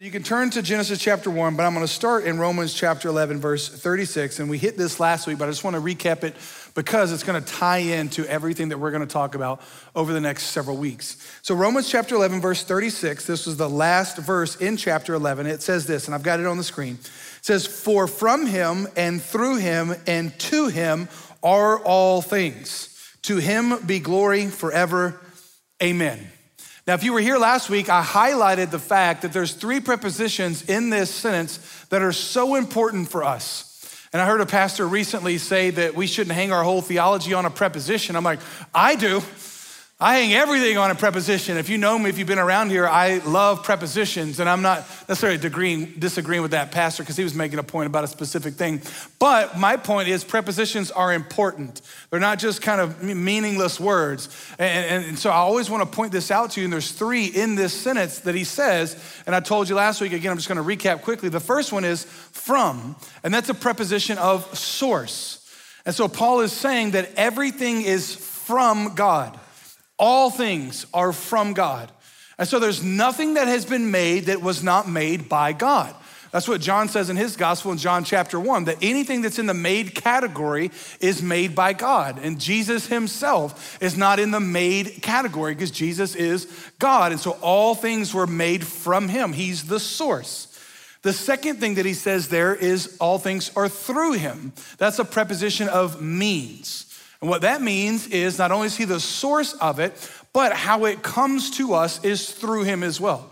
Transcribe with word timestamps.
You 0.00 0.12
can 0.12 0.22
turn 0.22 0.50
to 0.50 0.62
Genesis 0.62 1.00
chapter 1.00 1.28
1, 1.28 1.56
but 1.56 1.66
I'm 1.66 1.74
going 1.74 1.84
to 1.84 1.92
start 1.92 2.24
in 2.24 2.38
Romans 2.38 2.72
chapter 2.72 3.08
11, 3.08 3.40
verse 3.40 3.68
36. 3.68 4.38
And 4.38 4.48
we 4.48 4.56
hit 4.56 4.76
this 4.76 5.00
last 5.00 5.26
week, 5.26 5.38
but 5.38 5.48
I 5.48 5.50
just 5.50 5.64
want 5.64 5.74
to 5.74 5.82
recap 5.82 6.22
it 6.22 6.36
because 6.76 7.10
it's 7.10 7.24
going 7.24 7.42
to 7.42 7.52
tie 7.52 7.78
into 7.78 8.24
everything 8.26 8.68
that 8.68 8.78
we're 8.78 8.92
going 8.92 9.04
to 9.04 9.12
talk 9.12 9.34
about 9.34 9.60
over 9.96 10.12
the 10.12 10.20
next 10.20 10.44
several 10.44 10.76
weeks. 10.76 11.16
So, 11.42 11.52
Romans 11.56 11.90
chapter 11.90 12.14
11, 12.14 12.40
verse 12.40 12.62
36, 12.62 13.26
this 13.26 13.44
was 13.44 13.56
the 13.56 13.68
last 13.68 14.18
verse 14.18 14.54
in 14.54 14.76
chapter 14.76 15.14
11. 15.14 15.46
It 15.46 15.62
says 15.62 15.88
this, 15.88 16.06
and 16.06 16.14
I've 16.14 16.22
got 16.22 16.38
it 16.38 16.46
on 16.46 16.58
the 16.58 16.62
screen. 16.62 16.94
It 16.94 17.44
says, 17.44 17.66
For 17.66 18.06
from 18.06 18.46
him 18.46 18.86
and 18.96 19.20
through 19.20 19.56
him 19.56 19.96
and 20.06 20.38
to 20.38 20.68
him 20.68 21.08
are 21.42 21.76
all 21.80 22.22
things. 22.22 23.16
To 23.22 23.38
him 23.38 23.84
be 23.84 23.98
glory 23.98 24.46
forever. 24.46 25.20
Amen. 25.82 26.30
Now, 26.88 26.94
if 26.94 27.04
you 27.04 27.12
were 27.12 27.20
here 27.20 27.36
last 27.36 27.68
week, 27.68 27.90
I 27.90 28.02
highlighted 28.02 28.70
the 28.70 28.78
fact 28.78 29.20
that 29.20 29.30
there's 29.30 29.52
three 29.52 29.78
prepositions 29.78 30.62
in 30.70 30.88
this 30.88 31.10
sentence 31.10 31.58
that 31.90 32.00
are 32.00 32.14
so 32.14 32.54
important 32.54 33.10
for 33.10 33.22
us. 33.22 34.08
And 34.10 34.22
I 34.22 34.26
heard 34.26 34.40
a 34.40 34.46
pastor 34.46 34.88
recently 34.88 35.36
say 35.36 35.68
that 35.68 35.94
we 35.94 36.06
shouldn't 36.06 36.34
hang 36.34 36.50
our 36.50 36.64
whole 36.64 36.80
theology 36.80 37.34
on 37.34 37.44
a 37.44 37.50
preposition. 37.50 38.16
I'm 38.16 38.24
like, 38.24 38.40
I 38.74 38.96
do. 38.96 39.20
I 40.00 40.18
hang 40.18 40.32
everything 40.32 40.78
on 40.78 40.92
a 40.92 40.94
preposition. 40.94 41.56
If 41.56 41.68
you 41.68 41.76
know 41.76 41.98
me, 41.98 42.08
if 42.08 42.18
you've 42.18 42.28
been 42.28 42.38
around 42.38 42.70
here, 42.70 42.86
I 42.86 43.18
love 43.18 43.64
prepositions, 43.64 44.38
and 44.38 44.48
I'm 44.48 44.62
not 44.62 44.86
necessarily 45.08 45.38
disagreeing, 45.38 46.40
with 46.40 46.52
that 46.52 46.70
pastor 46.70 47.02
because 47.02 47.16
he 47.16 47.24
was 47.24 47.34
making 47.34 47.58
a 47.58 47.64
point 47.64 47.88
about 47.88 48.04
a 48.04 48.06
specific 48.06 48.54
thing. 48.54 48.80
But 49.18 49.58
my 49.58 49.76
point 49.76 50.06
is, 50.06 50.22
prepositions 50.22 50.92
are 50.92 51.12
important. 51.12 51.80
They're 52.10 52.20
not 52.20 52.38
just 52.38 52.62
kind 52.62 52.80
of 52.80 53.02
meaningless 53.02 53.80
words. 53.80 54.28
And, 54.60 55.04
and, 55.04 55.18
so 55.18 55.30
I 55.30 55.38
always 55.38 55.68
want 55.68 55.82
to 55.82 55.96
point 55.96 56.12
this 56.12 56.30
out 56.30 56.52
to 56.52 56.60
you, 56.60 56.66
and 56.66 56.72
there's 56.72 56.92
three 56.92 57.24
in 57.24 57.56
this 57.56 57.72
sentence 57.72 58.20
that 58.20 58.36
he 58.36 58.44
says, 58.44 59.02
and 59.26 59.34
I 59.34 59.40
told 59.40 59.68
you 59.68 59.74
last 59.74 60.00
week, 60.00 60.12
again, 60.12 60.30
I'm 60.30 60.38
just 60.38 60.48
going 60.48 60.64
to 60.64 60.76
recap 60.76 61.02
quickly. 61.02 61.28
The 61.28 61.40
first 61.40 61.72
one 61.72 61.84
is 61.84 62.04
from, 62.04 62.94
and 63.24 63.34
that's 63.34 63.48
a 63.48 63.54
preposition 63.54 64.16
of 64.18 64.56
source. 64.56 65.44
And 65.84 65.92
so 65.92 66.06
Paul 66.06 66.38
is 66.38 66.52
saying 66.52 66.92
that 66.92 67.10
everything 67.16 67.82
is 67.82 68.14
from 68.14 68.94
God. 68.94 69.36
All 69.98 70.30
things 70.30 70.86
are 70.94 71.12
from 71.12 71.52
God. 71.52 71.90
And 72.38 72.48
so 72.48 72.58
there's 72.58 72.82
nothing 72.82 73.34
that 73.34 73.48
has 73.48 73.64
been 73.64 73.90
made 73.90 74.26
that 74.26 74.40
was 74.40 74.62
not 74.62 74.88
made 74.88 75.28
by 75.28 75.52
God. 75.52 75.94
That's 76.30 76.46
what 76.46 76.60
John 76.60 76.88
says 76.88 77.08
in 77.08 77.16
his 77.16 77.36
gospel 77.36 77.72
in 77.72 77.78
John 77.78 78.04
chapter 78.04 78.38
1 78.38 78.64
that 78.64 78.76
anything 78.82 79.22
that's 79.22 79.38
in 79.38 79.46
the 79.46 79.54
made 79.54 79.94
category 79.94 80.70
is 81.00 81.22
made 81.22 81.54
by 81.54 81.72
God. 81.72 82.18
And 82.22 82.38
Jesus 82.38 82.86
himself 82.86 83.80
is 83.82 83.96
not 83.96 84.18
in 84.18 84.30
the 84.30 84.40
made 84.40 85.00
category 85.00 85.54
because 85.54 85.70
Jesus 85.70 86.14
is 86.14 86.46
God. 86.78 87.12
And 87.12 87.20
so 87.20 87.32
all 87.40 87.74
things 87.74 88.12
were 88.12 88.26
made 88.26 88.66
from 88.66 89.08
him. 89.08 89.32
He's 89.32 89.64
the 89.64 89.80
source. 89.80 90.44
The 91.02 91.12
second 91.12 91.60
thing 91.60 91.76
that 91.76 91.86
he 91.86 91.94
says 91.94 92.28
there 92.28 92.54
is 92.54 92.96
all 93.00 93.18
things 93.18 93.50
are 93.56 93.68
through 93.68 94.14
him. 94.14 94.52
That's 94.76 94.98
a 94.98 95.04
preposition 95.04 95.68
of 95.68 96.02
means. 96.02 96.87
And 97.20 97.28
what 97.28 97.42
that 97.42 97.62
means 97.62 98.06
is 98.06 98.38
not 98.38 98.52
only 98.52 98.66
is 98.66 98.76
he 98.76 98.84
the 98.84 99.00
source 99.00 99.54
of 99.54 99.80
it, 99.80 99.92
but 100.32 100.52
how 100.52 100.84
it 100.84 101.02
comes 101.02 101.50
to 101.58 101.74
us 101.74 102.02
is 102.04 102.30
through 102.30 102.62
him 102.62 102.82
as 102.82 103.00
well. 103.00 103.30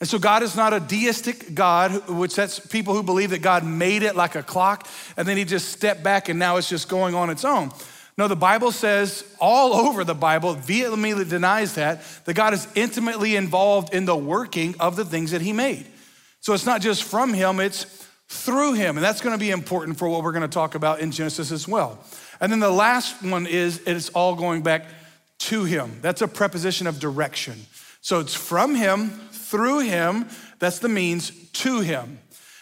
And 0.00 0.08
so 0.08 0.18
God 0.18 0.42
is 0.42 0.56
not 0.56 0.72
a 0.72 0.80
deistic 0.80 1.54
God, 1.54 2.08
which 2.08 2.34
that's 2.34 2.58
people 2.58 2.92
who 2.92 3.04
believe 3.04 3.30
that 3.30 3.40
God 3.40 3.64
made 3.64 4.02
it 4.02 4.16
like 4.16 4.34
a 4.34 4.42
clock 4.42 4.88
and 5.16 5.26
then 5.26 5.36
he 5.36 5.44
just 5.44 5.68
stepped 5.68 6.02
back 6.02 6.28
and 6.28 6.38
now 6.38 6.56
it's 6.56 6.68
just 6.68 6.88
going 6.88 7.14
on 7.14 7.30
its 7.30 7.44
own. 7.44 7.70
No, 8.18 8.28
the 8.28 8.36
Bible 8.36 8.72
says 8.72 9.24
all 9.40 9.72
over 9.72 10.04
the 10.04 10.14
Bible, 10.14 10.54
vehemently 10.54 11.24
denies 11.24 11.76
that, 11.76 12.02
that 12.24 12.34
God 12.34 12.52
is 12.52 12.66
intimately 12.74 13.36
involved 13.36 13.94
in 13.94 14.04
the 14.04 14.16
working 14.16 14.74
of 14.80 14.96
the 14.96 15.04
things 15.04 15.30
that 15.30 15.40
he 15.40 15.52
made. 15.52 15.86
So 16.40 16.52
it's 16.52 16.66
not 16.66 16.82
just 16.82 17.04
from 17.04 17.32
him, 17.32 17.60
it's 17.60 17.84
through 18.28 18.74
him. 18.74 18.96
And 18.96 19.04
that's 19.04 19.20
gonna 19.20 19.38
be 19.38 19.50
important 19.50 19.98
for 19.98 20.08
what 20.08 20.22
we're 20.22 20.32
gonna 20.32 20.48
talk 20.48 20.74
about 20.74 21.00
in 21.00 21.12
Genesis 21.12 21.50
as 21.52 21.68
well. 21.68 22.04
And 22.42 22.50
then 22.50 22.58
the 22.58 22.70
last 22.70 23.22
one 23.22 23.46
is 23.46 23.80
it's 23.86 24.08
all 24.10 24.34
going 24.34 24.62
back 24.62 24.86
to 25.38 25.62
him. 25.62 26.00
That's 26.02 26.22
a 26.22 26.28
preposition 26.28 26.88
of 26.88 26.98
direction. 26.98 27.54
So 28.00 28.18
it's 28.18 28.34
from 28.34 28.74
him, 28.74 29.10
through 29.30 29.80
him, 29.80 30.26
that's 30.58 30.80
the 30.80 30.88
means 30.88 31.30
to 31.52 31.80
him. 31.80 32.18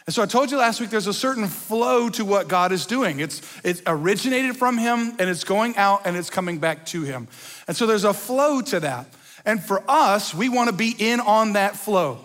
And 0.07 0.15
so 0.15 0.23
I 0.23 0.27
told 0.27 0.51
you 0.51 0.59
last 0.59 0.81
week 0.81 0.91
there's 0.91 1.07
a 1.07 1.15
certain 1.15 1.47
flow 1.47 2.11
to 2.11 2.27
what 2.27 2.47
God 2.47 2.73
is 2.73 2.85
doing. 2.85 3.21
It's, 3.21 3.41
it's 3.65 3.81
originated 3.87 4.57
from 4.57 4.77
him 4.77 5.15
and 5.19 5.31
it's 5.31 5.45
going 5.45 5.77
out 5.77 6.03
and 6.05 6.15
it's 6.15 6.29
coming 6.29 6.59
back 6.59 6.85
to 6.87 7.03
him. 7.03 7.29
And 7.67 7.75
so 7.77 7.87
there's 7.87 8.05
a 8.05 8.13
flow 8.13 8.61
to 8.61 8.81
that. 8.81 9.07
And 9.47 9.63
for 9.63 9.83
us, 9.89 10.35
we 10.35 10.51
want 10.51 10.69
to 10.69 10.77
be 10.77 10.95
in 10.99 11.21
on 11.21 11.55
that 11.55 11.75
flow. 11.75 12.19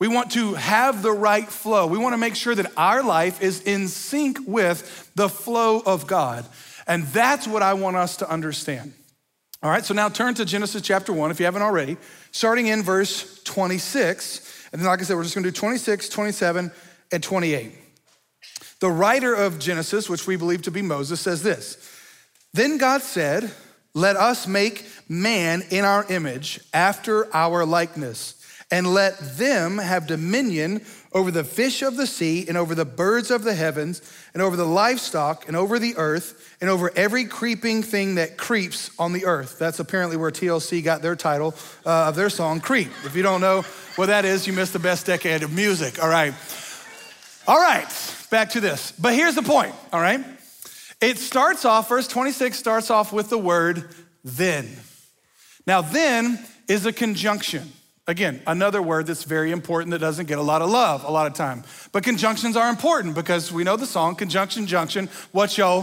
We 0.00 0.08
want 0.08 0.32
to 0.32 0.54
have 0.54 1.02
the 1.02 1.12
right 1.12 1.46
flow. 1.46 1.86
We 1.86 1.98
want 1.98 2.14
to 2.14 2.18
make 2.18 2.34
sure 2.34 2.54
that 2.54 2.72
our 2.76 3.02
life 3.02 3.42
is 3.42 3.60
in 3.60 3.86
sync 3.86 4.38
with 4.46 5.12
the 5.14 5.28
flow 5.28 5.80
of 5.84 6.06
God. 6.06 6.46
And 6.90 7.04
that's 7.06 7.46
what 7.46 7.62
I 7.62 7.74
want 7.74 7.94
us 7.94 8.16
to 8.16 8.28
understand. 8.28 8.92
All 9.62 9.70
right, 9.70 9.84
so 9.84 9.94
now 9.94 10.08
turn 10.08 10.34
to 10.34 10.44
Genesis 10.44 10.82
chapter 10.82 11.12
1 11.12 11.30
if 11.30 11.38
you 11.38 11.44
haven't 11.44 11.62
already, 11.62 11.96
starting 12.32 12.66
in 12.66 12.82
verse 12.82 13.40
26. 13.44 14.68
And 14.72 14.80
then, 14.80 14.88
like 14.88 14.98
I 14.98 15.04
said, 15.04 15.14
we're 15.14 15.22
just 15.22 15.36
gonna 15.36 15.46
do 15.46 15.52
26, 15.52 16.08
27, 16.08 16.72
and 17.12 17.22
28. 17.22 17.72
The 18.80 18.90
writer 18.90 19.32
of 19.32 19.60
Genesis, 19.60 20.10
which 20.10 20.26
we 20.26 20.34
believe 20.34 20.62
to 20.62 20.72
be 20.72 20.82
Moses, 20.82 21.20
says 21.20 21.44
this 21.44 21.78
Then 22.54 22.76
God 22.76 23.02
said, 23.02 23.52
Let 23.94 24.16
us 24.16 24.48
make 24.48 24.84
man 25.08 25.62
in 25.70 25.84
our 25.84 26.04
image, 26.10 26.58
after 26.74 27.32
our 27.32 27.64
likeness, 27.64 28.34
and 28.72 28.92
let 28.92 29.16
them 29.36 29.78
have 29.78 30.08
dominion 30.08 30.84
over 31.12 31.30
the 31.30 31.44
fish 31.44 31.82
of 31.82 31.96
the 31.96 32.06
sea, 32.06 32.46
and 32.48 32.56
over 32.56 32.74
the 32.74 32.84
birds 32.84 33.30
of 33.30 33.42
the 33.42 33.54
heavens, 33.54 34.00
and 34.32 34.42
over 34.42 34.56
the 34.56 34.66
livestock, 34.66 35.48
and 35.48 35.56
over 35.56 35.78
the 35.78 35.96
earth 35.96 36.50
and 36.60 36.68
over 36.68 36.92
every 36.94 37.24
creeping 37.24 37.82
thing 37.82 38.16
that 38.16 38.36
creeps 38.36 38.90
on 38.98 39.12
the 39.12 39.24
earth. 39.24 39.58
That's 39.58 39.80
apparently 39.80 40.16
where 40.16 40.30
TLC 40.30 40.84
got 40.84 41.00
their 41.00 41.16
title 41.16 41.54
uh, 41.86 42.08
of 42.08 42.16
their 42.16 42.28
song, 42.28 42.60
Creep. 42.60 42.90
If 43.04 43.16
you 43.16 43.22
don't 43.22 43.40
know 43.40 43.62
what 43.96 44.06
that 44.06 44.24
is, 44.24 44.46
you 44.46 44.52
missed 44.52 44.74
the 44.74 44.78
best 44.78 45.06
decade 45.06 45.42
of 45.42 45.52
music, 45.52 46.02
all 46.02 46.08
right? 46.08 46.34
All 47.46 47.58
right, 47.58 47.88
back 48.30 48.50
to 48.50 48.60
this. 48.60 48.92
But 48.92 49.14
here's 49.14 49.34
the 49.34 49.42
point, 49.42 49.74
all 49.92 50.00
right? 50.00 50.22
It 51.00 51.16
starts 51.16 51.64
off, 51.64 51.88
verse 51.88 52.06
26 52.06 52.58
starts 52.58 52.90
off 52.90 53.10
with 53.12 53.30
the 53.30 53.38
word 53.38 53.88
then. 54.22 54.68
Now, 55.66 55.80
then 55.80 56.38
is 56.68 56.84
a 56.84 56.92
conjunction. 56.92 57.72
Again, 58.10 58.42
another 58.44 58.82
word 58.82 59.06
that's 59.06 59.22
very 59.22 59.52
important 59.52 59.92
that 59.92 60.00
doesn't 60.00 60.26
get 60.26 60.38
a 60.38 60.42
lot 60.42 60.62
of 60.62 60.68
love 60.68 61.04
a 61.04 61.10
lot 61.12 61.28
of 61.28 61.34
time. 61.34 61.62
But 61.92 62.02
conjunctions 62.02 62.56
are 62.56 62.68
important 62.68 63.14
because 63.14 63.52
we 63.52 63.62
know 63.62 63.76
the 63.76 63.86
song, 63.86 64.16
conjunction, 64.16 64.66
junction, 64.66 65.08
what 65.30 65.56
yo 65.56 65.82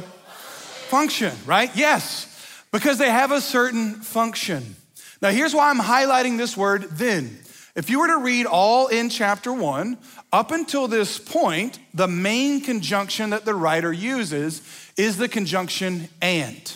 function, 0.90 1.34
right? 1.46 1.74
Yes, 1.74 2.28
because 2.74 2.98
they 2.98 3.10
have 3.10 3.32
a 3.32 3.40
certain 3.40 3.94
function. 3.94 4.76
Now, 5.22 5.30
here's 5.30 5.56
why 5.56 5.70
I'm 5.70 5.80
highlighting 5.80 6.38
this 6.38 6.58
word 6.58 6.84
then. 6.92 7.40
If 7.76 7.90
you 7.90 8.02
were 8.02 8.08
to 8.08 8.18
read 8.18 8.46
all 8.46 8.88
in 8.88 9.08
chapter 9.08 9.54
one, 9.54 9.98
up 10.34 10.52
until 10.52 10.90
this 10.90 11.18
point, 11.18 11.80
the 11.94 12.10
main 12.10 12.60
conjunction 12.60 13.30
that 13.30 13.46
the 13.46 13.56
writer 13.56 13.94
uses 13.94 14.62
is 14.98 15.16
the 15.16 15.30
conjunction 15.30 16.10
and. 16.22 16.76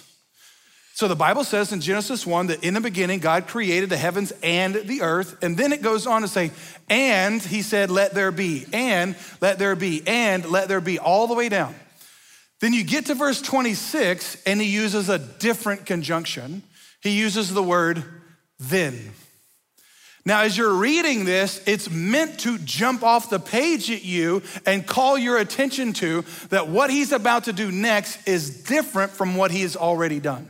So 1.01 1.07
the 1.07 1.15
Bible 1.15 1.43
says 1.43 1.73
in 1.73 1.81
Genesis 1.81 2.27
1 2.27 2.45
that 2.45 2.63
in 2.63 2.75
the 2.75 2.79
beginning 2.79 3.21
God 3.21 3.47
created 3.47 3.89
the 3.89 3.97
heavens 3.97 4.31
and 4.43 4.75
the 4.75 5.01
earth. 5.01 5.35
And 5.41 5.57
then 5.57 5.73
it 5.73 5.81
goes 5.81 6.05
on 6.05 6.21
to 6.21 6.27
say, 6.27 6.51
and 6.91 7.41
he 7.41 7.63
said, 7.63 7.89
let 7.89 8.13
there 8.13 8.31
be, 8.31 8.67
and 8.71 9.15
let 9.41 9.57
there 9.57 9.75
be, 9.75 10.03
and 10.05 10.45
let 10.45 10.67
there 10.67 10.79
be, 10.79 10.99
all 10.99 11.25
the 11.25 11.33
way 11.33 11.49
down. 11.49 11.73
Then 12.59 12.73
you 12.73 12.83
get 12.83 13.07
to 13.07 13.15
verse 13.15 13.41
26 13.41 14.43
and 14.45 14.61
he 14.61 14.67
uses 14.67 15.09
a 15.09 15.17
different 15.17 15.87
conjunction. 15.87 16.61
He 17.01 17.17
uses 17.17 17.51
the 17.51 17.63
word 17.63 18.03
then. 18.59 18.99
Now, 20.23 20.41
as 20.41 20.55
you're 20.55 20.75
reading 20.75 21.25
this, 21.25 21.63
it's 21.65 21.89
meant 21.89 22.41
to 22.41 22.59
jump 22.59 23.01
off 23.01 23.31
the 23.31 23.39
page 23.39 23.89
at 23.89 24.05
you 24.05 24.43
and 24.67 24.85
call 24.85 25.17
your 25.17 25.39
attention 25.39 25.93
to 25.93 26.23
that 26.49 26.67
what 26.67 26.91
he's 26.91 27.11
about 27.11 27.45
to 27.45 27.53
do 27.53 27.71
next 27.71 28.27
is 28.27 28.65
different 28.65 29.13
from 29.13 29.33
what 29.35 29.49
he 29.49 29.63
has 29.63 29.75
already 29.75 30.19
done. 30.19 30.47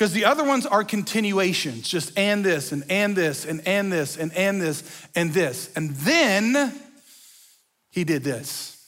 Because 0.00 0.14
the 0.14 0.24
other 0.24 0.44
ones 0.44 0.64
are 0.64 0.82
continuations, 0.82 1.86
just 1.86 2.18
and 2.18 2.42
this 2.42 2.72
and 2.72 2.84
and 2.88 3.14
this 3.14 3.44
and 3.44 3.60
and 3.66 3.92
this 3.92 4.16
and 4.16 4.32
and 4.32 4.58
this 4.58 4.82
and 5.14 5.34
this. 5.34 5.70
And 5.76 5.90
then 5.90 6.72
he 7.90 8.04
did 8.04 8.24
this. 8.24 8.82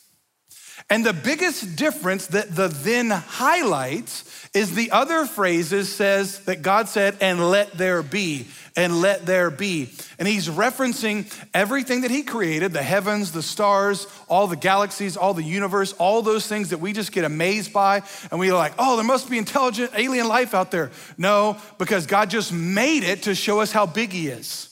And 0.88 1.04
the 1.04 1.12
biggest 1.12 1.76
difference 1.76 2.28
that 2.28 2.56
the 2.56 2.68
then 2.68 3.10
highlights 3.10 4.24
is 4.54 4.74
the 4.74 4.90
other 4.90 5.24
phrases 5.24 5.94
says 5.94 6.40
that 6.40 6.60
God 6.60 6.86
said, 6.88 7.16
and 7.22 7.50
let 7.50 7.72
there 7.72 8.02
be, 8.02 8.46
and 8.76 9.00
let 9.00 9.24
there 9.24 9.50
be. 9.50 9.88
And 10.18 10.28
he's 10.28 10.46
referencing 10.46 11.32
everything 11.54 12.02
that 12.02 12.10
he 12.10 12.22
created 12.22 12.72
the 12.72 12.82
heavens, 12.82 13.32
the 13.32 13.42
stars, 13.42 14.06
all 14.28 14.46
the 14.46 14.56
galaxies, 14.56 15.16
all 15.16 15.32
the 15.32 15.42
universe, 15.42 15.94
all 15.94 16.20
those 16.20 16.46
things 16.46 16.68
that 16.68 16.78
we 16.78 16.92
just 16.92 17.12
get 17.12 17.24
amazed 17.24 17.72
by. 17.72 18.02
And 18.30 18.38
we're 18.38 18.54
like, 18.54 18.74
oh, 18.78 18.96
there 18.96 19.06
must 19.06 19.30
be 19.30 19.38
intelligent 19.38 19.92
alien 19.96 20.28
life 20.28 20.52
out 20.52 20.70
there. 20.70 20.90
No, 21.16 21.56
because 21.78 22.06
God 22.06 22.28
just 22.28 22.52
made 22.52 23.04
it 23.04 23.22
to 23.22 23.34
show 23.34 23.60
us 23.60 23.72
how 23.72 23.86
big 23.86 24.12
he 24.12 24.28
is. 24.28 24.68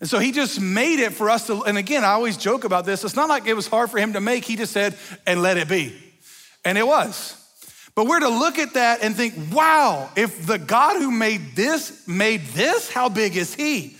And 0.00 0.08
so 0.08 0.18
he 0.18 0.32
just 0.32 0.60
made 0.60 0.98
it 0.98 1.14
for 1.14 1.30
us 1.30 1.46
to, 1.46 1.62
and 1.62 1.78
again, 1.78 2.04
I 2.04 2.08
always 2.08 2.36
joke 2.36 2.64
about 2.64 2.84
this. 2.84 3.04
It's 3.04 3.16
not 3.16 3.30
like 3.30 3.46
it 3.46 3.54
was 3.54 3.68
hard 3.68 3.90
for 3.90 3.98
him 3.98 4.12
to 4.12 4.20
make. 4.20 4.44
He 4.44 4.56
just 4.56 4.72
said, 4.72 4.94
and 5.26 5.40
let 5.40 5.56
it 5.56 5.66
be. 5.66 5.94
And 6.62 6.76
it 6.76 6.86
was. 6.86 7.40
But 7.94 8.06
we're 8.06 8.20
to 8.20 8.28
look 8.28 8.58
at 8.58 8.74
that 8.74 9.02
and 9.02 9.14
think, 9.14 9.34
wow, 9.52 10.10
if 10.16 10.46
the 10.46 10.58
God 10.58 10.96
who 10.96 11.10
made 11.10 11.54
this 11.54 12.06
made 12.08 12.40
this, 12.46 12.90
how 12.90 13.08
big 13.08 13.36
is 13.36 13.54
he? 13.54 13.96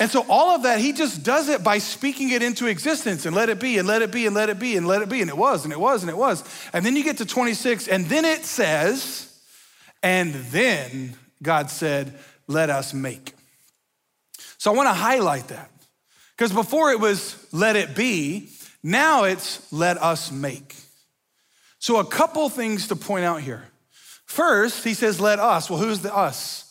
And 0.00 0.10
so 0.10 0.24
all 0.28 0.56
of 0.56 0.64
that, 0.64 0.80
he 0.80 0.92
just 0.92 1.22
does 1.22 1.48
it 1.48 1.62
by 1.62 1.78
speaking 1.78 2.30
it 2.30 2.42
into 2.42 2.66
existence 2.66 3.26
and 3.26 3.36
let 3.36 3.48
it 3.48 3.60
be 3.60 3.78
and 3.78 3.86
let 3.86 4.02
it 4.02 4.10
be 4.10 4.26
and 4.26 4.34
let 4.34 4.48
it 4.48 4.58
be 4.58 4.76
and 4.76 4.88
let 4.88 5.02
it 5.02 5.08
be. 5.08 5.20
And 5.20 5.30
it 5.30 5.36
was 5.36 5.64
and 5.64 5.72
it 5.72 5.78
was 5.78 6.02
and 6.02 6.10
it 6.10 6.16
was. 6.16 6.42
And 6.72 6.84
then 6.84 6.96
you 6.96 7.04
get 7.04 7.18
to 7.18 7.26
26, 7.26 7.88
and 7.88 8.06
then 8.06 8.24
it 8.24 8.44
says, 8.44 9.30
and 10.02 10.34
then 10.34 11.14
God 11.42 11.70
said, 11.70 12.18
let 12.48 12.70
us 12.70 12.92
make. 12.92 13.34
So 14.58 14.72
I 14.72 14.74
want 14.74 14.88
to 14.88 14.94
highlight 14.94 15.48
that. 15.48 15.70
Because 16.36 16.52
before 16.52 16.90
it 16.90 16.98
was 16.98 17.46
let 17.52 17.76
it 17.76 17.94
be, 17.94 18.48
now 18.82 19.24
it's 19.24 19.70
let 19.72 20.02
us 20.02 20.32
make. 20.32 20.74
So 21.84 21.98
a 21.98 22.04
couple 22.06 22.48
things 22.48 22.88
to 22.88 22.96
point 22.96 23.26
out 23.26 23.42
here. 23.42 23.62
First, 24.24 24.84
he 24.84 24.94
says, 24.94 25.20
let 25.20 25.38
us. 25.38 25.68
Well, 25.68 25.78
who's 25.78 26.00
the 26.00 26.16
us? 26.16 26.64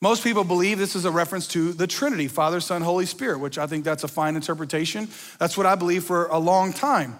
Most 0.00 0.24
people 0.24 0.42
believe 0.42 0.78
this 0.78 0.96
is 0.96 1.04
a 1.04 1.10
reference 1.10 1.46
to 1.48 1.74
the 1.74 1.86
Trinity, 1.86 2.28
Father, 2.28 2.60
Son, 2.60 2.80
Holy 2.80 3.04
Spirit, 3.04 3.40
which 3.40 3.58
I 3.58 3.66
think 3.66 3.84
that's 3.84 4.04
a 4.04 4.08
fine 4.08 4.36
interpretation. 4.36 5.08
That's 5.38 5.58
what 5.58 5.66
I 5.66 5.74
believe 5.74 6.04
for 6.04 6.28
a 6.28 6.38
long 6.38 6.72
time. 6.72 7.18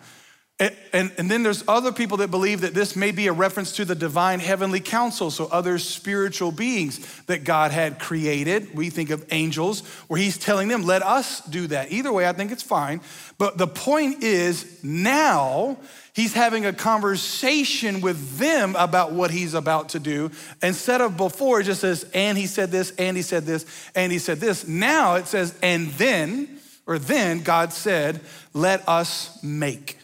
And, 0.59 0.75
and, 0.95 1.13
and, 1.19 1.31
then 1.31 1.43
there's 1.43 1.65
other 1.69 1.93
people 1.93 2.19
that 2.19 2.31
believe 2.31 2.61
that 2.63 2.73
this 2.73 2.95
may 2.97 3.11
be 3.11 3.27
a 3.27 3.33
reference 3.33 3.73
to 3.73 3.85
the 3.85 3.97
divine 3.97 4.39
heavenly 4.39 4.81
council, 4.81 5.31
so 5.31 5.47
other 5.47 5.79
spiritual 5.79 6.53
beings 6.53 7.23
that 7.25 7.43
God 7.43 7.73
had 7.73 7.99
created. 7.99 8.73
We 8.75 8.89
think 8.89 9.11
of 9.11 9.27
angels, 9.33 9.81
where 10.07 10.19
he's 10.19 10.39
telling 10.39 10.69
them, 10.69 10.85
let 10.85 11.03
us 11.03 11.41
do 11.43 11.67
that. 11.67 11.91
Either 11.91 12.13
way, 12.13 12.27
I 12.27 12.33
think 12.33 12.53
it's 12.53 12.63
fine. 12.63 13.01
But 13.37 13.59
the 13.59 13.67
point 13.67 14.23
is, 14.23 14.83
now 14.85 15.77
He's 16.15 16.33
having 16.33 16.65
a 16.65 16.73
conversation 16.73 18.01
with 18.01 18.39
them 18.39 18.77
about 18.77 19.13
what 19.13 19.33
he's 19.33 19.53
about 19.53 19.91
to 19.91 19.99
do. 19.99 20.31
Instead 20.63 21.01
of 21.01 21.17
before, 21.17 21.61
it 21.61 21.65
just 21.65 21.81
says, 21.81 22.09
and 22.15 22.39
he 22.39 22.47
said 22.47 22.71
this, 22.71 22.93
and 22.93 23.17
he 23.17 23.23
said 23.23 23.45
this, 23.45 23.67
and 23.97 24.13
he 24.13 24.21
said 24.21 24.39
this. 24.39 24.67
Now 24.67 25.17
it 25.17 25.27
says, 25.27 25.59
and 25.61 25.89
then, 25.93 26.61
or 26.87 27.01
then 27.01 27.43
God 27.43 27.73
said, 27.73 28.21
let 28.53 28.89
us 28.89 29.43
make. 29.43 29.99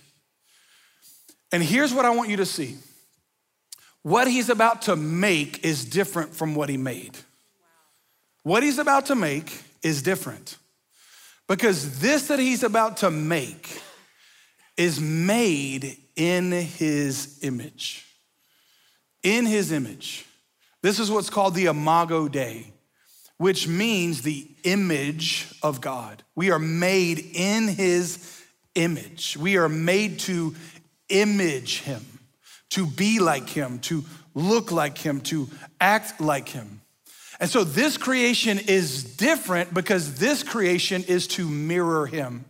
And 1.53 1.63
here's 1.63 1.95
what 1.95 2.05
I 2.05 2.11
want 2.11 2.29
you 2.29 2.39
to 2.39 2.47
see 2.47 2.77
what 4.03 4.27
he's 4.27 4.49
about 4.49 4.83
to 4.83 4.97
make 4.97 5.65
is 5.65 5.85
different 5.85 6.35
from 6.35 6.57
what 6.57 6.69
he 6.69 6.77
made. 6.77 7.17
What 8.43 8.63
he's 8.65 8.79
about 8.79 9.07
to 9.07 9.15
make 9.15 9.63
is 9.83 10.03
different. 10.03 10.57
Because 11.47 12.01
this 12.01 12.29
that 12.29 12.39
he's 12.39 12.63
about 12.63 12.99
to 12.99 13.11
make 13.11 13.81
is 14.77 15.01
made 15.01 15.97
in 16.17 16.53
his 16.53 17.39
image. 17.43 18.07
In 19.23 19.47
his 19.47 19.73
image. 19.73 20.27
This 20.83 20.99
is 20.99 21.11
what's 21.11 21.31
called 21.31 21.55
the 21.55 21.67
Imago 21.67 22.29
Dei, 22.29 22.73
which 23.37 23.69
means 23.69 24.23
the 24.23 24.47
image 24.65 25.53
of 25.63 25.81
God. 25.81 26.23
We 26.35 26.51
are 26.51 26.59
made 26.59 27.19
in 27.35 27.69
his 27.69 28.43
image. 28.75 29.37
We 29.37 29.57
are 29.57 29.69
made 29.69 30.21
to 30.21 30.55
image 31.09 31.83
him, 31.83 32.05
to 32.71 32.87
be 32.87 33.19
like 33.19 33.49
him, 33.49 33.81
to 33.81 34.05
look 34.35 34.71
like 34.71 34.97
him, 34.97 35.21
to 35.23 35.49
act 35.81 36.21
like 36.21 36.49
him. 36.49 36.81
And 37.41 37.49
so 37.49 37.65
this 37.65 37.97
creation 37.97 38.59
is 38.59 39.03
different 39.03 39.73
because 39.73 40.17
this 40.17 40.43
creation 40.43 41.05
is 41.05 41.27
to 41.29 41.49
mirror 41.49 42.07
him. 42.07 42.45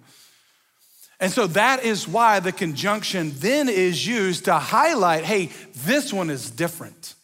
And 1.20 1.30
so 1.30 1.46
that 1.48 1.84
is 1.84 2.08
why 2.08 2.40
the 2.40 2.50
conjunction 2.50 3.32
then 3.36 3.68
is 3.68 4.06
used 4.06 4.46
to 4.46 4.54
highlight 4.54 5.24
hey, 5.24 5.50
this 5.84 6.12
one 6.12 6.30
is 6.30 6.50
different. 6.50 7.14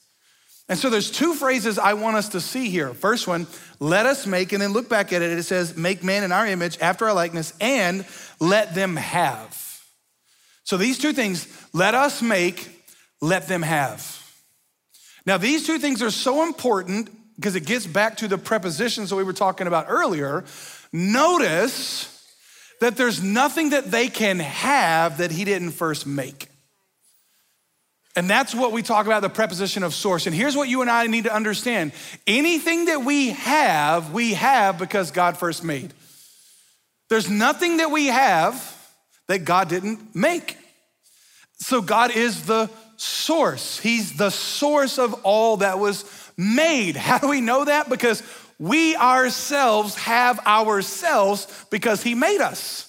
And 0.69 0.79
so 0.79 0.91
there's 0.91 1.11
two 1.11 1.35
phrases 1.35 1.79
I 1.79 1.95
want 1.95 2.17
us 2.17 2.31
to 2.31 2.41
see 2.41 2.69
here. 2.69 2.93
First 2.93 3.29
one, 3.29 3.47
let 3.79 4.05
us 4.05 4.27
make, 4.27 4.53
and 4.53 4.61
then 4.61 4.73
look 4.73 4.89
back 4.89 5.13
at 5.13 5.23
it. 5.23 5.31
It 5.31 5.45
says, 5.45 5.77
make 5.77 6.03
man 6.03 6.25
in 6.25 6.33
our 6.33 6.45
image, 6.47 6.79
after 6.81 7.07
our 7.07 7.15
likeness, 7.15 7.55
and 7.61 8.05
let 8.41 8.75
them 8.75 8.97
have. 8.97 9.81
So 10.65 10.77
these 10.77 10.99
two 10.99 11.13
things, 11.13 11.47
let 11.73 11.95
us 11.95 12.21
make, 12.21 12.69
let 13.21 13.47
them 13.47 13.63
have. 13.63 14.13
Now, 15.25 15.39
these 15.39 15.67
two 15.67 15.79
things 15.79 16.03
are 16.03 16.11
so 16.11 16.43
important 16.43 17.11
because 17.37 17.55
it 17.55 17.65
gets 17.65 17.87
back 17.87 18.17
to 18.19 18.29
the 18.29 18.39
prepositions 18.39 19.11
that 19.11 19.17
we 19.17 19.23
were 19.23 19.33
talking 19.33 19.69
about 19.69 19.87
earlier. 19.89 20.45
Notice 20.93 22.16
that 22.81 22.97
there's 22.97 23.23
nothing 23.23 23.71
that 23.71 23.91
they 23.91 24.09
can 24.09 24.39
have 24.39 25.19
that 25.19 25.31
he 25.31 25.45
didn't 25.45 25.73
first 25.73 26.07
make. 26.07 26.49
And 28.17 28.31
that's 28.31 28.55
what 28.55 28.73
we 28.73 28.83
talk 28.83 29.05
about 29.05 29.21
the 29.21 29.29
preposition 29.29 29.83
of 29.83 29.95
source. 29.95 30.27
And 30.27 30.35
here's 30.35 30.57
what 30.57 30.71
you 30.71 30.81
and 30.81 30.91
I 30.91 31.07
need 31.07 31.25
to 31.25 31.35
understand 31.35 31.93
anything 32.27 32.87
that 32.87 33.03
we 33.03 33.31
have, 33.31 34.13
we 34.13 34.35
have 34.35 34.79
because 34.79 35.11
God 35.11 35.37
first 35.37 35.63
made. 35.63 35.93
There's 37.11 37.29
nothing 37.31 37.77
that 37.77 37.91
we 37.91 38.07
have 38.07 38.73
that 39.29 39.45
God 39.45 39.69
didn't 39.69 40.15
make. 40.15 40.57
So 41.59 41.83
God 41.83 42.11
is 42.11 42.47
the 42.47 42.71
source, 42.97 43.79
He's 43.79 44.17
the 44.17 44.31
source 44.31 44.99
of 44.99 45.13
all 45.23 45.59
that 45.59 45.79
was 45.79 46.05
made. 46.39 46.97
How 46.97 47.19
do 47.19 47.29
we 47.29 47.43
know 47.43 47.67
that? 47.67 47.91
Because 47.91 48.23
we 48.59 48.97
ourselves 48.97 49.95
have 49.97 50.39
ourselves 50.47 51.67
because 51.71 52.03
He 52.03 52.15
made 52.15 52.41
us. 52.41 52.83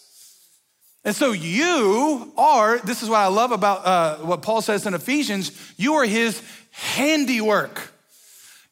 And 1.03 1.15
so 1.15 1.31
you 1.31 2.33
are, 2.37 2.79
this 2.79 3.01
is 3.01 3.09
what 3.09 3.19
I 3.19 3.27
love 3.27 3.51
about 3.51 3.85
uh, 3.85 4.17
what 4.25 4.41
Paul 4.41 4.61
says 4.61 4.85
in 4.85 4.93
Ephesians, 4.93 5.51
you 5.77 5.95
are 5.95 6.05
His 6.05 6.41
handiwork. 6.71 7.93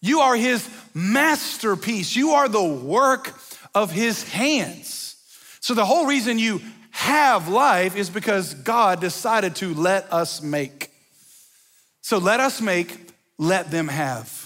You 0.02 0.20
are 0.20 0.36
His 0.36 0.70
masterpiece. 0.94 2.16
You 2.16 2.32
are 2.32 2.48
the 2.48 2.64
work 2.64 3.34
of 3.74 3.92
His 3.92 4.24
hands. 4.30 5.16
So 5.60 5.74
the 5.74 5.86
whole 5.86 6.06
reason 6.06 6.38
you 6.38 6.62
have 6.92 7.50
life 7.50 7.96
is 7.96 8.10
because 8.10 8.54
God 8.54 9.02
decided 9.02 9.56
to 9.58 9.74
let 9.74 10.12
us 10.14 10.42
make. 10.42 10.92
So 12.02 12.20
let 12.20 12.40
us 12.40 12.62
make, 12.62 13.10
let 13.38 13.72
them 13.72 13.88
have. 13.88 14.45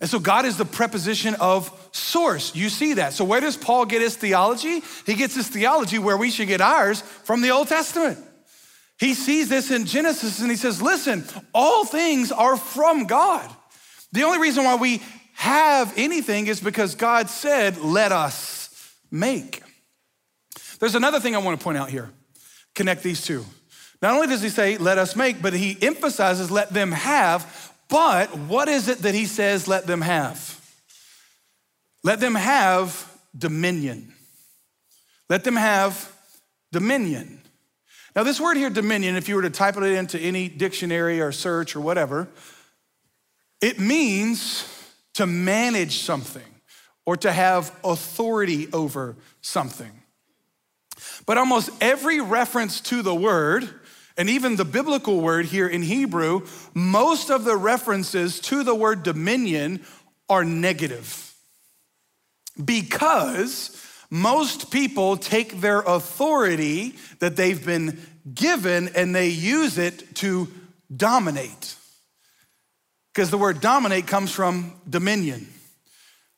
And 0.00 0.08
so 0.08 0.20
God 0.20 0.44
is 0.44 0.56
the 0.56 0.64
preposition 0.64 1.34
of 1.40 1.72
source. 1.92 2.54
You 2.54 2.68
see 2.68 2.94
that. 2.94 3.14
So 3.14 3.24
where 3.24 3.40
does 3.40 3.56
Paul 3.56 3.84
get 3.84 4.00
his 4.00 4.16
theology? 4.16 4.82
He 5.06 5.14
gets 5.14 5.34
his 5.34 5.48
theology 5.48 5.98
where 5.98 6.16
we 6.16 6.30
should 6.30 6.48
get 6.48 6.60
ours 6.60 7.00
from 7.00 7.42
the 7.42 7.50
Old 7.50 7.68
Testament. 7.68 8.18
He 8.98 9.14
sees 9.14 9.48
this 9.48 9.70
in 9.70 9.86
Genesis 9.86 10.40
and 10.40 10.50
he 10.50 10.56
says, 10.56 10.80
listen, 10.82 11.24
all 11.52 11.84
things 11.84 12.30
are 12.32 12.56
from 12.56 13.06
God. 13.06 13.48
The 14.12 14.22
only 14.22 14.38
reason 14.38 14.64
why 14.64 14.76
we 14.76 15.02
have 15.34 15.92
anything 15.96 16.46
is 16.46 16.60
because 16.60 16.94
God 16.94 17.28
said, 17.28 17.78
let 17.78 18.12
us 18.12 18.94
make. 19.10 19.62
There's 20.80 20.94
another 20.94 21.20
thing 21.20 21.34
I 21.34 21.38
want 21.38 21.58
to 21.58 21.64
point 21.64 21.78
out 21.78 21.90
here. 21.90 22.10
Connect 22.74 23.02
these 23.02 23.22
two. 23.22 23.44
Not 24.00 24.14
only 24.14 24.28
does 24.28 24.42
he 24.42 24.48
say, 24.48 24.78
let 24.78 24.98
us 24.98 25.16
make, 25.16 25.42
but 25.42 25.52
he 25.52 25.76
emphasizes, 25.82 26.50
let 26.50 26.70
them 26.70 26.92
have 26.92 27.67
but 27.88 28.36
what 28.36 28.68
is 28.68 28.88
it 28.88 28.98
that 28.98 29.14
he 29.14 29.26
says, 29.26 29.66
let 29.66 29.86
them 29.86 30.02
have? 30.02 30.54
Let 32.04 32.20
them 32.20 32.34
have 32.34 33.10
dominion. 33.36 34.12
Let 35.28 35.44
them 35.44 35.56
have 35.56 36.12
dominion. 36.72 37.40
Now, 38.14 38.22
this 38.24 38.40
word 38.40 38.56
here, 38.56 38.70
dominion, 38.70 39.16
if 39.16 39.28
you 39.28 39.36
were 39.36 39.42
to 39.42 39.50
type 39.50 39.76
it 39.76 39.82
into 39.84 40.18
any 40.18 40.48
dictionary 40.48 41.20
or 41.20 41.32
search 41.32 41.76
or 41.76 41.80
whatever, 41.80 42.28
it 43.60 43.78
means 43.78 44.64
to 45.14 45.26
manage 45.26 45.98
something 45.98 46.42
or 47.06 47.16
to 47.16 47.32
have 47.32 47.74
authority 47.84 48.68
over 48.72 49.16
something. 49.40 49.90
But 51.26 51.38
almost 51.38 51.70
every 51.80 52.20
reference 52.20 52.80
to 52.82 53.02
the 53.02 53.14
word 53.14 53.68
and 54.18 54.28
even 54.28 54.56
the 54.56 54.64
biblical 54.64 55.20
word 55.20 55.46
here 55.46 55.68
in 55.68 55.80
Hebrew, 55.80 56.44
most 56.74 57.30
of 57.30 57.44
the 57.44 57.56
references 57.56 58.40
to 58.40 58.64
the 58.64 58.74
word 58.74 59.04
dominion 59.04 59.86
are 60.28 60.44
negative. 60.44 61.34
Because 62.62 63.80
most 64.10 64.72
people 64.72 65.16
take 65.16 65.60
their 65.60 65.80
authority 65.82 66.96
that 67.20 67.36
they've 67.36 67.64
been 67.64 68.00
given 68.34 68.90
and 68.96 69.14
they 69.14 69.28
use 69.28 69.78
it 69.78 70.16
to 70.16 70.48
dominate. 70.94 71.76
Because 73.14 73.30
the 73.30 73.38
word 73.38 73.60
dominate 73.60 74.08
comes 74.08 74.32
from 74.32 74.72
dominion. 74.88 75.46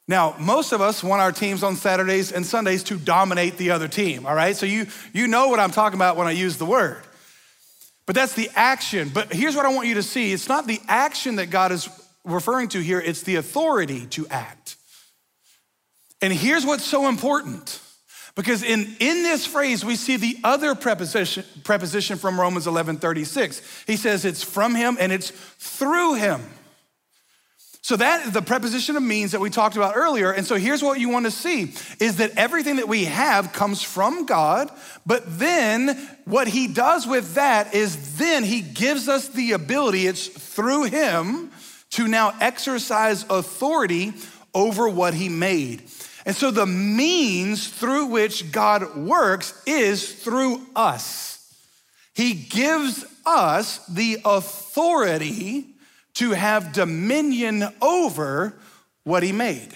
Now, 0.06 0.34
most 0.38 0.72
of 0.72 0.82
us 0.82 1.02
want 1.02 1.22
our 1.22 1.32
teams 1.32 1.62
on 1.62 1.76
Saturdays 1.76 2.30
and 2.30 2.44
Sundays 2.44 2.82
to 2.84 2.98
dominate 2.98 3.56
the 3.56 3.70
other 3.70 3.88
team, 3.88 4.26
all 4.26 4.34
right? 4.34 4.56
So 4.56 4.66
you, 4.66 4.86
you 5.14 5.28
know 5.28 5.48
what 5.48 5.60
I'm 5.60 5.70
talking 5.70 5.96
about 5.96 6.16
when 6.18 6.26
I 6.26 6.32
use 6.32 6.58
the 6.58 6.66
word. 6.66 7.02
But 8.10 8.16
that's 8.16 8.34
the 8.34 8.50
action. 8.56 9.08
But 9.14 9.32
here's 9.32 9.54
what 9.54 9.64
I 9.64 9.68
want 9.72 9.86
you 9.86 9.94
to 9.94 10.02
see 10.02 10.32
it's 10.32 10.48
not 10.48 10.66
the 10.66 10.80
action 10.88 11.36
that 11.36 11.46
God 11.46 11.70
is 11.70 11.88
referring 12.24 12.66
to 12.70 12.80
here, 12.80 12.98
it's 12.98 13.22
the 13.22 13.36
authority 13.36 14.06
to 14.06 14.26
act. 14.26 14.74
And 16.20 16.32
here's 16.32 16.66
what's 16.66 16.82
so 16.82 17.08
important. 17.08 17.80
Because 18.34 18.64
in, 18.64 18.96
in 18.98 19.22
this 19.22 19.46
phrase, 19.46 19.84
we 19.84 19.94
see 19.94 20.16
the 20.16 20.38
other 20.42 20.74
preposition, 20.74 21.44
preposition 21.62 22.18
from 22.18 22.40
Romans 22.40 22.66
11 22.66 22.96
36. 22.96 23.84
He 23.86 23.94
says 23.94 24.24
it's 24.24 24.42
from 24.42 24.74
him 24.74 24.96
and 24.98 25.12
it's 25.12 25.30
through 25.30 26.14
him. 26.14 26.42
So 27.82 27.96
that 27.96 28.32
the 28.32 28.42
preposition 28.42 28.96
of 28.96 29.02
means 29.02 29.32
that 29.32 29.40
we 29.40 29.48
talked 29.48 29.76
about 29.76 29.96
earlier. 29.96 30.30
And 30.30 30.46
so 30.46 30.56
here's 30.56 30.82
what 30.82 31.00
you 31.00 31.08
want 31.08 31.24
to 31.24 31.30
see 31.30 31.72
is 31.98 32.16
that 32.16 32.32
everything 32.36 32.76
that 32.76 32.88
we 32.88 33.06
have 33.06 33.52
comes 33.52 33.82
from 33.82 34.26
God, 34.26 34.70
but 35.06 35.22
then 35.38 35.96
what 36.26 36.46
he 36.46 36.68
does 36.68 37.06
with 37.06 37.34
that 37.34 37.74
is 37.74 38.18
then 38.18 38.44
he 38.44 38.60
gives 38.60 39.08
us 39.08 39.28
the 39.28 39.52
ability, 39.52 40.06
it's 40.06 40.26
through 40.26 40.84
him 40.84 41.50
to 41.90 42.06
now 42.06 42.34
exercise 42.40 43.24
authority 43.30 44.12
over 44.54 44.88
what 44.88 45.14
he 45.14 45.28
made. 45.28 45.82
And 46.26 46.36
so 46.36 46.50
the 46.50 46.66
means 46.66 47.66
through 47.66 48.06
which 48.06 48.52
God 48.52 48.94
works 48.94 49.60
is 49.66 50.22
through 50.22 50.60
us. 50.76 51.28
He 52.14 52.34
gives 52.34 53.06
us 53.24 53.84
the 53.86 54.18
authority 54.24 55.69
to 56.14 56.30
have 56.30 56.72
dominion 56.72 57.64
over 57.80 58.54
what 59.04 59.22
he 59.22 59.32
made. 59.32 59.68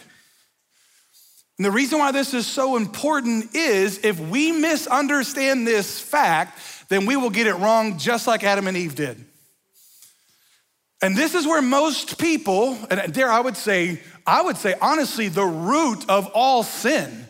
And 1.58 1.64
the 1.64 1.70
reason 1.70 1.98
why 2.00 2.10
this 2.10 2.34
is 2.34 2.46
so 2.46 2.76
important 2.76 3.54
is 3.54 3.98
if 4.02 4.18
we 4.18 4.50
misunderstand 4.52 5.66
this 5.66 6.00
fact, 6.00 6.58
then 6.88 7.06
we 7.06 7.16
will 7.16 7.30
get 7.30 7.46
it 7.46 7.54
wrong 7.54 7.98
just 7.98 8.26
like 8.26 8.42
Adam 8.42 8.66
and 8.66 8.76
Eve 8.76 8.94
did. 8.94 9.24
And 11.00 11.16
this 11.16 11.34
is 11.34 11.46
where 11.46 11.62
most 11.62 12.18
people, 12.18 12.78
and 12.90 13.14
there 13.14 13.30
I 13.30 13.38
would 13.38 13.56
say, 13.56 14.00
I 14.26 14.42
would 14.42 14.56
say 14.56 14.74
honestly, 14.80 15.28
the 15.28 15.44
root 15.44 16.08
of 16.08 16.26
all 16.34 16.62
sin. 16.62 17.26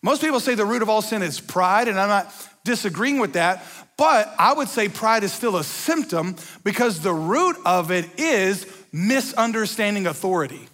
Most 0.00 0.22
people 0.22 0.40
say 0.40 0.54
the 0.54 0.64
root 0.64 0.82
of 0.82 0.88
all 0.88 1.02
sin 1.02 1.22
is 1.22 1.40
pride, 1.40 1.88
and 1.88 1.98
I'm 1.98 2.08
not 2.08 2.32
disagreeing 2.64 3.18
with 3.18 3.32
that, 3.32 3.64
but 3.96 4.34
I 4.38 4.52
would 4.52 4.68
say 4.68 4.88
pride 4.88 5.24
is 5.24 5.32
still 5.32 5.56
a 5.56 5.64
symptom 5.64 6.36
because 6.64 7.00
the 7.00 7.12
root 7.12 7.56
of 7.64 7.90
it 7.90 8.20
is 8.20 8.66
misunderstanding 8.92 10.06
authority. 10.06 10.68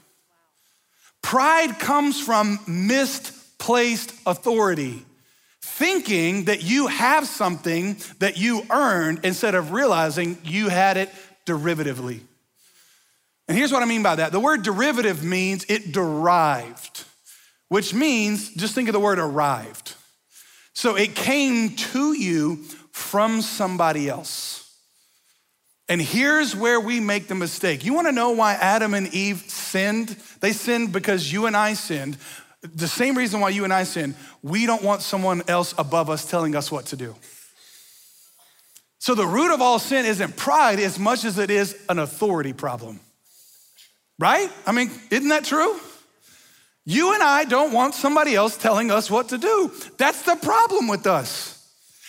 Pride 1.23 1.79
comes 1.79 2.21
from 2.21 2.59
misplaced 2.67 4.13
authority, 4.27 5.05
thinking 5.61 6.45
that 6.45 6.63
you 6.65 6.89
have 6.89 7.27
something 7.27 7.97
that 8.19 8.37
you 8.37 8.67
earned 8.71 9.21
instead 9.23 9.55
of 9.55 9.73
realizing 9.73 10.37
you 10.43 10.69
had 10.69 10.97
it 10.97 11.09
derivatively. 11.47 12.21
And 13.49 13.57
here's 13.57 13.73
what 13.73 13.83
I 13.83 13.87
mean 13.87 14.03
by 14.03 14.17
that 14.17 14.33
the 14.33 14.41
word 14.41 14.63
derivative 14.63 15.23
means 15.23 15.65
it 15.69 15.93
derived, 15.93 17.05
which 17.69 17.95
means 17.95 18.51
just 18.55 18.75
think 18.75 18.89
of 18.89 18.93
the 18.93 19.01
word 19.01 19.19
arrived. 19.19 19.95
So 20.75 20.97
it 20.97 21.15
came 21.15 21.77
to 21.77 22.15
you 22.15 22.65
from 22.93 23.43
somebody 23.43 24.09
else. 24.09 24.71
And 25.89 26.01
here's 26.01 26.55
where 26.55 26.81
we 26.81 27.01
make 27.01 27.27
the 27.27 27.35
mistake. 27.35 27.85
You 27.85 27.93
wanna 27.93 28.13
know 28.13 28.31
why 28.31 28.55
Adam 28.55 28.95
and 28.95 29.13
Eve 29.13 29.45
sinned? 29.49 30.17
They 30.41 30.53
sinned 30.53 30.93
because 30.93 31.33
you 31.33 31.47
and 31.47 31.57
I 31.57 31.75
sinned. 31.75 32.17
The 32.63 32.87
same 32.89 33.19
reason 33.19 33.41
why 33.41 33.49
you 33.51 33.65
and 33.65 33.73
I 33.73 33.83
sinned, 33.83 34.15
we 34.43 34.67
don't 34.67 34.83
want 34.83 35.03
someone 35.03 35.43
else 35.49 35.75
above 35.77 36.09
us 36.09 36.25
telling 36.25 36.55
us 36.55 36.71
what 36.71 36.87
to 36.87 36.97
do. 36.97 37.17
So 39.01 39.17
the 39.17 39.27
root 39.27 39.53
of 39.53 39.61
all 39.61 39.81
sin 39.81 40.07
isn't 40.07 40.37
pride 40.37 40.79
as 40.79 40.97
much 40.97 41.25
as 41.25 41.37
it 41.37 41.51
is 41.51 41.77
an 41.89 41.99
authority 41.99 42.53
problem. 42.53 43.01
Right? 44.17 44.49
I 44.65 44.71
mean, 44.71 44.93
isn't 45.11 45.29
that 45.31 45.45
true? 45.45 45.77
You 46.85 47.13
and 47.13 47.23
I 47.23 47.45
don't 47.45 47.73
want 47.73 47.95
somebody 47.95 48.37
else 48.37 48.57
telling 48.57 48.93
us 48.93 49.11
what 49.11 49.31
to 49.31 49.39
do. 49.39 49.73
That's 49.99 50.23
the 50.23 50.37
problem 50.37 50.87
with 50.87 51.09
us. 51.09 51.52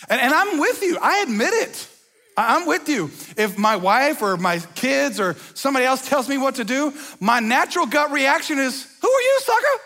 And, 0.08 0.20
and 0.20 0.34
I'm 0.34 0.58
with 0.58 0.82
you, 0.82 0.98
I 1.00 1.22
admit 1.22 1.52
it. 1.52 1.88
I'm 2.36 2.66
with 2.66 2.88
you. 2.88 3.10
If 3.36 3.56
my 3.56 3.76
wife 3.76 4.20
or 4.20 4.36
my 4.36 4.58
kids 4.74 5.20
or 5.20 5.36
somebody 5.54 5.84
else 5.84 6.08
tells 6.08 6.28
me 6.28 6.36
what 6.36 6.56
to 6.56 6.64
do, 6.64 6.92
my 7.20 7.38
natural 7.40 7.86
gut 7.86 8.10
reaction 8.10 8.58
is, 8.58 8.86
Who 9.00 9.08
are 9.08 9.20
you, 9.22 9.40
sucker? 9.40 9.82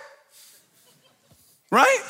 Right? 1.71 2.01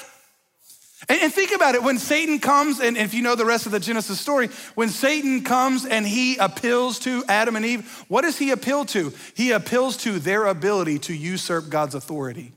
And, 1.09 1.23
and, 1.23 1.33
think 1.33 1.53
about 1.53 1.75
it 1.75 1.83
when 1.83 1.99
Satan 1.99 2.39
comes, 2.39 2.81
and 2.81 2.97
if 2.97 3.15
you 3.15 3.23
know 3.23 3.35
the 3.35 3.45
rest 3.45 3.67
of 3.67 3.73
the 3.73 3.81
Genesis 3.81 4.21
story, 4.21 4.49
when 4.75 4.91
Satan 4.91 5.43
comes 5.43 5.87
and 5.87 6.07
he 6.07 6.37
appeals 6.37 6.99
to 7.01 7.25
Adam 7.29 7.57
and 7.57 7.65
Eve, 7.65 8.05
what 8.09 8.23
does 8.23 8.37
he 8.37 8.51
appeal 8.51 8.85
to? 8.87 9.13
He 9.35 9.53
appeals 9.53 9.97
to 9.99 10.19
their 10.19 10.47
ability 10.47 10.99
to 11.01 11.15
usurp 11.15 11.71
God's 11.71 11.95
authority. 11.95 12.53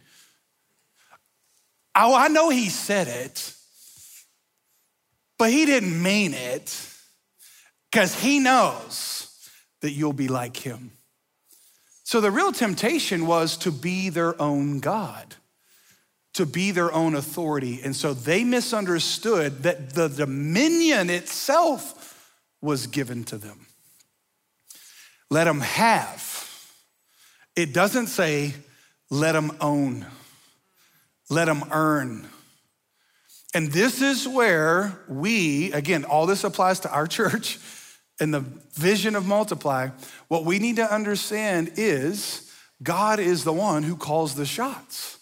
Oh, 1.95 2.15
I 2.15 2.27
know 2.27 2.49
he 2.49 2.69
said 2.69 3.07
it, 3.07 3.53
but 5.41 5.49
he 5.49 5.65
didn't 5.65 5.99
mean 5.99 6.35
it 6.35 6.87
because 7.91 8.13
he 8.13 8.37
knows 8.37 9.49
that 9.81 9.89
you'll 9.89 10.13
be 10.13 10.27
like 10.27 10.55
him. 10.55 10.91
So 12.03 12.21
the 12.21 12.29
real 12.29 12.51
temptation 12.51 13.25
was 13.25 13.57
to 13.57 13.71
be 13.71 14.09
their 14.09 14.39
own 14.39 14.81
God 14.81 15.35
to 16.33 16.45
be 16.45 16.69
their 16.69 16.93
own 16.93 17.15
authority. 17.15 17.81
And 17.83 17.95
so 17.95 18.13
they 18.13 18.43
misunderstood 18.43 19.63
that 19.63 19.93
the 19.93 20.07
dominion 20.09 21.09
itself 21.09 22.31
was 22.61 22.85
given 22.85 23.23
to 23.25 23.37
them. 23.37 23.65
Let 25.31 25.45
them 25.45 25.61
have. 25.61 26.77
It 27.55 27.73
doesn't 27.73 28.07
say, 28.07 28.53
let 29.09 29.31
them 29.31 29.57
own, 29.59 30.05
let 31.31 31.45
them 31.45 31.63
earn. 31.71 32.27
And 33.53 33.71
this 33.71 34.01
is 34.01 34.27
where 34.27 34.99
we, 35.07 35.71
again, 35.73 36.05
all 36.05 36.25
this 36.25 36.43
applies 36.43 36.79
to 36.81 36.91
our 36.91 37.07
church 37.19 37.59
and 38.19 38.33
the 38.33 38.45
vision 38.73 39.15
of 39.15 39.25
multiply. 39.25 39.89
What 40.27 40.45
we 40.45 40.59
need 40.59 40.77
to 40.77 40.93
understand 40.93 41.73
is 41.75 42.51
God 42.81 43.19
is 43.19 43.43
the 43.43 43.53
one 43.53 43.83
who 43.83 43.95
calls 43.95 44.35
the 44.35 44.45
shots. 44.45 45.17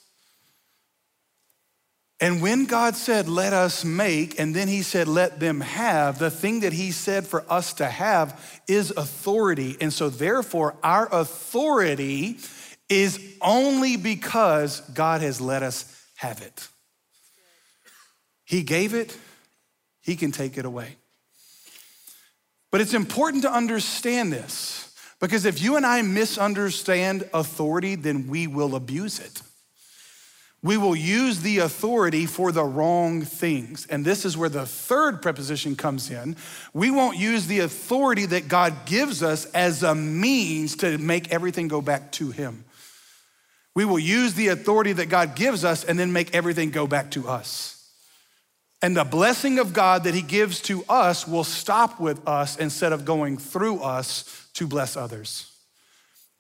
And 2.21 2.41
when 2.41 2.65
God 2.65 2.97
said, 2.97 3.29
let 3.29 3.53
us 3.53 3.85
make, 3.85 4.37
and 4.39 4.53
then 4.53 4.67
he 4.67 4.81
said, 4.81 5.07
let 5.07 5.39
them 5.39 5.61
have, 5.61 6.19
the 6.19 6.29
thing 6.29 6.59
that 6.61 6.73
he 6.73 6.91
said 6.91 7.25
for 7.25 7.45
us 7.49 7.71
to 7.73 7.85
have 7.85 8.61
is 8.67 8.91
authority. 8.91 9.77
And 9.79 9.93
so, 9.93 10.09
therefore, 10.09 10.75
our 10.83 11.07
authority 11.13 12.37
is 12.89 13.19
only 13.41 13.95
because 13.95 14.81
God 14.93 15.21
has 15.21 15.39
let 15.39 15.63
us 15.63 15.85
have 16.15 16.41
it. 16.41 16.67
He 18.49 18.63
gave 18.63 18.93
it, 18.93 19.15
he 20.01 20.17
can 20.17 20.33
take 20.33 20.57
it 20.57 20.65
away. 20.65 20.97
But 22.71 22.81
it's 22.81 22.93
important 22.93 23.43
to 23.43 23.51
understand 23.51 24.33
this 24.33 24.93
because 25.21 25.45
if 25.45 25.61
you 25.61 25.77
and 25.77 25.85
I 25.85 26.01
misunderstand 26.01 27.29
authority, 27.33 27.95
then 27.95 28.27
we 28.27 28.47
will 28.47 28.75
abuse 28.75 29.19
it 29.19 29.41
we 30.61 30.77
will 30.77 30.95
use 30.95 31.39
the 31.39 31.59
authority 31.59 32.25
for 32.25 32.51
the 32.51 32.63
wrong 32.63 33.21
things. 33.21 33.85
And 33.89 34.03
this 34.03 34.25
is 34.25 34.35
where 34.35 34.49
the 34.49 34.65
third 34.65 35.21
preposition 35.21 35.75
comes 35.75 36.11
in. 36.11 36.35
We 36.73 36.91
won't 36.91 37.17
use 37.17 37.47
the 37.47 37.59
authority 37.59 38.25
that 38.25 38.49
God 38.49 38.85
gives 38.85 39.23
us 39.23 39.45
as 39.45 39.83
a 39.83 39.95
means 39.95 40.75
to 40.77 40.97
make 40.97 41.31
everything 41.31 41.69
go 41.69 41.81
back 41.81 42.11
to 42.13 42.31
Him. 42.31 42.65
We 43.73 43.85
will 43.85 43.99
use 43.99 44.33
the 44.33 44.49
authority 44.49 44.91
that 44.93 45.07
God 45.07 45.35
gives 45.35 45.63
us 45.63 45.85
and 45.85 45.97
then 45.97 46.11
make 46.11 46.35
everything 46.35 46.71
go 46.71 46.87
back 46.87 47.11
to 47.11 47.29
us. 47.29 47.78
And 48.81 48.95
the 48.95 49.03
blessing 49.03 49.59
of 49.59 49.73
God 49.73 50.05
that 50.05 50.13
He 50.13 50.21
gives 50.21 50.61
to 50.63 50.83
us 50.87 51.27
will 51.27 51.43
stop 51.43 51.99
with 51.99 52.25
us 52.27 52.57
instead 52.57 52.93
of 52.93 53.05
going 53.05 53.37
through 53.37 53.81
us 53.81 54.47
to 54.53 54.67
bless 54.67 54.95
others. 54.95 55.51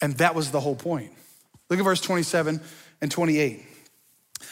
And 0.01 0.17
that 0.17 0.35
was 0.35 0.51
the 0.51 0.59
whole 0.59 0.75
point. 0.75 1.11
Look 1.69 1.79
at 1.79 1.85
verse 1.85 2.01
27 2.01 2.61
and 3.01 3.11
28 3.11 3.65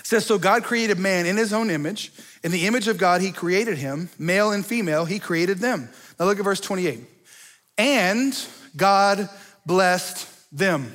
says, 0.08 0.26
So 0.26 0.38
God 0.38 0.64
created 0.64 0.98
man 0.98 1.26
in 1.26 1.38
his 1.38 1.54
own 1.54 1.70
image. 1.70 2.12
In 2.44 2.52
the 2.52 2.66
image 2.66 2.88
of 2.88 2.98
God, 2.98 3.22
he 3.22 3.32
created 3.32 3.78
him, 3.78 4.10
male 4.18 4.52
and 4.52 4.66
female, 4.66 5.06
he 5.06 5.20
created 5.20 5.58
them. 5.60 5.90
Now 6.20 6.26
look 6.26 6.40
at 6.40 6.46
verse 6.46 6.62
28. 6.62 7.02
And 7.78 8.48
God 8.76 9.30
blessed 9.66 10.28
them. 10.56 10.94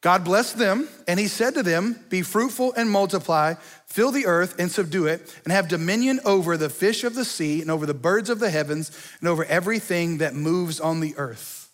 God 0.00 0.24
blessed 0.24 0.58
them, 0.58 0.88
and 1.08 1.18
he 1.18 1.26
said 1.26 1.54
to 1.54 1.62
them, 1.62 1.98
Be 2.08 2.22
fruitful 2.22 2.72
and 2.76 2.88
multiply, 2.88 3.54
fill 3.86 4.12
the 4.12 4.26
earth 4.26 4.58
and 4.58 4.70
subdue 4.70 5.06
it, 5.06 5.40
and 5.44 5.52
have 5.52 5.66
dominion 5.66 6.20
over 6.24 6.56
the 6.56 6.70
fish 6.70 7.02
of 7.02 7.16
the 7.16 7.24
sea, 7.24 7.60
and 7.60 7.70
over 7.70 7.84
the 7.84 7.94
birds 7.94 8.30
of 8.30 8.38
the 8.38 8.50
heavens, 8.50 8.92
and 9.18 9.28
over 9.28 9.44
everything 9.44 10.18
that 10.18 10.34
moves 10.34 10.78
on 10.78 11.00
the 11.00 11.16
earth. 11.16 11.68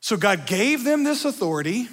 So 0.00 0.16
God 0.16 0.46
gave 0.46 0.82
them 0.82 1.04
this 1.04 1.24
authority. 1.24 1.88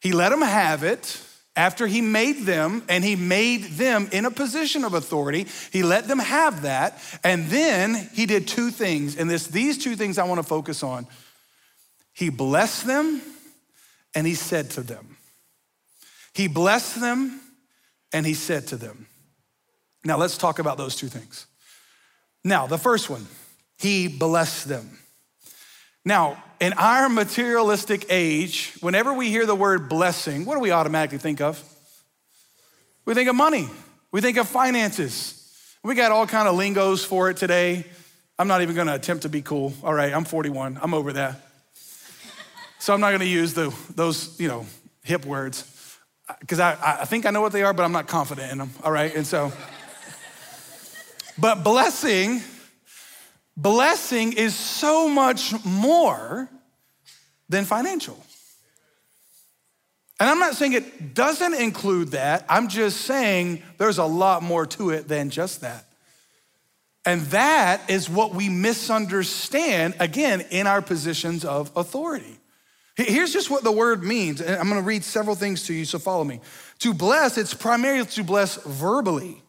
He 0.00 0.12
let 0.12 0.30
them 0.30 0.42
have 0.42 0.82
it 0.82 1.20
after 1.56 1.86
he 1.86 2.00
made 2.00 2.44
them 2.44 2.84
and 2.88 3.02
he 3.02 3.16
made 3.16 3.64
them 3.64 4.08
in 4.12 4.24
a 4.24 4.30
position 4.30 4.84
of 4.84 4.94
authority. 4.94 5.46
He 5.72 5.82
let 5.82 6.06
them 6.06 6.18
have 6.18 6.62
that. 6.62 7.00
And 7.24 7.46
then 7.46 8.08
he 8.12 8.26
did 8.26 8.46
two 8.46 8.70
things. 8.70 9.16
And 9.16 9.28
this, 9.28 9.48
these 9.48 9.78
two 9.82 9.96
things 9.96 10.18
I 10.18 10.24
want 10.24 10.38
to 10.38 10.46
focus 10.46 10.82
on. 10.82 11.08
He 12.12 12.28
blessed 12.28 12.86
them 12.86 13.20
and 14.16 14.26
he 14.26 14.34
said 14.34 14.70
to 14.70 14.80
them, 14.80 15.18
He 16.34 16.48
blessed 16.48 17.00
them 17.00 17.40
and 18.12 18.26
he 18.26 18.34
said 18.34 18.66
to 18.68 18.76
them. 18.76 19.06
Now 20.04 20.16
let's 20.16 20.38
talk 20.38 20.58
about 20.58 20.78
those 20.78 20.96
two 20.96 21.08
things. 21.08 21.46
Now, 22.42 22.66
the 22.66 22.78
first 22.78 23.10
one, 23.10 23.26
he 23.78 24.08
blessed 24.08 24.68
them. 24.68 24.98
Now, 26.04 26.42
in 26.60 26.72
our 26.74 27.08
materialistic 27.08 28.06
age, 28.08 28.72
whenever 28.80 29.12
we 29.12 29.28
hear 29.28 29.44
the 29.44 29.54
word 29.54 29.88
blessing, 29.88 30.44
what 30.44 30.54
do 30.54 30.60
we 30.60 30.70
automatically 30.70 31.18
think 31.18 31.40
of? 31.40 31.62
We 33.04 33.14
think 33.14 33.28
of 33.28 33.34
money. 33.34 33.68
We 34.12 34.20
think 34.20 34.38
of 34.38 34.48
finances. 34.48 35.52
We 35.82 35.94
got 35.94 36.12
all 36.12 36.26
kind 36.26 36.48
of 36.48 36.54
lingos 36.54 37.04
for 37.04 37.28
it 37.28 37.36
today. 37.36 37.84
I'm 38.38 38.48
not 38.48 38.62
even 38.62 38.74
going 38.74 38.86
to 38.86 38.94
attempt 38.94 39.24
to 39.24 39.28
be 39.28 39.42
cool. 39.42 39.74
All 39.82 39.92
right, 39.92 40.12
I'm 40.12 40.24
41. 40.24 40.78
I'm 40.80 40.94
over 40.94 41.12
that. 41.14 41.45
So 42.78 42.94
I'm 42.94 43.00
not 43.00 43.08
going 43.08 43.20
to 43.20 43.26
use 43.26 43.54
the, 43.54 43.74
those, 43.94 44.38
you 44.38 44.48
know, 44.48 44.66
hip 45.02 45.24
words 45.24 45.72
because 46.40 46.60
I, 46.60 46.76
I 47.00 47.04
think 47.04 47.26
I 47.26 47.30
know 47.30 47.40
what 47.40 47.52
they 47.52 47.62
are, 47.62 47.72
but 47.72 47.84
I'm 47.84 47.92
not 47.92 48.08
confident 48.08 48.52
in 48.52 48.58
them. 48.58 48.70
All 48.82 48.92
right, 48.92 49.14
and 49.14 49.26
so, 49.26 49.52
but 51.38 51.62
blessing, 51.62 52.42
blessing 53.56 54.32
is 54.32 54.54
so 54.54 55.08
much 55.08 55.54
more 55.64 56.48
than 57.48 57.64
financial. 57.64 58.22
And 60.18 60.30
I'm 60.30 60.38
not 60.38 60.54
saying 60.54 60.72
it 60.72 61.14
doesn't 61.14 61.54
include 61.54 62.12
that. 62.12 62.46
I'm 62.48 62.68
just 62.68 63.02
saying 63.02 63.62
there's 63.78 63.98
a 63.98 64.04
lot 64.04 64.42
more 64.42 64.66
to 64.66 64.90
it 64.90 65.08
than 65.08 65.30
just 65.30 65.60
that. 65.60 65.84
And 67.04 67.20
that 67.26 67.88
is 67.88 68.10
what 68.10 68.34
we 68.34 68.48
misunderstand, 68.48 69.94
again, 70.00 70.40
in 70.50 70.66
our 70.66 70.82
positions 70.82 71.44
of 71.44 71.70
authority. 71.76 72.38
Here's 72.96 73.32
just 73.32 73.50
what 73.50 73.62
the 73.62 73.72
word 73.72 74.02
means. 74.02 74.40
I'm 74.40 74.68
gonna 74.68 74.80
read 74.80 75.04
several 75.04 75.36
things 75.36 75.64
to 75.66 75.74
you, 75.74 75.84
so 75.84 75.98
follow 75.98 76.24
me. 76.24 76.40
To 76.80 76.94
bless, 76.94 77.36
it's 77.36 77.54
primarily 77.54 78.06
to 78.06 78.24
bless 78.24 78.56
verbally, 78.64 79.42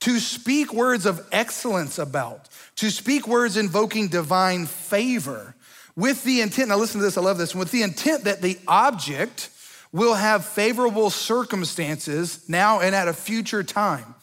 to 0.00 0.18
speak 0.18 0.72
words 0.72 1.06
of 1.06 1.26
excellence 1.32 1.98
about, 1.98 2.48
to 2.76 2.90
speak 2.90 3.26
words 3.26 3.56
invoking 3.56 4.08
divine 4.08 4.66
favor 4.66 5.54
with 5.96 6.24
the 6.24 6.40
intent, 6.40 6.68
now 6.68 6.76
listen 6.76 7.00
to 7.00 7.04
this, 7.04 7.18
I 7.18 7.20
love 7.20 7.38
this, 7.38 7.54
with 7.54 7.70
the 7.70 7.82
intent 7.82 8.24
that 8.24 8.40
the 8.42 8.58
object 8.66 9.50
will 9.92 10.14
have 10.14 10.44
favorable 10.44 11.10
circumstances 11.10 12.48
now 12.48 12.80
and 12.80 12.94
at 12.94 13.08
a 13.08 13.12
future 13.12 13.62
time. 13.62 14.14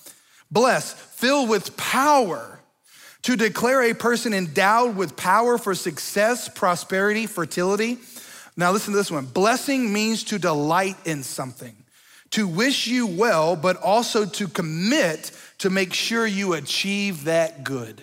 Bless, 0.50 0.94
fill 0.94 1.46
with 1.46 1.76
power 1.78 2.60
to 3.24 3.36
declare 3.36 3.84
a 3.84 3.94
person 3.94 4.34
endowed 4.34 4.96
with 4.96 5.18
power 5.18 5.58
for 5.58 5.76
success, 5.76 6.48
prosperity, 6.48 7.26
fertility. 7.26 7.98
Now, 8.60 8.72
listen 8.72 8.92
to 8.94 8.98
this 8.98 9.12
one 9.12 9.28
blessing 9.28 9.94
means 9.94 10.24
to 10.26 10.40
delight 10.40 10.98
in 11.06 11.22
something, 11.22 11.76
to 12.32 12.48
wish 12.48 12.88
you 12.88 13.06
well, 13.06 13.56
but 13.56 13.78
also 13.78 14.26
to 14.26 14.48
commit 14.48 15.32
to 15.60 15.70
make 15.70 15.94
sure 15.94 16.26
you 16.26 16.54
achieve 16.54 17.26
that 17.26 17.64
good. 17.64 18.02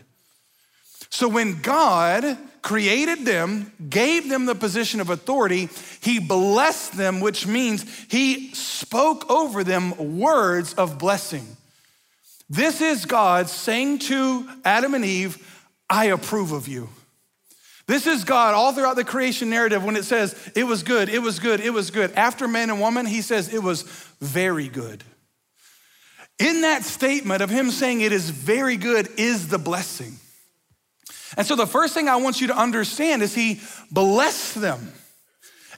So, 1.11 1.29
when 1.29 1.61
God 1.61 2.39
created 2.63 3.27
them, 3.27 3.73
gave 3.91 4.29
them 4.29 4.47
the 4.47 4.55
position 4.55 5.01
of 5.01 5.11
authority, 5.11 5.69
He 6.01 6.21
blessed 6.21 6.97
them, 6.97 7.21
which 7.21 7.49
means 7.49 7.85
He 8.09 8.55
spoke 8.55 9.29
over 9.29 9.65
them 9.65 10.19
words 10.19 10.73
of 10.75 10.99
blessing. 10.99 11.57
This 12.49 12.81
is 12.81 13.07
God 13.07 13.49
saying 13.49 14.01
to 14.01 14.49
Adam 14.65 14.95
and 14.95 15.05
Eve, 15.05 15.39
I 15.91 16.07
approve 16.07 16.53
of 16.53 16.69
you. 16.69 16.89
This 17.87 18.07
is 18.07 18.25
God 18.25 18.55
all 18.55 18.73
throughout 18.73 18.97
the 18.97 19.05
creation 19.05 19.51
narrative 19.51 19.85
when 19.85 19.97
it 19.97 20.05
says, 20.05 20.35
it 20.55 20.65
was 20.65 20.83
good, 20.83 21.09
it 21.09 21.19
was 21.19 21.39
good, 21.39 21.61
it 21.61 21.71
was 21.71 21.91
good. 21.91 22.13
After 22.13 22.49
man 22.49 22.71
and 22.71 22.81
woman, 22.81 23.05
he 23.05 23.21
says, 23.21 23.53
it 23.53 23.63
was 23.63 23.83
very 24.21 24.69
good. 24.69 25.05
In 26.39 26.63
that 26.63 26.83
statement 26.83 27.43
of 27.43 27.51
him 27.51 27.71
saying 27.71 28.01
it 28.01 28.13
is 28.13 28.31
very 28.31 28.77
good 28.77 29.09
is 29.19 29.49
the 29.49 29.59
blessing. 29.59 30.17
And 31.37 31.47
so 31.47 31.57
the 31.57 31.67
first 31.67 31.95
thing 31.95 32.09
I 32.09 32.17
want 32.17 32.41
you 32.41 32.49
to 32.49 32.57
understand 32.57 33.23
is 33.23 33.35
he 33.35 33.61
blessed 33.91 34.61
them. 34.61 34.93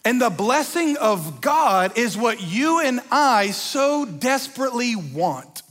And 0.05 0.21
the 0.21 0.31
blessing 0.31 0.97
of 0.99 1.41
God 1.41 1.99
is 1.99 2.17
what 2.17 2.41
you 2.41 2.81
and 2.81 3.01
I 3.11 3.51
so 3.51 4.05
desperately 4.05 4.95
want. 4.95 5.63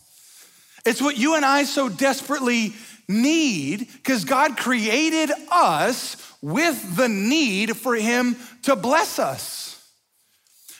It's 0.86 1.02
what 1.02 1.17
you 1.17 1.36
and 1.36 1.45
I 1.45 1.63
so 1.63 1.88
desperately 1.88 2.74
need 3.08 3.88
because 3.93 4.26
God 4.26 4.58
created 4.58 5.32
us 5.50 6.17
with 6.45 6.95
the 6.95 7.10
need 7.10 7.75
for 7.75 7.95
Him 7.95 8.36
to 8.62 8.75
bless 8.75 9.17
us. 9.17 9.84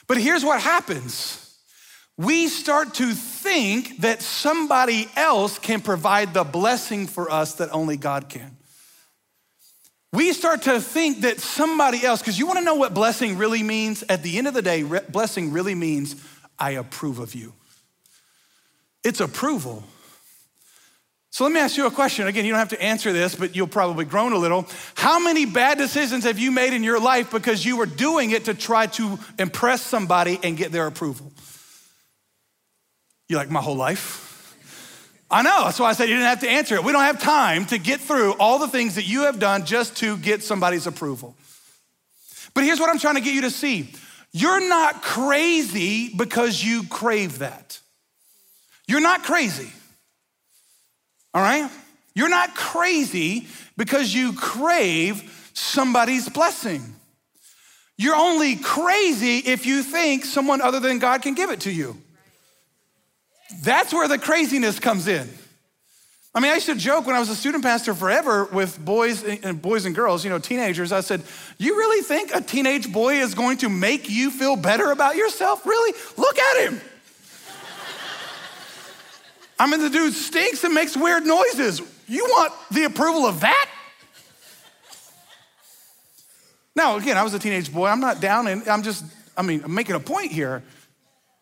But 0.06 0.16
here's 0.16 0.44
what 0.44 0.60
happens 0.60 1.42
we 2.16 2.46
start 2.46 2.94
to 2.94 3.12
think 3.12 3.98
that 3.98 4.22
somebody 4.22 5.08
else 5.16 5.58
can 5.58 5.80
provide 5.80 6.32
the 6.32 6.44
blessing 6.44 7.08
for 7.08 7.30
us 7.30 7.56
that 7.56 7.68
only 7.72 7.96
God 7.96 8.28
can. 8.28 8.56
We 10.12 10.32
start 10.32 10.62
to 10.62 10.80
think 10.80 11.22
that 11.22 11.40
somebody 11.40 12.06
else, 12.06 12.20
because 12.20 12.38
you 12.38 12.46
wanna 12.46 12.62
know 12.62 12.76
what 12.76 12.94
blessing 12.94 13.36
really 13.36 13.64
means? 13.64 14.04
At 14.08 14.22
the 14.22 14.38
end 14.38 14.46
of 14.46 14.54
the 14.54 14.62
day, 14.62 14.84
blessing 14.84 15.50
really 15.50 15.74
means 15.74 16.14
I 16.60 16.70
approve 16.70 17.18
of 17.18 17.34
you. 17.34 17.52
It's 19.02 19.20
approval. 19.20 19.82
So 21.30 21.44
let 21.44 21.52
me 21.52 21.60
ask 21.60 21.76
you 21.76 21.86
a 21.86 21.90
question. 21.90 22.26
Again, 22.26 22.44
you 22.44 22.52
don't 22.52 22.58
have 22.58 22.70
to 22.70 22.82
answer 22.82 23.12
this, 23.12 23.34
but 23.34 23.54
you'll 23.54 23.66
probably 23.66 24.04
groan 24.04 24.32
a 24.32 24.38
little. 24.38 24.66
How 24.94 25.18
many 25.18 25.44
bad 25.44 25.76
decisions 25.76 26.24
have 26.24 26.38
you 26.38 26.50
made 26.50 26.72
in 26.72 26.82
your 26.82 26.98
life 26.98 27.30
because 27.30 27.64
you 27.64 27.76
were 27.76 27.86
doing 27.86 28.30
it 28.30 28.46
to 28.46 28.54
try 28.54 28.86
to 28.86 29.18
impress 29.38 29.82
somebody 29.82 30.38
and 30.42 30.56
get 30.56 30.72
their 30.72 30.86
approval? 30.86 31.30
You 33.28 33.36
like 33.36 33.50
my 33.50 33.60
whole 33.60 33.76
life? 33.76 34.22
I 35.30 35.42
know, 35.42 35.64
that's 35.64 35.80
why 35.80 35.90
I 35.90 35.92
said 35.92 36.08
you 36.08 36.14
didn't 36.14 36.28
have 36.28 36.40
to 36.40 36.48
answer 36.48 36.76
it. 36.76 36.84
We 36.84 36.92
don't 36.92 37.02
have 37.02 37.20
time 37.20 37.66
to 37.66 37.78
get 37.78 38.00
through 38.00 38.34
all 38.34 38.60
the 38.60 38.68
things 38.68 38.94
that 38.94 39.06
you 39.06 39.24
have 39.24 39.40
done 39.40 39.66
just 39.66 39.96
to 39.96 40.16
get 40.18 40.44
somebody's 40.44 40.86
approval. 40.86 41.34
But 42.54 42.62
here's 42.62 42.78
what 42.78 42.88
I'm 42.88 42.98
trying 42.98 43.16
to 43.16 43.20
get 43.20 43.34
you 43.34 43.42
to 43.42 43.50
see 43.50 43.92
you're 44.32 44.68
not 44.68 45.02
crazy 45.02 46.14
because 46.14 46.62
you 46.62 46.84
crave 46.84 47.40
that. 47.40 47.80
You're 48.86 49.00
not 49.00 49.24
crazy 49.24 49.72
all 51.36 51.42
right? 51.42 51.70
You're 52.14 52.30
not 52.30 52.54
crazy 52.54 53.46
because 53.76 54.14
you 54.14 54.32
crave 54.32 55.50
somebody's 55.52 56.30
blessing. 56.30 56.94
You're 57.98 58.16
only 58.16 58.56
crazy 58.56 59.40
if 59.40 59.66
you 59.66 59.82
think 59.82 60.24
someone 60.24 60.62
other 60.62 60.80
than 60.80 60.98
God 60.98 61.20
can 61.20 61.34
give 61.34 61.50
it 61.50 61.60
to 61.60 61.70
you. 61.70 61.98
That's 63.62 63.92
where 63.92 64.08
the 64.08 64.16
craziness 64.16 64.80
comes 64.80 65.08
in. 65.08 65.28
I 66.34 66.40
mean, 66.40 66.52
I 66.52 66.54
used 66.54 66.66
to 66.66 66.74
joke 66.74 67.06
when 67.06 67.14
I 67.14 67.20
was 67.20 67.28
a 67.28 67.36
student 67.36 67.62
pastor 67.62 67.92
forever 67.92 68.46
with 68.46 68.82
boys 68.82 69.22
and 69.22 69.60
boys 69.60 69.84
and 69.84 69.94
girls, 69.94 70.24
you 70.24 70.30
know, 70.30 70.38
teenagers. 70.38 70.90
I 70.90 71.00
said, 71.00 71.22
"You 71.58 71.76
really 71.76 72.02
think 72.02 72.34
a 72.34 72.40
teenage 72.40 72.90
boy 72.90 73.16
is 73.16 73.34
going 73.34 73.58
to 73.58 73.68
make 73.68 74.08
you 74.08 74.30
feel 74.30 74.56
better 74.56 74.90
about 74.90 75.16
yourself? 75.16 75.66
Really? 75.66 75.94
Look 76.16 76.38
at 76.38 76.64
him. 76.64 76.80
I 79.58 79.66
mean, 79.66 79.80
the 79.80 79.90
dude 79.90 80.12
stinks 80.14 80.64
and 80.64 80.74
makes 80.74 80.96
weird 80.96 81.24
noises. 81.24 81.80
You 82.06 82.24
want 82.26 82.52
the 82.70 82.84
approval 82.84 83.26
of 83.26 83.40
that? 83.40 83.70
Now, 86.74 86.96
again, 86.96 87.16
I 87.16 87.22
was 87.22 87.32
a 87.32 87.38
teenage 87.38 87.72
boy. 87.72 87.86
I'm 87.86 88.00
not 88.00 88.20
down 88.20 88.46
and 88.48 88.68
I'm 88.68 88.82
just, 88.82 89.04
I 89.36 89.42
mean, 89.42 89.62
I'm 89.64 89.74
making 89.74 89.96
a 89.96 90.00
point 90.00 90.30
here. 90.30 90.62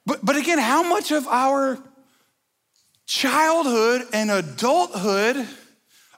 But, 0.07 0.24
but 0.24 0.37
again, 0.37 0.59
how 0.59 0.83
much 0.85 1.11
of 1.11 1.27
our 1.27 1.79
childhood 3.07 4.03
and 4.12 4.31
adulthood 4.31 5.46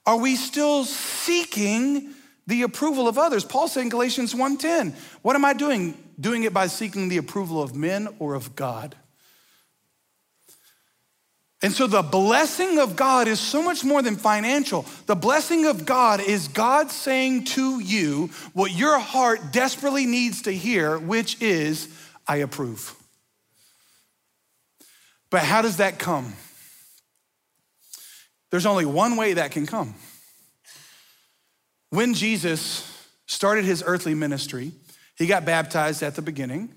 are 0.04 0.18
we 0.18 0.36
still 0.36 0.84
seeking 0.84 2.14
the 2.46 2.62
approval 2.62 3.08
of 3.08 3.16
others? 3.16 3.42
Paul 3.44 3.68
said 3.68 3.82
in 3.82 3.88
Galatians 3.88 4.34
1:10, 4.34 4.94
what 5.22 5.34
am 5.34 5.44
I 5.44 5.52
doing? 5.52 5.96
Doing 6.20 6.44
it 6.44 6.52
by 6.52 6.66
seeking 6.66 7.08
the 7.08 7.16
approval 7.16 7.62
of 7.62 7.74
men 7.74 8.08
or 8.18 8.34
of 8.34 8.54
God? 8.54 8.96
And 11.66 11.74
so 11.74 11.88
the 11.88 12.00
blessing 12.00 12.78
of 12.78 12.94
God 12.94 13.26
is 13.26 13.40
so 13.40 13.60
much 13.60 13.82
more 13.82 14.00
than 14.00 14.14
financial. 14.14 14.86
The 15.06 15.16
blessing 15.16 15.66
of 15.66 15.84
God 15.84 16.20
is 16.20 16.46
God 16.46 16.92
saying 16.92 17.42
to 17.46 17.80
you 17.80 18.30
what 18.52 18.70
your 18.70 19.00
heart 19.00 19.50
desperately 19.50 20.06
needs 20.06 20.42
to 20.42 20.52
hear, 20.52 20.96
which 20.96 21.42
is, 21.42 21.88
I 22.24 22.36
approve. 22.36 22.94
But 25.28 25.42
how 25.42 25.60
does 25.60 25.78
that 25.78 25.98
come? 25.98 26.34
There's 28.52 28.64
only 28.64 28.86
one 28.86 29.16
way 29.16 29.32
that 29.32 29.50
can 29.50 29.66
come. 29.66 29.96
When 31.90 32.14
Jesus 32.14 32.88
started 33.26 33.64
his 33.64 33.82
earthly 33.84 34.14
ministry, 34.14 34.70
he 35.16 35.26
got 35.26 35.44
baptized 35.44 36.04
at 36.04 36.14
the 36.14 36.22
beginning 36.22 36.72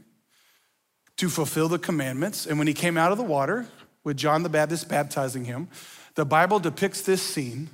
to 1.17 1.29
fulfill 1.29 1.69
the 1.69 1.77
commandments. 1.77 2.47
And 2.47 2.57
when 2.57 2.65
he 2.65 2.73
came 2.73 2.97
out 2.97 3.11
of 3.11 3.19
the 3.19 3.23
water, 3.23 3.67
with 4.03 4.17
John 4.17 4.43
the 4.43 4.49
Baptist 4.49 4.89
baptizing 4.89 5.45
him, 5.45 5.67
the 6.15 6.25
Bible 6.25 6.59
depicts 6.59 7.01
this 7.01 7.21
scene 7.21 7.69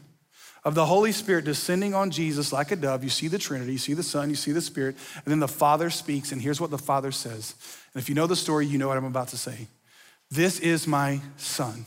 of 0.63 0.73
the 0.73 0.87
Holy 0.87 1.11
Spirit 1.11 1.45
descending 1.45 1.93
on 1.93 2.09
Jesus 2.09 2.51
like 2.51 2.71
a 2.71 2.75
dove. 2.75 3.03
You 3.03 3.09
see 3.09 3.27
the 3.27 3.37
Trinity, 3.37 3.73
you 3.73 3.77
see 3.77 3.93
the 3.93 4.03
Son, 4.03 4.29
you 4.29 4.35
see 4.35 4.51
the 4.51 4.61
Spirit, 4.61 4.95
and 5.23 5.31
then 5.31 5.39
the 5.39 5.47
Father 5.47 5.89
speaks, 5.89 6.31
and 6.31 6.41
here's 6.41 6.59
what 6.59 6.71
the 6.71 6.77
Father 6.77 7.11
says 7.11 7.53
And 7.93 8.01
if 8.01 8.09
you 8.09 8.15
know 8.15 8.27
the 8.27 8.35
story, 8.35 8.65
you 8.65 8.77
know 8.77 8.87
what 8.87 8.97
I'm 8.97 9.05
about 9.05 9.29
to 9.29 9.37
say. 9.37 9.67
This 10.31 10.59
is 10.59 10.87
my 10.87 11.21
son, 11.37 11.85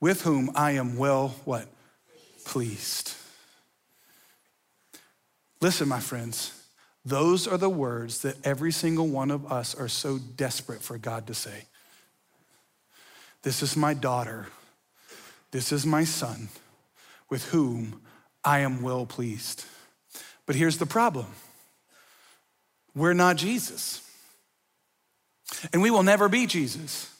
with 0.00 0.22
whom 0.22 0.50
I 0.54 0.72
am 0.72 0.96
well 0.96 1.34
what? 1.44 1.66
Pleased. 2.44 3.14
Listen, 5.60 5.88
my 5.88 5.98
friends, 5.98 6.52
those 7.04 7.48
are 7.48 7.58
the 7.58 7.68
words 7.68 8.22
that 8.22 8.36
every 8.46 8.70
single 8.70 9.08
one 9.08 9.30
of 9.30 9.50
us 9.50 9.74
are 9.74 9.88
so 9.88 10.18
desperate 10.18 10.82
for 10.82 10.98
God 10.98 11.26
to 11.26 11.34
say. 11.34 11.64
This 13.42 13.62
is 13.62 13.76
my 13.76 13.94
daughter. 13.94 14.46
This 15.50 15.72
is 15.72 15.86
my 15.86 16.04
son, 16.04 16.48
with 17.30 17.44
whom 17.46 18.02
I 18.44 18.60
am 18.60 18.82
well 18.82 19.06
pleased. 19.06 19.64
But 20.46 20.56
here's 20.56 20.78
the 20.78 20.86
problem 20.86 21.26
we're 22.94 23.14
not 23.14 23.36
Jesus. 23.36 24.02
And 25.72 25.80
we 25.80 25.90
will 25.90 26.02
never 26.02 26.28
be 26.28 26.46
Jesus. 26.46 27.10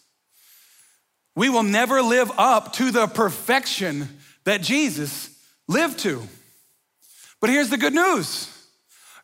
We 1.34 1.48
will 1.48 1.62
never 1.62 2.02
live 2.02 2.30
up 2.36 2.72
to 2.74 2.90
the 2.90 3.06
perfection 3.06 4.08
that 4.44 4.60
Jesus 4.60 5.30
lived 5.66 6.00
to. 6.00 6.22
But 7.40 7.50
here's 7.50 7.70
the 7.70 7.76
good 7.76 7.94
news 7.94 8.52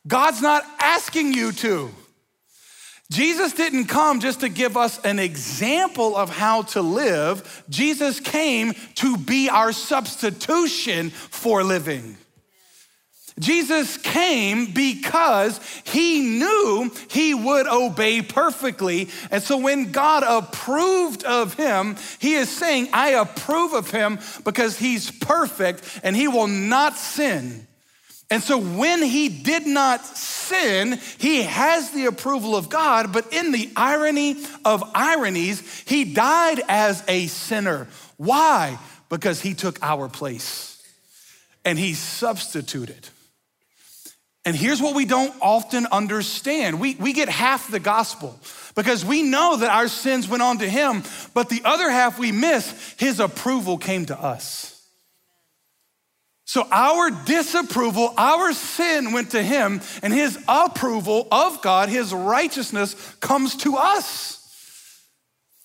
God's 0.07 0.41
not 0.41 0.65
asking 0.79 1.33
you 1.33 1.53
to. 1.53 1.91
Jesus 3.11 3.53
didn't 3.53 3.87
come 3.87 4.21
just 4.21 4.41
to 4.41 4.49
give 4.49 4.77
us 4.77 4.99
an 5.05 5.19
example 5.19 6.17
of 6.17 6.31
how 6.31 6.63
to 6.63 6.83
live. 6.83 7.65
Jesus 7.69 8.19
came 8.19 8.73
to 8.97 9.17
be 9.17 9.49
our 9.49 9.73
substitution 9.73 11.11
for 11.11 11.63
living. 11.63 12.17
Jesus 13.41 13.97
came 13.99 14.67
because 14.67 15.59
he 15.83 16.21
knew 16.21 16.91
he 17.11 17.35
would 17.35 17.67
obey 17.67 18.23
perfectly. 18.23 19.09
And 19.31 19.43
so 19.43 19.59
when 19.59 19.91
God 19.91 20.23
approved 20.23 21.25
of 21.25 21.55
him, 21.55 21.97
he 22.21 22.35
is 22.35 22.49
saying, 22.49 22.89
I 22.93 23.11
approve 23.11 23.73
of 23.73 23.91
him 23.91 24.21
because 24.45 24.79
he's 24.79 25.11
perfect 25.11 25.83
and 26.05 26.15
he 26.15 26.29
will 26.29 26.47
not 26.47 26.97
sin. 26.97 27.67
And 28.31 28.43
so 28.43 28.59
when 28.59 29.03
he 29.03 29.29
did 29.29 29.67
not 29.67 30.05
sin, 30.05 30.99
he 31.19 31.43
has 31.43 31.91
the 31.91 32.07
approval 32.07 32.57
of 32.57 32.69
God, 32.69 33.13
but 33.13 33.33
in 33.33 33.53
the 33.53 33.71
irony 33.77 34.37
of 34.65 34.83
ironies, 34.95 35.83
he 35.87 36.05
died 36.05 36.61
as 36.69 37.05
a 37.07 37.27
sinner. 37.27 37.87
Why? 38.17 38.79
Because 39.09 39.41
he 39.41 39.55
took 39.55 39.83
our 39.83 40.09
place 40.09 40.83
and 41.65 41.79
he 41.79 41.95
substituted. 41.95 43.09
And 44.47 44.55
here's 44.55 44.81
what 44.81 44.95
we 44.95 45.07
don't 45.07 45.35
often 45.41 45.87
understand 45.87 46.81
we, 46.81 46.95
we 46.97 47.13
get 47.13 47.29
half 47.29 47.71
the 47.71 47.81
gospel 47.81 48.39
because 48.75 49.05
we 49.05 49.23
know 49.23 49.57
that 49.57 49.71
our 49.71 49.89
sins 49.89 50.29
went 50.29 50.43
on 50.43 50.59
to 50.59 50.69
him, 50.69 51.03
but 51.33 51.49
the 51.49 51.63
other 51.65 51.91
half 51.91 52.19
we 52.19 52.33
miss, 52.33 52.95
his 52.99 53.21
approval 53.21 53.79
came 53.79 54.07
to 54.07 54.19
us. 54.19 54.74
So 56.55 56.69
our 56.71 57.11
disapproval, 57.11 58.15
our 58.17 58.53
sin 58.53 59.11
went 59.11 59.33
to 59.33 59.43
him, 59.43 59.81
and 60.05 60.13
his 60.13 60.39
approval 60.47 61.27
of 61.33 61.61
God, 61.63 61.89
his 61.89 62.15
righteousness, 62.15 62.95
comes 63.19 63.57
to 63.57 63.75
us. 63.77 64.41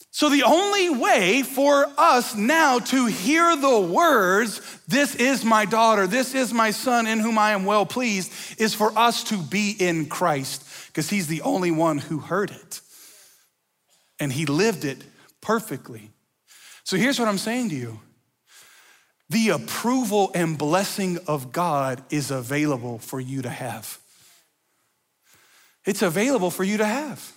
So 0.10 0.30
the 0.30 0.42
only 0.42 0.90
way 0.90 1.44
for 1.44 1.86
us 1.96 2.34
now 2.34 2.80
to 2.80 3.06
hear 3.06 3.56
the 3.56 3.80
words, 3.80 4.62
This 4.88 5.14
is 5.14 5.46
my 5.46 5.66
daughter, 5.66 6.08
this 6.08 6.34
is 6.34 6.56
my 6.56 6.72
son 6.72 7.06
in 7.06 7.20
whom 7.20 7.38
I 7.38 7.52
am 7.52 7.66
well 7.66 7.86
pleased, 7.86 8.60
is 8.60 8.74
for 8.74 8.92
us 8.98 9.24
to 9.26 9.38
be 9.38 9.76
in 9.78 10.08
Christ, 10.08 10.66
because 10.88 11.08
he's 11.08 11.28
the 11.28 11.44
only 11.44 11.70
one 11.70 12.00
who 12.00 12.18
heard 12.18 12.50
it. 12.50 12.82
And 14.20 14.34
he 14.34 14.48
lived 14.48 14.86
it 14.86 15.04
perfectly. 15.40 16.10
So 16.84 16.98
here's 16.98 17.20
what 17.20 17.28
I'm 17.28 17.38
saying 17.38 17.70
to 17.70 17.76
you 17.76 18.00
the 19.30 19.50
approval 19.50 20.32
and 20.34 20.58
blessing 20.58 21.20
of 21.28 21.52
God 21.52 22.02
is 22.10 22.32
available 22.32 22.98
for 23.00 23.20
you 23.20 23.42
to 23.44 23.50
have. 23.50 24.00
It's 25.86 26.02
available 26.02 26.52
for 26.52 26.64
you 26.64 26.78
to 26.78 26.86
have. 26.86 27.32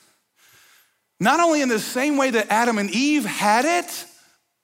Not 1.20 1.40
only 1.40 1.60
in 1.60 1.68
the 1.68 1.78
same 1.78 2.16
way 2.16 2.30
that 2.30 2.50
Adam 2.50 2.78
and 2.78 2.90
Eve 2.90 3.24
had 3.24 3.64
it 3.64 4.06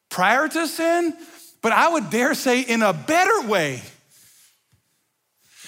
prior 0.09 0.49
to 0.49 0.67
sin, 0.67 1.15
but 1.63 1.73
I 1.73 1.89
would 1.89 2.11
dare 2.11 2.35
say 2.35 2.61
in 2.61 2.83
a 2.83 2.93
better 2.93 3.47
way. 3.47 3.83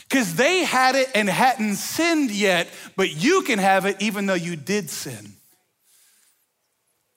Because 0.08 0.34
they 0.34 0.64
had 0.64 0.96
it 0.96 1.08
and 1.14 1.28
hadn't 1.28 1.76
sinned 1.76 2.32
yet, 2.32 2.68
but 2.96 3.14
you 3.14 3.42
can 3.42 3.60
have 3.60 3.86
it 3.86 4.02
even 4.02 4.26
though 4.26 4.34
you 4.34 4.56
did 4.56 4.90
sin. 4.90 5.34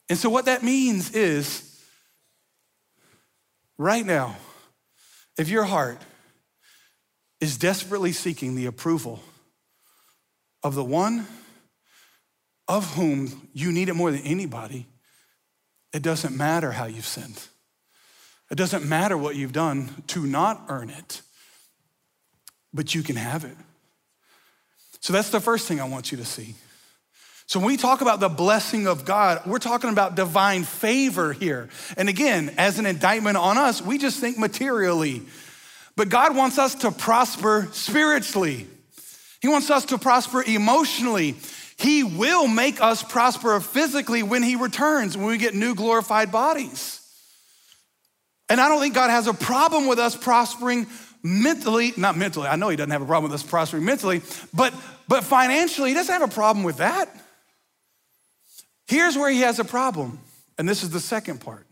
And 0.10 0.20
so, 0.20 0.30
what 0.30 0.46
that 0.46 0.62
means 0.62 1.12
is 1.16 1.73
right 3.78 4.06
now, 4.06 4.38
if 5.38 5.50
your 5.50 5.64
heart 5.64 5.98
is 7.40 7.58
desperately 7.58 8.12
seeking 8.12 8.56
the 8.56 8.66
approval 8.66 9.22
of 10.64 10.76
the 10.76 10.84
one 10.84 11.28
of 12.68 12.96
whom 12.96 13.50
you 13.54 13.72
need 13.72 13.90
it 13.90 13.96
more 13.96 14.12
than 14.12 14.22
anybody, 14.22 14.88
it 15.92 16.02
doesn't 16.02 16.36
matter 16.36 16.72
how 16.72 16.86
you've 16.86 17.06
sinned. 17.06 17.48
It 18.50 18.56
doesn't 18.56 18.86
matter 18.86 19.18
what 19.18 19.36
you've 19.36 19.54
done 19.54 20.04
to 20.08 20.26
not 20.26 20.66
earn 20.70 20.90
it, 20.90 21.22
but 22.74 22.96
you 22.96 23.04
can 23.04 23.16
have 23.16 23.44
it. 23.44 23.58
So 25.00 25.12
that's 25.12 25.30
the 25.30 25.42
first 25.42 25.68
thing 25.68 25.82
I 25.82 25.88
want 25.88 26.12
you 26.12 26.18
to 26.20 26.26
see. 26.26 26.56
So 27.54 27.60
when 27.60 27.68
we 27.68 27.78
talk 27.78 28.02
about 28.02 28.20
the 28.20 28.30
blessing 28.30 28.88
of 28.88 29.06
God, 29.06 29.46
we're 29.46 29.60
talking 29.60 29.92
about 29.92 30.16
divine 30.16 30.64
favor 30.64 31.34
here. 31.34 31.70
And 31.96 32.10
again, 32.10 32.52
as 32.58 32.80
an 32.80 32.88
indictment 32.88 33.38
on 33.38 33.60
us, 33.60 33.80
we 33.80 34.00
just 34.00 34.20
think 34.20 34.40
materially. 34.40 35.22
But 35.96 36.10
God 36.10 36.36
wants 36.36 36.58
us 36.58 36.74
to 36.74 36.90
prosper 36.90 37.70
spiritually. 37.72 38.66
He 39.40 39.50
wants 39.50 39.70
us 39.70 39.86
to 39.86 40.00
prosper 40.00 40.42
emotionally. 40.42 41.36
He 41.78 42.04
will 42.04 42.48
make 42.48 42.82
us 42.82 43.04
prosper 43.04 43.60
physically 43.60 44.24
when 44.24 44.42
He 44.42 44.56
returns, 44.56 45.16
when 45.16 45.28
we 45.28 45.38
get 45.38 45.54
new 45.54 45.76
glorified 45.76 46.32
bodies. 46.32 47.08
And 48.50 48.60
I 48.60 48.68
don't 48.68 48.82
think 48.82 48.96
God 48.96 49.12
has 49.12 49.28
a 49.28 49.34
problem 49.36 49.86
with 49.86 50.00
us 50.00 50.16
prospering 50.16 50.88
mentally, 51.22 51.94
not 51.98 52.18
mentally, 52.18 52.48
I 52.48 52.56
know 52.56 52.70
He 52.70 52.78
doesn't 52.78 52.90
have 52.90 53.04
a 53.04 53.06
problem 53.06 53.32
with 53.32 53.40
us 53.40 53.48
prospering 53.48 53.86
mentally, 53.86 54.24
but, 54.56 54.74
but 55.08 55.24
financially, 55.24 55.90
He 55.90 55.94
doesn't 55.94 56.12
have 56.12 56.28
a 56.28 56.34
problem 56.34 56.64
with 56.66 56.78
that. 56.78 57.16
Here's 58.88 59.18
where 59.18 59.30
He 59.30 59.42
has 59.42 59.60
a 59.60 59.66
problem, 59.66 60.20
and 60.58 60.68
this 60.68 60.84
is 60.84 60.90
the 60.90 61.00
second 61.00 61.40
part. 61.40 61.66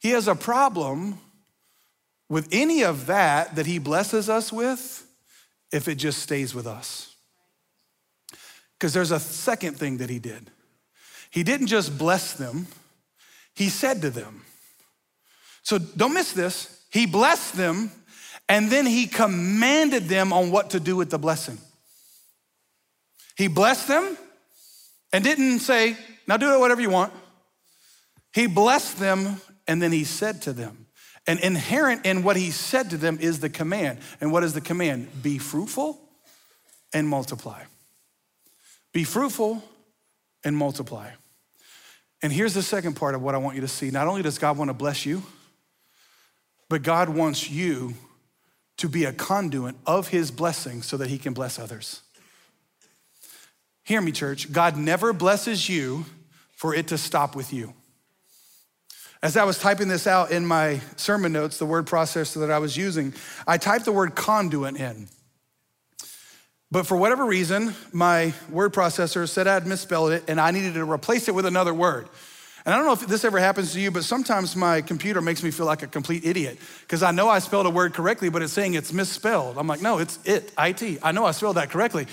He 0.00 0.10
has 0.10 0.28
a 0.28 0.34
problem 0.34 1.18
with 2.28 2.48
any 2.52 2.84
of 2.84 3.06
that 3.06 3.56
that 3.56 3.66
He 3.66 3.78
blesses 3.78 4.28
us 4.28 4.52
with 4.52 5.06
if 5.72 5.88
it 5.88 5.96
just 5.96 6.20
stays 6.22 6.54
with 6.54 6.66
us. 6.66 7.14
Because 8.78 8.92
there's 8.92 9.10
a 9.10 9.20
second 9.20 9.76
thing 9.76 9.98
that 9.98 10.08
he 10.08 10.18
did. 10.18 10.50
He 11.30 11.42
didn't 11.42 11.66
just 11.66 11.98
bless 11.98 12.34
them, 12.34 12.66
he 13.54 13.68
said 13.68 14.02
to 14.02 14.10
them. 14.10 14.42
So 15.62 15.78
don't 15.78 16.14
miss 16.14 16.32
this. 16.32 16.82
He 16.90 17.04
blessed 17.04 17.54
them 17.54 17.90
and 18.48 18.70
then 18.70 18.86
he 18.86 19.06
commanded 19.06 20.04
them 20.04 20.32
on 20.32 20.50
what 20.50 20.70
to 20.70 20.80
do 20.80 20.96
with 20.96 21.10
the 21.10 21.18
blessing. 21.18 21.58
He 23.36 23.48
blessed 23.48 23.88
them 23.88 24.16
and 25.12 25.24
didn't 25.24 25.60
say, 25.60 25.96
now 26.26 26.36
do 26.36 26.54
it 26.54 26.60
whatever 26.60 26.80
you 26.80 26.90
want. 26.90 27.12
He 28.32 28.46
blessed 28.46 28.98
them 28.98 29.40
and 29.66 29.80
then 29.80 29.92
he 29.92 30.04
said 30.04 30.42
to 30.42 30.52
them. 30.52 30.86
And 31.26 31.40
inherent 31.40 32.06
in 32.06 32.22
what 32.22 32.36
he 32.36 32.50
said 32.50 32.90
to 32.90 32.96
them 32.96 33.18
is 33.20 33.40
the 33.40 33.50
command. 33.50 33.98
And 34.20 34.32
what 34.32 34.44
is 34.44 34.54
the 34.54 34.60
command? 34.60 35.22
Be 35.22 35.38
fruitful 35.38 36.00
and 36.94 37.06
multiply. 37.06 37.62
Be 38.92 39.04
fruitful 39.04 39.62
and 40.44 40.56
multiply. 40.56 41.10
And 42.22 42.32
here's 42.32 42.54
the 42.54 42.62
second 42.62 42.94
part 42.94 43.14
of 43.14 43.22
what 43.22 43.34
I 43.34 43.38
want 43.38 43.56
you 43.56 43.60
to 43.60 43.68
see. 43.68 43.90
Not 43.90 44.08
only 44.08 44.22
does 44.22 44.38
God 44.38 44.56
want 44.56 44.70
to 44.70 44.74
bless 44.74 45.04
you, 45.04 45.22
but 46.68 46.82
God 46.82 47.08
wants 47.08 47.50
you 47.50 47.94
to 48.78 48.88
be 48.88 49.04
a 49.04 49.12
conduit 49.12 49.74
of 49.86 50.08
his 50.08 50.30
blessing 50.30 50.82
so 50.82 50.96
that 50.96 51.08
he 51.08 51.18
can 51.18 51.34
bless 51.34 51.58
others. 51.58 52.02
Hear 53.88 54.02
me, 54.02 54.12
church. 54.12 54.52
God 54.52 54.76
never 54.76 55.14
blesses 55.14 55.66
you 55.66 56.04
for 56.52 56.74
it 56.74 56.88
to 56.88 56.98
stop 56.98 57.34
with 57.34 57.54
you. 57.54 57.72
As 59.22 59.34
I 59.34 59.44
was 59.44 59.58
typing 59.58 59.88
this 59.88 60.06
out 60.06 60.30
in 60.30 60.44
my 60.44 60.82
sermon 60.96 61.32
notes, 61.32 61.56
the 61.56 61.64
word 61.64 61.86
processor 61.86 62.40
that 62.40 62.50
I 62.50 62.58
was 62.58 62.76
using, 62.76 63.14
I 63.46 63.56
typed 63.56 63.86
the 63.86 63.92
word 63.92 64.14
conduit 64.14 64.76
in. 64.76 65.08
But 66.70 66.86
for 66.86 66.98
whatever 66.98 67.24
reason, 67.24 67.74
my 67.90 68.34
word 68.50 68.74
processor 68.74 69.26
said 69.26 69.46
I 69.46 69.54
had 69.54 69.66
misspelled 69.66 70.12
it 70.12 70.24
and 70.28 70.38
I 70.38 70.50
needed 70.50 70.74
to 70.74 70.84
replace 70.84 71.26
it 71.26 71.34
with 71.34 71.46
another 71.46 71.72
word. 71.72 72.10
And 72.66 72.74
I 72.74 72.76
don't 72.76 72.86
know 72.86 72.92
if 72.92 73.06
this 73.06 73.24
ever 73.24 73.38
happens 73.38 73.72
to 73.72 73.80
you, 73.80 73.90
but 73.90 74.04
sometimes 74.04 74.54
my 74.54 74.82
computer 74.82 75.22
makes 75.22 75.42
me 75.42 75.50
feel 75.50 75.64
like 75.64 75.82
a 75.82 75.86
complete 75.86 76.26
idiot 76.26 76.58
because 76.82 77.02
I 77.02 77.12
know 77.12 77.26
I 77.30 77.38
spelled 77.38 77.64
a 77.64 77.70
word 77.70 77.94
correctly, 77.94 78.28
but 78.28 78.42
it's 78.42 78.52
saying 78.52 78.74
it's 78.74 78.92
misspelled. 78.92 79.56
I'm 79.56 79.66
like, 79.66 79.80
no, 79.80 79.96
it's 79.96 80.18
it, 80.26 80.52
IT. 80.58 80.98
I 81.02 81.12
know 81.12 81.24
I 81.24 81.30
spelled 81.30 81.56
that 81.56 81.70
correctly. 81.70 82.06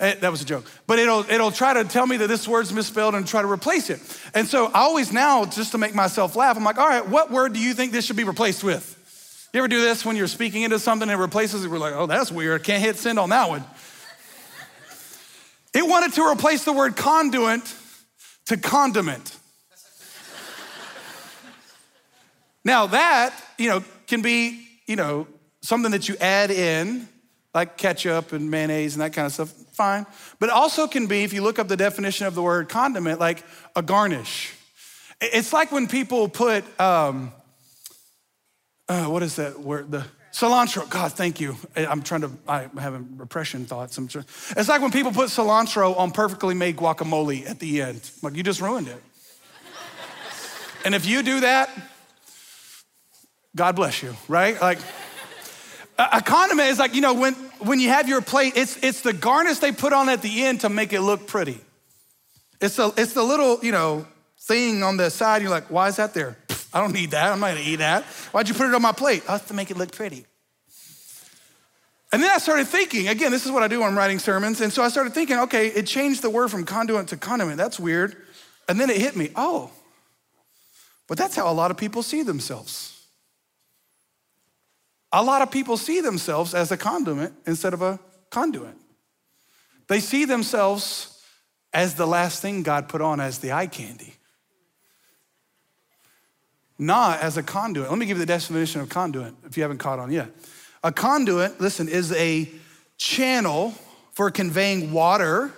Eh, 0.00 0.14
that 0.14 0.30
was 0.30 0.40
a 0.40 0.46
joke. 0.46 0.64
But 0.86 0.98
it'll, 0.98 1.30
it'll 1.30 1.50
try 1.50 1.74
to 1.74 1.84
tell 1.84 2.06
me 2.06 2.16
that 2.16 2.26
this 2.26 2.48
word's 2.48 2.72
misspelled 2.72 3.14
and 3.14 3.28
try 3.28 3.42
to 3.42 3.50
replace 3.50 3.90
it. 3.90 4.00
And 4.32 4.48
so 4.48 4.66
I 4.66 4.80
always 4.80 5.12
now, 5.12 5.44
just 5.44 5.72
to 5.72 5.78
make 5.78 5.94
myself 5.94 6.36
laugh, 6.36 6.56
I'm 6.56 6.64
like, 6.64 6.78
all 6.78 6.88
right, 6.88 7.06
what 7.06 7.30
word 7.30 7.52
do 7.52 7.60
you 7.60 7.74
think 7.74 7.92
this 7.92 8.06
should 8.06 8.16
be 8.16 8.24
replaced 8.24 8.64
with? 8.64 8.96
You 9.52 9.58
ever 9.58 9.68
do 9.68 9.82
this 9.82 10.04
when 10.04 10.16
you're 10.16 10.26
speaking 10.26 10.62
into 10.62 10.78
something 10.78 11.08
and 11.10 11.20
it 11.20 11.22
replaces 11.22 11.64
it? 11.64 11.68
We're 11.70 11.78
like, 11.78 11.92
oh, 11.94 12.06
that's 12.06 12.32
weird. 12.32 12.64
Can't 12.64 12.82
hit 12.82 12.96
send 12.96 13.18
on 13.18 13.28
that 13.28 13.50
one. 13.50 13.62
It 15.74 15.86
wanted 15.86 16.14
to 16.14 16.22
replace 16.22 16.64
the 16.64 16.72
word 16.72 16.96
conduit 16.96 17.60
to 18.46 18.56
condiment. 18.56 19.36
now 22.64 22.86
that, 22.86 23.34
you 23.58 23.68
know, 23.68 23.84
can 24.06 24.22
be, 24.22 24.66
you 24.86 24.96
know, 24.96 25.26
something 25.60 25.92
that 25.92 26.08
you 26.08 26.16
add 26.20 26.50
in, 26.50 27.06
like 27.54 27.76
ketchup 27.76 28.32
and 28.32 28.50
mayonnaise 28.50 28.94
and 28.94 29.02
that 29.02 29.12
kind 29.12 29.26
of 29.26 29.32
stuff, 29.32 29.52
fine. 29.72 30.06
But 30.38 30.50
it 30.50 30.52
also 30.52 30.86
can 30.86 31.06
be, 31.06 31.24
if 31.24 31.32
you 31.32 31.42
look 31.42 31.58
up 31.58 31.68
the 31.68 31.76
definition 31.76 32.26
of 32.26 32.34
the 32.34 32.42
word 32.42 32.68
condiment, 32.68 33.18
like 33.18 33.44
a 33.74 33.82
garnish. 33.82 34.54
It's 35.20 35.52
like 35.52 35.72
when 35.72 35.86
people 35.86 36.28
put, 36.28 36.64
um, 36.80 37.32
uh, 38.88 39.06
what 39.06 39.22
is 39.22 39.36
that 39.36 39.60
word? 39.60 39.90
The 39.90 40.06
cilantro. 40.32 40.88
God, 40.88 41.12
thank 41.12 41.40
you. 41.40 41.56
I'm 41.76 42.02
trying 42.02 42.22
to, 42.22 42.30
I'm 42.48 42.76
having 42.76 43.18
repression 43.18 43.66
thoughts. 43.66 43.98
I'm 43.98 44.08
trying, 44.08 44.24
it's 44.56 44.68
like 44.68 44.80
when 44.80 44.92
people 44.92 45.12
put 45.12 45.28
cilantro 45.28 45.96
on 45.98 46.12
perfectly 46.12 46.54
made 46.54 46.76
guacamole 46.76 47.48
at 47.48 47.58
the 47.58 47.82
end. 47.82 48.08
Like, 48.22 48.36
you 48.36 48.42
just 48.42 48.60
ruined 48.60 48.88
it. 48.88 49.02
and 50.84 50.94
if 50.94 51.04
you 51.04 51.22
do 51.22 51.40
that, 51.40 51.70
God 53.56 53.74
bless 53.76 54.02
you, 54.02 54.14
right? 54.28 54.60
Like, 54.60 54.78
condiment 56.24 56.68
is 56.68 56.78
like, 56.78 56.94
you 56.94 57.00
know, 57.00 57.14
when, 57.14 57.34
when 57.58 57.80
you 57.80 57.88
have 57.88 58.08
your 58.08 58.20
plate, 58.20 58.54
it's, 58.56 58.76
it's 58.82 59.00
the 59.02 59.12
garnish 59.12 59.58
they 59.58 59.72
put 59.72 59.92
on 59.92 60.08
at 60.08 60.22
the 60.22 60.44
end 60.44 60.60
to 60.62 60.68
make 60.68 60.92
it 60.92 61.00
look 61.00 61.26
pretty. 61.26 61.60
It's 62.60 62.76
the, 62.76 62.92
it's 62.96 63.12
the 63.12 63.22
little, 63.22 63.58
you 63.62 63.72
know, 63.72 64.06
thing 64.38 64.82
on 64.82 64.96
the 64.96 65.10
side. 65.10 65.42
You're 65.42 65.50
like, 65.50 65.70
why 65.70 65.88
is 65.88 65.96
that 65.96 66.14
there? 66.14 66.36
I 66.72 66.80
don't 66.80 66.92
need 66.92 67.10
that. 67.10 67.32
I'm 67.32 67.40
not 67.40 67.48
gonna 67.48 67.60
eat 67.60 67.76
that. 67.76 68.04
Why'd 68.32 68.48
you 68.48 68.54
put 68.54 68.68
it 68.68 68.74
on 68.74 68.82
my 68.82 68.92
plate? 68.92 69.24
Oh, 69.28 69.38
to 69.38 69.54
make 69.54 69.70
it 69.70 69.76
look 69.76 69.92
pretty. 69.92 70.24
And 72.12 72.22
then 72.22 72.30
I 72.30 72.38
started 72.38 72.66
thinking, 72.66 73.08
again, 73.08 73.30
this 73.30 73.46
is 73.46 73.52
what 73.52 73.62
I 73.62 73.68
do 73.68 73.80
when 73.80 73.88
I'm 73.88 73.96
writing 73.96 74.18
sermons. 74.18 74.60
And 74.60 74.72
so 74.72 74.82
I 74.82 74.88
started 74.88 75.14
thinking, 75.14 75.38
okay, 75.40 75.68
it 75.68 75.86
changed 75.86 76.22
the 76.22 76.30
word 76.30 76.50
from 76.50 76.64
conduit 76.64 77.08
to 77.08 77.16
condiment. 77.16 77.56
That's 77.56 77.78
weird. 77.78 78.16
And 78.68 78.80
then 78.80 78.90
it 78.90 78.96
hit 78.96 79.16
me, 79.16 79.30
oh, 79.36 79.70
but 81.06 81.18
that's 81.18 81.34
how 81.34 81.50
a 81.50 81.54
lot 81.54 81.70
of 81.70 81.76
people 81.76 82.02
see 82.02 82.22
themselves. 82.22 82.99
A 85.12 85.22
lot 85.22 85.42
of 85.42 85.50
people 85.50 85.76
see 85.76 86.00
themselves 86.00 86.54
as 86.54 86.70
a 86.70 86.76
conduit 86.76 87.32
instead 87.46 87.74
of 87.74 87.82
a 87.82 87.98
conduit. 88.30 88.76
They 89.88 90.00
see 90.00 90.24
themselves 90.24 91.20
as 91.72 91.94
the 91.94 92.06
last 92.06 92.40
thing 92.40 92.62
God 92.62 92.88
put 92.88 93.00
on 93.00 93.20
as 93.20 93.38
the 93.38 93.52
eye 93.52 93.66
candy, 93.66 94.14
not 96.78 97.20
as 97.20 97.36
a 97.36 97.42
conduit. 97.42 97.90
Let 97.90 97.98
me 97.98 98.06
give 98.06 98.18
you 98.18 98.24
the 98.24 98.26
definition 98.26 98.80
of 98.80 98.88
conduit 98.88 99.34
if 99.44 99.56
you 99.56 99.62
haven't 99.62 99.78
caught 99.78 99.98
on 99.98 100.12
yet. 100.12 100.28
A 100.82 100.92
conduit, 100.92 101.60
listen, 101.60 101.88
is 101.88 102.12
a 102.12 102.48
channel 102.96 103.74
for 104.12 104.30
conveying 104.30 104.92
water 104.92 105.52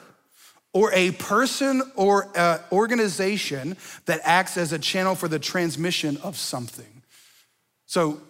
or 0.73 0.93
a 0.95 1.13
person 1.13 1.83
or 1.97 2.29
uh, 2.37 2.59
organization 2.73 3.77
that 4.07 4.21
acts 4.25 4.57
as 4.57 4.73
a 4.73 4.79
channel 4.79 5.15
for 5.15 5.29
the 5.29 5.39
transmission 5.39 6.17
of 6.19 6.37
something. 6.37 7.03
So 7.87 8.21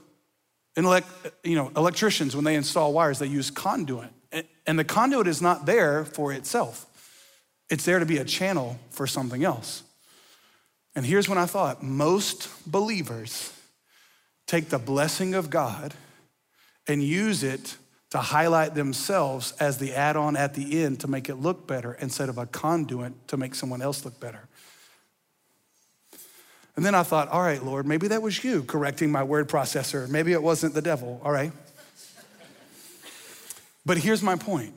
in 0.77 0.85
you 1.45 1.57
know, 1.57 1.71
electricians, 1.77 2.35
when 2.35 2.45
they 2.45 2.55
install 2.55 2.93
wires, 2.93 3.19
they 3.19 3.27
use 3.27 3.51
conduit. 3.51 4.11
And 4.67 4.79
the 4.79 4.85
conduit 4.85 5.27
is 5.27 5.43
not 5.43 5.67
there 5.67 6.05
for 6.05 6.33
itself, 6.33 6.87
it's 7.69 7.85
there 7.85 7.99
to 7.99 8.07
be 8.07 8.19
a 8.19 8.25
channel 8.25 8.79
for 8.91 9.07
something 9.07 9.45
else. 9.45 9.83
And 10.95 11.07
here's 11.07 11.29
when 11.29 11.39
I 11.39 11.47
thought 11.47 11.83
most 11.83 12.49
believers 12.71 13.53
take 14.47 14.69
the 14.69 14.79
blessing 14.79 15.35
of 15.35 15.49
God 15.49 15.95
and 16.87 17.03
use 17.03 17.43
it 17.43 17.77
to 18.11 18.19
highlight 18.19 18.75
themselves 18.75 19.55
as 19.59 19.79
the 19.79 19.95
add 19.95 20.17
on 20.17 20.37
at 20.37 20.53
the 20.53 20.83
end 20.83 21.01
to 21.01 21.09
make 21.09 21.31
it 21.31 21.37
look 21.37 21.67
better 21.67 21.95
instead 21.95 22.29
of 22.29 22.37
a 22.37 22.45
conduit 22.45 23.27
to 23.29 23.39
make 23.39 23.55
someone 23.55 23.81
else 23.81 24.05
look 24.05 24.21
better. 24.21 24.49
And 26.75 26.85
then 26.85 26.95
I 26.95 27.03
thought, 27.03 27.29
all 27.29 27.43
right, 27.43 27.63
Lord, 27.63 27.87
maybe 27.87 28.09
that 28.09 28.23
was 28.23 28.43
you 28.43 28.63
correcting 28.63 29.13
my 29.13 29.23
word 29.23 29.49
processor. 29.49 30.09
Maybe 30.09 30.33
it 30.33 30.43
wasn't 30.43 30.75
the 30.75 30.83
devil, 30.83 31.21
all 31.23 31.33
right? 31.33 31.53
But 33.85 33.99
here's 33.99 34.23
my 34.23 34.37
point 34.37 34.75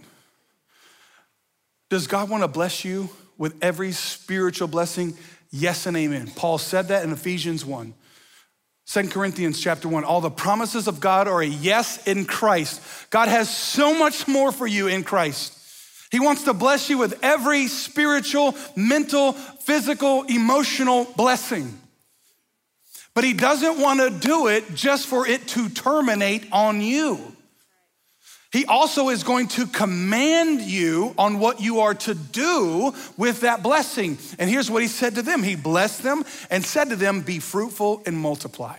Does 1.90 2.08
God 2.08 2.30
want 2.30 2.44
to 2.44 2.48
bless 2.48 2.84
you 2.84 3.10
with 3.38 3.56
every 3.62 3.92
spiritual 3.92 4.68
blessing? 4.68 5.18
Yes 5.52 5.86
and 5.86 5.96
amen. 5.96 6.32
Paul 6.36 6.58
said 6.58 6.90
that 6.90 7.04
in 7.04 7.12
Ephesians 7.12 7.66
1. 7.66 7.94
2 8.88 9.08
Corinthians 9.08 9.60
chapter 9.60 9.88
1, 9.88 10.04
all 10.04 10.22
the 10.22 10.30
promises 10.30 10.88
of 10.88 11.00
God 11.00 11.28
are 11.28 11.42
a 11.42 11.48
yes 11.48 12.06
in 12.06 12.26
Christ. 12.26 12.82
God 13.10 13.30
has 13.30 13.50
so 13.50 13.98
much 13.98 14.28
more 14.28 14.52
for 14.52 14.68
you 14.68 14.88
in 14.88 15.04
Christ. 15.04 15.58
He 16.12 16.20
wants 16.20 16.44
to 16.44 16.54
bless 16.54 16.90
you 16.90 17.00
with 17.00 17.18
every 17.24 17.68
spiritual, 17.68 18.56
mental, 18.76 19.34
physical, 19.34 20.24
emotional 20.24 21.06
blessing. 21.16 21.80
But 23.16 23.24
he 23.24 23.34
doesn't 23.34 23.80
want 23.80 24.02
to 24.02 24.10
do 24.12 24.48
it 24.48 24.76
just 24.76 25.08
for 25.08 25.26
it 25.26 25.48
to 25.50 25.70
terminate 25.70 26.46
on 26.52 26.82
you. 26.82 27.32
He 28.52 28.66
also 28.66 29.10
is 29.10 29.24
going 29.24 29.48
to 29.50 29.68
command 29.68 30.62
you 30.62 31.14
on 31.18 31.40
what 31.40 31.60
you 31.60 31.80
are 31.80 31.94
to 31.94 32.14
do 32.14 32.94
with 33.18 33.42
that 33.42 33.64
blessing. 33.64 34.18
And 34.38 34.50
here's 34.50 34.70
what 34.70 34.82
he 34.82 34.88
said 34.88 35.16
to 35.16 35.22
them 35.22 35.44
He 35.44 35.56
blessed 35.56 36.04
them 36.04 36.24
and 36.50 36.64
said 36.64 36.90
to 36.90 36.96
them, 36.96 37.22
Be 37.22 37.40
fruitful 37.40 38.04
and 38.06 38.18
multiply. 38.18 38.78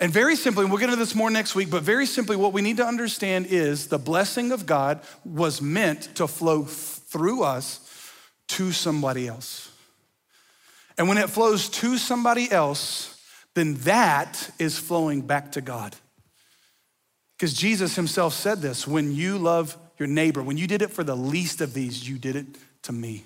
And 0.00 0.12
very 0.12 0.36
simply, 0.36 0.64
we'll 0.64 0.78
get 0.78 0.90
into 0.90 0.96
this 0.96 1.14
more 1.14 1.30
next 1.30 1.56
week, 1.56 1.70
but 1.70 1.82
very 1.82 2.06
simply, 2.06 2.36
what 2.36 2.52
we 2.52 2.62
need 2.62 2.76
to 2.76 2.86
understand 2.86 3.46
is 3.46 3.88
the 3.88 3.98
blessing 3.98 4.52
of 4.52 4.64
God 4.64 5.00
was 5.24 5.60
meant 5.60 6.14
to 6.16 6.28
flow 6.28 6.64
through 6.64 7.42
us 7.42 7.80
to 8.48 8.70
somebody 8.70 9.26
else. 9.26 9.67
And 10.98 11.08
when 11.08 11.16
it 11.16 11.30
flows 11.30 11.68
to 11.68 11.96
somebody 11.96 12.50
else, 12.50 13.16
then 13.54 13.74
that 13.76 14.50
is 14.58 14.76
flowing 14.78 15.20
back 15.20 15.52
to 15.52 15.60
God. 15.60 15.94
Because 17.38 17.54
Jesus 17.54 17.94
himself 17.94 18.34
said 18.34 18.60
this 18.60 18.86
when 18.86 19.14
you 19.14 19.38
love 19.38 19.76
your 19.98 20.08
neighbor, 20.08 20.42
when 20.42 20.56
you 20.56 20.66
did 20.66 20.82
it 20.82 20.90
for 20.90 21.04
the 21.04 21.16
least 21.16 21.60
of 21.60 21.72
these, 21.72 22.08
you 22.08 22.18
did 22.18 22.34
it 22.34 22.46
to 22.82 22.92
me. 22.92 23.24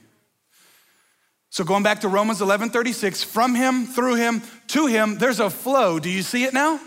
So 1.48 1.64
going 1.64 1.82
back 1.82 2.00
to 2.00 2.08
Romans 2.08 2.40
11 2.40 2.70
36, 2.70 3.24
from 3.24 3.54
him, 3.54 3.86
through 3.86 4.14
him, 4.16 4.42
to 4.68 4.86
him, 4.86 5.18
there's 5.18 5.40
a 5.40 5.50
flow. 5.50 5.98
Do 5.98 6.10
you 6.10 6.22
see 6.22 6.44
it 6.44 6.54
now? 6.54 6.80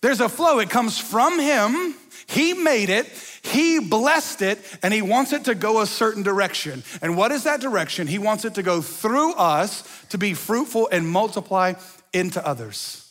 There's 0.00 0.20
a 0.20 0.28
flow. 0.28 0.58
It 0.60 0.70
comes 0.70 0.98
from 0.98 1.40
him. 1.40 1.94
He 2.28 2.52
made 2.52 2.90
it. 2.90 3.06
He 3.42 3.78
blessed 3.78 4.42
it 4.42 4.58
and 4.82 4.92
he 4.92 5.00
wants 5.00 5.32
it 5.32 5.46
to 5.46 5.54
go 5.54 5.80
a 5.80 5.86
certain 5.86 6.22
direction. 6.22 6.84
And 7.00 7.16
what 7.16 7.32
is 7.32 7.44
that 7.44 7.60
direction? 7.60 8.06
He 8.06 8.18
wants 8.18 8.44
it 8.44 8.54
to 8.56 8.62
go 8.62 8.82
through 8.82 9.32
us 9.34 10.04
to 10.10 10.18
be 10.18 10.34
fruitful 10.34 10.88
and 10.92 11.08
multiply 11.08 11.74
into 12.12 12.46
others. 12.46 13.10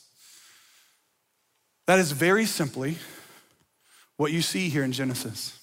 That 1.87 1.99
is 1.99 2.11
very 2.11 2.45
simply 2.45 2.97
what 4.17 4.31
you 4.31 4.41
see 4.41 4.69
here 4.69 4.83
in 4.83 4.91
Genesis. 4.91 5.57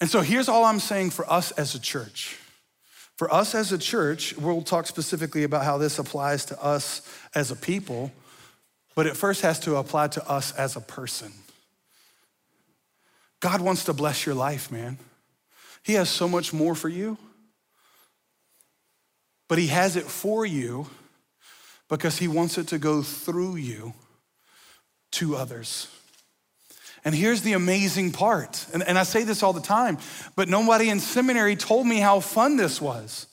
And 0.00 0.10
so 0.10 0.20
here's 0.20 0.48
all 0.48 0.64
I'm 0.64 0.80
saying 0.80 1.10
for 1.10 1.30
us 1.30 1.52
as 1.52 1.74
a 1.74 1.80
church. 1.80 2.36
For 3.16 3.32
us 3.32 3.54
as 3.54 3.70
a 3.70 3.78
church, 3.78 4.36
we'll 4.36 4.62
talk 4.62 4.86
specifically 4.86 5.44
about 5.44 5.64
how 5.64 5.78
this 5.78 5.98
applies 5.98 6.46
to 6.46 6.62
us 6.62 7.02
as 7.34 7.50
a 7.50 7.56
people, 7.56 8.10
but 8.94 9.06
it 9.06 9.16
first 9.16 9.42
has 9.42 9.58
to 9.60 9.76
apply 9.76 10.08
to 10.08 10.28
us 10.28 10.52
as 10.52 10.76
a 10.76 10.80
person. 10.80 11.32
God 13.40 13.60
wants 13.60 13.84
to 13.84 13.92
bless 13.92 14.26
your 14.26 14.34
life, 14.34 14.70
man. 14.70 14.98
He 15.82 15.94
has 15.94 16.10
so 16.10 16.28
much 16.28 16.52
more 16.52 16.74
for 16.74 16.88
you, 16.88 17.16
but 19.48 19.58
He 19.58 19.68
has 19.68 19.96
it 19.96 20.04
for 20.04 20.44
you 20.44 20.86
because 21.88 22.18
He 22.18 22.28
wants 22.28 22.58
it 22.58 22.68
to 22.68 22.78
go 22.78 23.02
through 23.02 23.56
you 23.56 23.94
to 25.12 25.36
others. 25.36 25.88
And 27.02 27.14
here's 27.14 27.40
the 27.40 27.54
amazing 27.54 28.12
part, 28.12 28.66
and, 28.74 28.82
and 28.82 28.98
I 28.98 29.04
say 29.04 29.24
this 29.24 29.42
all 29.42 29.54
the 29.54 29.60
time, 29.62 29.96
but 30.36 30.50
nobody 30.50 30.90
in 30.90 31.00
seminary 31.00 31.56
told 31.56 31.86
me 31.86 31.98
how 31.98 32.20
fun 32.20 32.58
this 32.58 32.78
was. 32.78 33.26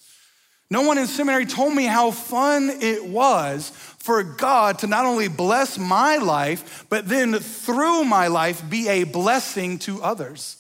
No 0.70 0.82
one 0.82 0.98
in 0.98 1.08
seminary 1.08 1.46
told 1.46 1.74
me 1.74 1.86
how 1.86 2.12
fun 2.12 2.70
it 2.82 3.06
was 3.06 3.70
for 4.00 4.24
God 4.24 4.80
to 4.80 4.88
not 4.88 5.06
only 5.06 5.30
bless 5.30 5.78
my 5.78 6.18
life, 6.18 6.86
but 6.90 7.08
then 7.08 7.34
through 7.40 8.04
my 8.04 8.28
life 8.28 8.70
be 8.70 8.90
a 8.90 9.04
blessing 9.06 9.80
to 9.80 10.04
others. 10.04 10.58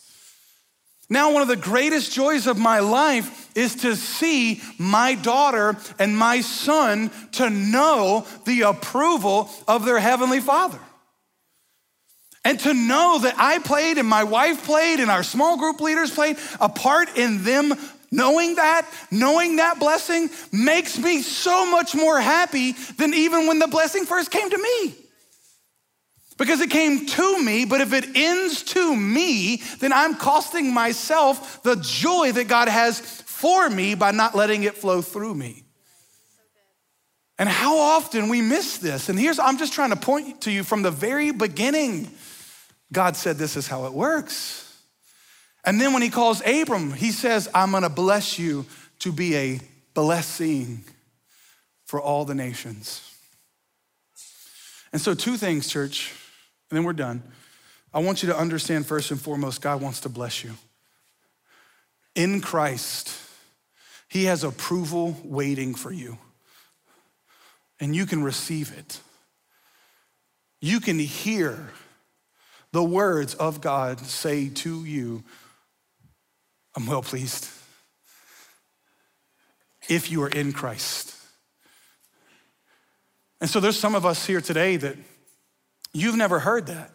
Now, 1.10 1.32
one 1.32 1.41
of 1.41 1.48
the 1.48 1.56
greatest 1.56 2.12
joys 2.12 2.48
of 2.48 2.58
my 2.58 2.80
life 2.80 3.50
is 3.56 3.76
to 3.76 3.96
see 3.96 4.62
my 4.78 5.15
daughter 5.15 5.78
and 6.00 6.17
my 6.17 6.41
son 6.41 7.12
to 7.34 7.50
know 7.50 8.26
the 8.46 8.62
approval 8.62 9.50
of 9.67 9.86
their 9.86 10.00
heavenly 10.00 10.41
father. 10.41 10.80
And 12.43 12.60
to 12.62 12.74
know 12.74 13.20
that 13.20 13.36
I 13.38 13.60
played 13.60 13.98
and 13.98 14.08
my 14.08 14.24
wife 14.24 14.65
played 14.65 15.00
and 15.00 15.12
our 15.12 15.24
small 15.24 15.58
group 15.58 15.82
leaders 15.82 16.12
played 16.12 16.38
a 16.62 16.70
part 16.70 17.17
in 17.17 17.43
them 17.43 17.74
knowing 18.12 18.56
that, 18.56 18.88
knowing 19.12 19.58
that 19.58 19.80
blessing 19.80 20.30
makes 20.52 20.98
me 20.98 21.22
so 21.22 21.70
much 21.70 21.96
more 21.96 22.20
happy 22.20 22.74
than 22.98 23.13
even 23.13 23.48
when 23.48 23.60
the 23.60 23.67
blessing 23.67 24.06
first 24.06 24.32
came 24.32 24.50
to 24.50 24.58
me. 24.58 24.96
Because 26.38 26.62
it 26.62 26.70
came 26.70 27.08
to 27.08 27.43
me, 27.43 27.65
but 27.65 27.82
if 27.82 27.93
it 27.93 28.15
ends 28.15 28.62
to 28.63 28.96
me, 28.96 29.58
then 29.80 29.91
I'm 29.91 30.15
costing 30.15 30.72
myself 30.72 31.63
the 31.63 31.76
joy 31.78 32.32
that 32.32 32.48
God 32.48 32.67
has 32.67 33.00
for 33.00 33.70
me 33.70 33.96
by 33.96 34.12
not 34.12 34.36
letting 34.36 34.63
it 34.63 34.78
flow 34.78 35.02
through 35.02 35.34
me. 35.34 35.63
And 37.39 37.48
how 37.50 37.78
often 37.78 38.30
we 38.30 38.41
miss 38.41 38.78
this. 38.78 39.10
And 39.10 39.20
here's, 39.20 39.38
I'm 39.39 39.58
just 39.58 39.74
trying 39.74 39.91
to 39.91 39.96
point 39.96 40.41
to 40.41 40.52
you 40.52 40.63
from 40.63 40.82
the 40.82 40.91
very 40.91 41.32
beginning. 41.32 42.10
God 42.91 43.15
said, 43.15 43.38
This 43.38 43.56
is 43.56 43.67
how 43.67 43.86
it 43.86 43.93
works. 43.93 44.66
And 45.67 45.82
then 45.82 45.91
when 45.91 46.01
he 46.01 46.10
calls 46.10 46.41
Abram, 46.47 46.93
he 46.93 47.12
says, 47.12 47.49
I'm 47.53 47.73
gonna 47.73 47.89
bless 47.89 48.39
you 48.39 48.65
to 48.99 49.12
be 49.12 49.36
a 49.36 49.60
blessing 49.93 50.86
for 51.84 52.01
all 52.01 52.23
the 52.23 52.34
nations. 52.34 53.03
And 54.93 55.01
so, 55.01 55.13
two 55.13 55.36
things, 55.36 55.67
church, 55.67 56.13
and 56.71 56.77
then 56.77 56.86
we're 56.86 56.93
done. 56.93 57.21
I 57.93 57.99
want 57.99 58.23
you 58.23 58.30
to 58.30 58.38
understand 58.38 58.86
first 58.86 59.12
and 59.12 59.19
foremost, 59.19 59.62
God 59.62 59.82
wants 59.82 59.99
to 60.01 60.10
bless 60.10 60.41
you. 60.41 60.53
In 62.15 62.39
Christ, 62.39 63.12
He 64.08 64.23
has 64.23 64.45
approval 64.45 65.17
waiting 65.25 65.75
for 65.75 65.91
you, 65.91 66.17
and 67.82 67.93
you 67.93 68.06
can 68.06 68.23
receive 68.23 68.71
it. 68.77 69.01
You 70.62 70.80
can 70.80 70.97
hear 70.97 71.71
the 72.71 72.84
words 72.84 73.34
of 73.34 73.60
God 73.60 73.99
say 73.99 74.47
to 74.47 74.86
you, 74.86 75.25
I'm 76.78 76.86
well 76.86 77.02
pleased. 77.02 77.50
If 79.90 80.12
you 80.12 80.22
are 80.22 80.30
in 80.30 80.54
Christ. 80.54 81.16
And 83.42 83.50
so 83.50 83.60
there's 83.60 83.80
some 83.80 83.96
of 83.96 84.06
us 84.06 84.28
here 84.28 84.42
today 84.42 84.78
that 84.78 84.96
you've 85.92 86.16
never 86.16 86.38
heard 86.38 86.68
that. 86.68 86.92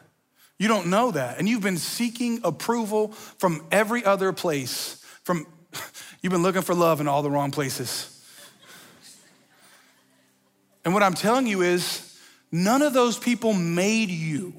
You 0.56 0.68
don't 0.68 0.86
know 0.86 1.10
that. 1.10 1.40
And 1.40 1.48
you've 1.48 1.64
been 1.64 1.78
seeking 1.78 2.42
approval 2.44 3.08
from 3.08 3.66
every 3.72 4.04
other 4.04 4.32
place. 4.32 5.04
From 5.24 5.48
you've 6.22 6.32
been 6.32 6.44
looking 6.44 6.62
for 6.62 6.76
love 6.76 7.00
in 7.00 7.08
all 7.08 7.22
the 7.22 7.30
wrong 7.30 7.50
places. 7.50 8.24
And 10.84 10.94
what 10.94 11.02
I'm 11.02 11.14
telling 11.14 11.48
you 11.48 11.62
is 11.62 12.20
none 12.52 12.82
of 12.82 12.92
those 12.92 13.18
people 13.18 13.52
made 13.52 14.10
you. 14.10 14.54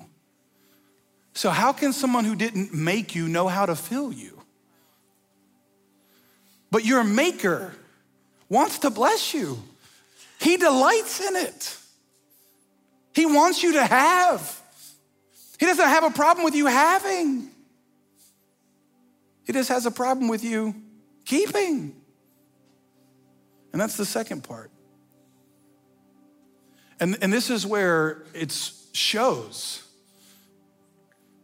So 1.34 1.50
how 1.50 1.72
can 1.72 1.94
someone 1.94 2.26
who 2.26 2.36
didn't 2.36 2.74
make 2.74 3.16
you 3.16 3.30
know 3.30 3.48
how 3.48 3.66
to 3.66 3.76
fill 3.78 4.12
you? 4.12 4.43
But 6.74 6.86
your 6.86 7.04
maker 7.04 7.72
wants 8.50 8.80
to 8.80 8.90
bless 8.90 9.32
you. 9.32 9.62
He 10.40 10.58
delights 10.58 11.22
in 11.22 11.36
it. 11.36 11.78
He 13.14 13.28
wants 13.28 13.62
you 13.62 13.74
to 13.74 13.86
have. 13.86 14.60
He 15.60 15.68
doesn't 15.68 15.88
have 15.88 16.04
a 16.04 16.10
problem 16.10 16.44
with 16.44 16.56
you 16.56 16.66
having. 16.66 17.52
He 19.46 19.54
just 19.54 19.70
has 19.70 19.86
a 19.86 19.92
problem 19.92 20.28
with 20.28 20.44
you 20.44 20.74
keeping. 21.26 21.96
And 23.72 23.80
that's 23.80 23.96
the 23.96 24.06
second 24.06 24.44
part. 24.44 24.72
And, 27.00 27.20
and 27.22 27.32
this 27.32 27.52
is 27.52 27.68
where 27.68 28.24
it 28.34 28.52
shows. 28.94 29.88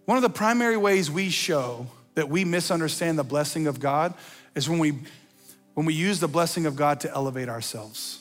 One 0.06 0.18
of 0.18 0.24
the 0.24 0.30
primary 0.32 0.78
ways 0.78 1.12
we 1.12 1.30
show 1.30 1.86
that 2.16 2.30
we 2.30 2.46
misunderstand 2.46 3.20
the 3.20 3.24
blessing 3.24 3.68
of 3.68 3.80
God 3.80 4.16
is 4.56 4.68
when 4.68 4.80
we 4.80 4.94
when 5.80 5.86
we 5.86 5.94
use 5.94 6.20
the 6.20 6.28
blessing 6.28 6.66
of 6.66 6.76
God 6.76 7.00
to 7.00 7.12
elevate 7.14 7.48
ourselves. 7.48 8.20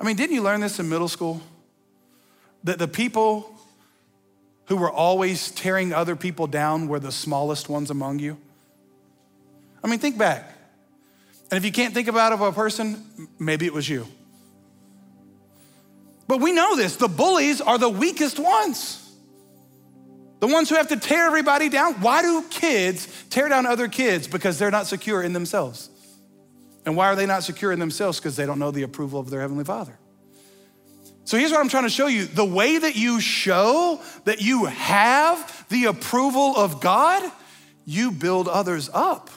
I 0.00 0.04
mean, 0.04 0.16
didn't 0.16 0.34
you 0.34 0.40
learn 0.40 0.62
this 0.62 0.78
in 0.78 0.88
middle 0.88 1.06
school? 1.06 1.42
That 2.64 2.78
the 2.78 2.88
people 2.88 3.54
who 4.68 4.76
were 4.78 4.90
always 4.90 5.50
tearing 5.50 5.92
other 5.92 6.16
people 6.16 6.46
down 6.46 6.88
were 6.88 6.98
the 6.98 7.12
smallest 7.12 7.68
ones 7.68 7.90
among 7.90 8.20
you? 8.20 8.38
I 9.84 9.86
mean, 9.86 9.98
think 9.98 10.16
back. 10.16 10.50
And 11.50 11.58
if 11.58 11.64
you 11.66 11.70
can't 11.70 11.92
think 11.92 12.08
about 12.08 12.32
of 12.32 12.40
a 12.40 12.52
person, 12.52 13.28
maybe 13.38 13.66
it 13.66 13.74
was 13.74 13.86
you. 13.86 14.06
But 16.26 16.40
we 16.40 16.52
know 16.52 16.74
this 16.74 16.96
the 16.96 17.06
bullies 17.06 17.60
are 17.60 17.76
the 17.76 17.90
weakest 17.90 18.38
ones. 18.38 19.01
The 20.42 20.48
ones 20.48 20.68
who 20.68 20.74
have 20.74 20.88
to 20.88 20.96
tear 20.96 21.26
everybody 21.26 21.68
down. 21.68 22.00
Why 22.00 22.20
do 22.20 22.42
kids 22.50 23.06
tear 23.30 23.48
down 23.48 23.64
other 23.64 23.86
kids? 23.86 24.26
Because 24.26 24.58
they're 24.58 24.72
not 24.72 24.88
secure 24.88 25.22
in 25.22 25.32
themselves. 25.32 25.88
And 26.84 26.96
why 26.96 27.06
are 27.06 27.14
they 27.14 27.26
not 27.26 27.44
secure 27.44 27.70
in 27.70 27.78
themselves? 27.78 28.18
Because 28.18 28.34
they 28.34 28.44
don't 28.44 28.58
know 28.58 28.72
the 28.72 28.82
approval 28.82 29.20
of 29.20 29.30
their 29.30 29.40
Heavenly 29.40 29.62
Father. 29.62 29.96
So 31.22 31.38
here's 31.38 31.52
what 31.52 31.60
I'm 31.60 31.68
trying 31.68 31.84
to 31.84 31.90
show 31.90 32.08
you 32.08 32.24
the 32.24 32.44
way 32.44 32.76
that 32.76 32.96
you 32.96 33.20
show 33.20 34.00
that 34.24 34.40
you 34.40 34.64
have 34.64 35.64
the 35.68 35.84
approval 35.84 36.56
of 36.56 36.80
God, 36.80 37.30
you 37.84 38.10
build 38.10 38.48
others 38.48 38.90
up. 38.92 39.30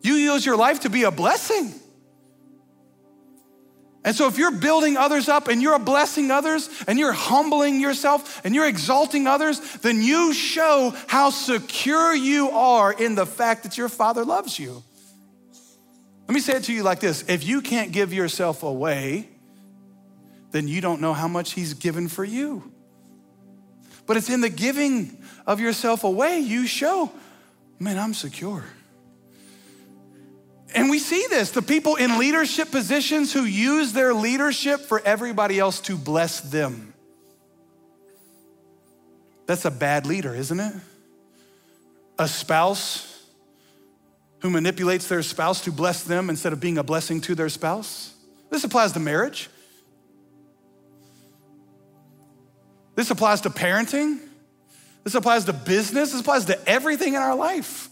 You 0.00 0.14
use 0.14 0.46
your 0.46 0.56
life 0.56 0.80
to 0.80 0.88
be 0.88 1.02
a 1.02 1.10
blessing. 1.10 1.74
And 4.08 4.16
so, 4.16 4.26
if 4.26 4.38
you're 4.38 4.50
building 4.50 4.96
others 4.96 5.28
up 5.28 5.48
and 5.48 5.60
you're 5.60 5.78
blessing 5.78 6.30
others 6.30 6.70
and 6.86 6.98
you're 6.98 7.12
humbling 7.12 7.78
yourself 7.78 8.40
and 8.42 8.54
you're 8.54 8.66
exalting 8.66 9.26
others, 9.26 9.60
then 9.82 10.00
you 10.00 10.32
show 10.32 10.94
how 11.08 11.28
secure 11.28 12.14
you 12.14 12.48
are 12.48 12.90
in 12.90 13.16
the 13.16 13.26
fact 13.26 13.64
that 13.64 13.76
your 13.76 13.90
Father 13.90 14.24
loves 14.24 14.58
you. 14.58 14.82
Let 16.26 16.32
me 16.32 16.40
say 16.40 16.54
it 16.54 16.64
to 16.64 16.72
you 16.72 16.84
like 16.84 17.00
this 17.00 17.22
if 17.28 17.44
you 17.44 17.60
can't 17.60 17.92
give 17.92 18.14
yourself 18.14 18.62
away, 18.62 19.28
then 20.52 20.68
you 20.68 20.80
don't 20.80 21.02
know 21.02 21.12
how 21.12 21.28
much 21.28 21.52
He's 21.52 21.74
given 21.74 22.08
for 22.08 22.24
you. 22.24 22.72
But 24.06 24.16
it's 24.16 24.30
in 24.30 24.40
the 24.40 24.48
giving 24.48 25.22
of 25.46 25.60
yourself 25.60 26.02
away 26.02 26.38
you 26.38 26.66
show, 26.66 27.12
man, 27.78 27.98
I'm 27.98 28.14
secure. 28.14 28.64
And 30.74 30.90
we 30.90 30.98
see 30.98 31.24
this 31.30 31.50
the 31.50 31.62
people 31.62 31.96
in 31.96 32.18
leadership 32.18 32.70
positions 32.70 33.32
who 33.32 33.44
use 33.44 33.92
their 33.92 34.12
leadership 34.12 34.80
for 34.80 35.00
everybody 35.00 35.58
else 35.58 35.80
to 35.82 35.96
bless 35.96 36.40
them. 36.40 36.94
That's 39.46 39.64
a 39.64 39.70
bad 39.70 40.06
leader, 40.06 40.34
isn't 40.34 40.60
it? 40.60 40.74
A 42.18 42.28
spouse 42.28 43.08
who 44.40 44.50
manipulates 44.50 45.08
their 45.08 45.22
spouse 45.22 45.62
to 45.62 45.72
bless 45.72 46.02
them 46.02 46.28
instead 46.28 46.52
of 46.52 46.60
being 46.60 46.78
a 46.78 46.84
blessing 46.84 47.20
to 47.22 47.34
their 47.34 47.48
spouse. 47.48 48.14
This 48.50 48.64
applies 48.64 48.92
to 48.92 49.00
marriage. 49.00 49.48
This 52.94 53.10
applies 53.10 53.40
to 53.42 53.50
parenting. 53.50 54.18
This 55.04 55.14
applies 55.14 55.44
to 55.46 55.52
business. 55.52 56.12
This 56.12 56.20
applies 56.20 56.44
to 56.46 56.68
everything 56.68 57.14
in 57.14 57.22
our 57.22 57.34
life. 57.34 57.87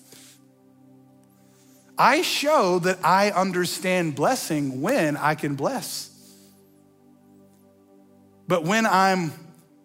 I 1.98 2.22
show 2.22 2.78
that 2.80 2.98
I 3.04 3.30
understand 3.30 4.14
blessing 4.14 4.82
when 4.82 5.16
I 5.16 5.34
can 5.34 5.54
bless. 5.54 6.10
But 8.48 8.64
when 8.64 8.86
I'm 8.86 9.32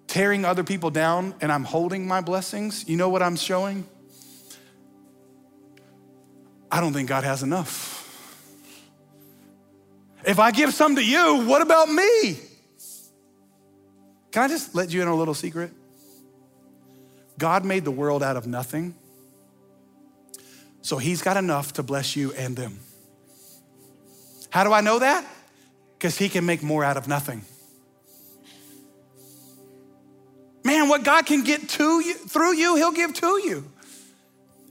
tearing 0.08 0.43
other 0.43 0.63
people 0.63 0.89
down 0.89 1.34
and 1.41 1.52
I'm 1.52 1.63
holding 1.63 2.08
my 2.08 2.21
blessings, 2.21 2.88
you 2.88 2.97
know 2.97 3.10
what 3.10 3.21
I'm 3.21 3.38
showing? 3.38 3.88
I 6.69 6.82
don't 6.82 6.93
think 6.93 7.10
God 7.10 7.24
has 7.24 7.43
enough. 7.43 7.97
If 10.26 10.38
I 10.38 10.52
give 10.52 10.74
some 10.74 10.95
to 10.95 11.04
you, 11.04 11.45
what 11.45 11.62
about 11.62 11.89
me? 11.89 12.39
Can 14.32 14.43
I 14.43 14.47
just 14.47 14.76
let 14.76 14.93
you 14.93 15.02
in 15.02 15.08
a 15.08 15.15
little 15.15 15.34
secret? 15.34 15.71
God 17.38 17.65
made 17.65 17.84
the 17.86 17.91
world 17.91 18.21
out 18.21 18.38
of 18.38 18.45
nothing. 18.45 18.93
So 20.92 20.98
he's 20.98 21.22
got 21.22 21.38
enough 21.38 21.72
to 21.76 21.84
bless 21.84 22.18
you 22.18 22.34
and 22.34 22.54
them. 22.54 22.78
How 24.50 24.66
do 24.66 24.74
I 24.74 24.82
know 24.82 25.00
that? 25.00 25.26
Because 25.98 26.18
he 26.18 26.28
can 26.28 26.46
make 26.46 26.62
more 26.62 26.84
out 26.84 26.98
of 26.98 27.08
nothing. 27.08 27.44
Man, 30.66 30.89
what 30.89 31.06
God 31.06 31.26
can 31.26 31.46
get 31.46 31.70
to 31.70 32.02
you 32.02 32.16
through 32.16 32.56
you, 32.56 32.76
he'll 32.76 32.92
give 32.92 33.14
to 33.14 33.26
you. 33.42 33.72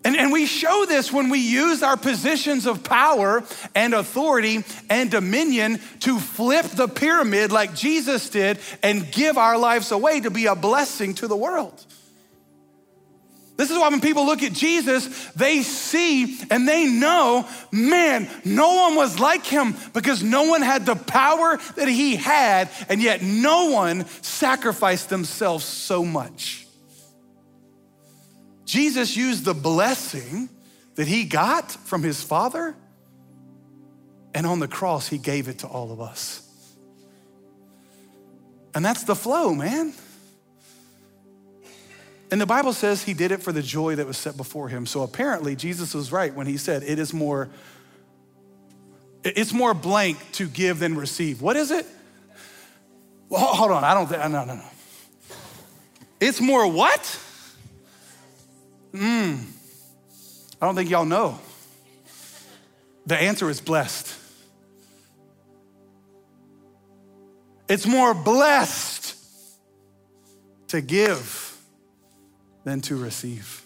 And, 0.05 0.15
and 0.15 0.31
we 0.31 0.45
show 0.45 0.85
this 0.87 1.11
when 1.11 1.31
we 1.31 1.39
use 1.39 1.83
our 1.83 1.97
positions 1.97 2.67
of 2.67 2.85
power 2.85 3.43
and 3.75 3.95
authority 3.95 4.63
and 4.91 5.11
dominion 5.11 5.81
to 6.01 6.19
flip 6.19 6.67
the 6.67 6.87
pyramid 6.87 7.51
like 7.51 7.75
Jesus 7.75 8.29
did 8.29 8.59
and 8.83 9.11
give 9.11 9.39
our 9.39 9.57
lives 9.57 9.91
away 9.91 10.21
to 10.21 10.31
be 10.31 10.45
a 10.45 10.55
blessing 10.55 11.15
to 11.15 11.29
the 11.29 11.37
world. 11.37 11.83
This 13.61 13.71
is 13.71 13.77
why 13.77 13.91
when 13.91 14.01
people 14.01 14.25
look 14.25 14.43
at 14.43 14.55
Jesus, 14.55 15.27
they 15.33 15.61
see 15.61 16.39
and 16.51 16.67
they 16.67 16.87
know, 16.87 17.47
man, 17.71 18.27
no 18.43 18.73
one 18.75 18.95
was 18.95 19.21
like 19.21 19.45
him 19.45 19.75
because 19.93 20.23
no 20.23 20.45
one 20.45 20.63
had 20.63 20.87
the 20.87 20.97
power 20.97 21.59
that 21.77 21.87
he 21.87 22.17
had, 22.17 22.71
and 22.89 23.03
yet 23.03 23.21
no 23.21 23.67
one 23.67 24.07
sacrificed 24.23 25.11
themselves 25.11 25.67
so 25.67 26.07
much. 26.07 26.67
Jesus 28.65 29.15
used 29.15 29.45
the 29.45 29.53
blessing 29.53 30.49
that 30.95 31.07
he 31.07 31.25
got 31.25 31.71
from 31.71 32.03
his 32.03 32.23
Father, 32.23 32.75
and 34.33 34.47
on 34.47 34.59
the 34.59 34.69
cross, 34.69 35.07
he 35.07 35.19
gave 35.19 35.49
it 35.49 35.59
to 35.59 35.67
all 35.67 35.93
of 35.93 36.01
us. 36.01 36.49
And 38.75 38.83
that's 38.83 39.05
the 39.05 39.15
flow, 39.15 39.53
man. 39.53 39.93
And 42.31 42.41
the 42.41 42.47
Bible 42.47 42.73
says 42.73 43.03
he 43.03 43.15
did 43.15 43.33
it 43.33 43.43
for 43.43 43.53
the 43.53 43.63
joy 43.63 43.97
that 43.97 44.07
was 44.07 44.17
set 44.17 44.37
before 44.37 44.69
him. 44.69 44.87
So 44.87 45.03
apparently 45.03 45.57
Jesus 45.57 45.95
was 45.95 46.13
right 46.13 46.33
when 46.35 46.47
he 46.47 46.57
said 46.57 46.83
it 46.83 46.99
is 46.99 47.13
more 47.13 47.49
it's 49.23 49.53
more 49.53 49.75
blank 49.75 50.19
to 50.33 50.47
give 50.49 50.79
than 50.79 50.97
receive. 50.97 51.43
What 51.43 51.57
is 51.57 51.71
it? 51.71 51.87
Well, 53.29 53.41
hold 53.41 53.71
on. 53.71 53.85
I 53.85 53.93
don't 53.93 54.07
think, 54.07 54.21
no, 54.23 54.45
no, 54.45 54.55
no. 54.55 54.65
It's 56.21 56.41
more 56.41 56.67
what? 56.67 57.19
Hmm. 58.95 59.37
I 60.61 60.67
don't 60.67 60.75
think 60.75 60.91
y'all 60.91 61.05
know. 61.05 61.39
The 63.07 63.17
answer 63.17 63.51
is 63.51 63.61
blessed. 63.61 64.17
It's 67.69 67.87
more 67.87 68.15
blessed 68.15 69.17
to 70.69 70.81
give 70.81 71.40
than 72.65 72.81
to 72.83 72.97
receive. 72.97 73.65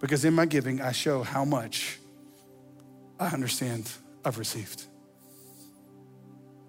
Because 0.00 0.24
in 0.24 0.34
my 0.34 0.46
giving, 0.46 0.80
I 0.80 0.92
show 0.92 1.22
how 1.22 1.44
much 1.44 1.98
I 3.18 3.28
understand 3.28 3.90
I've 4.24 4.38
received. 4.38 4.84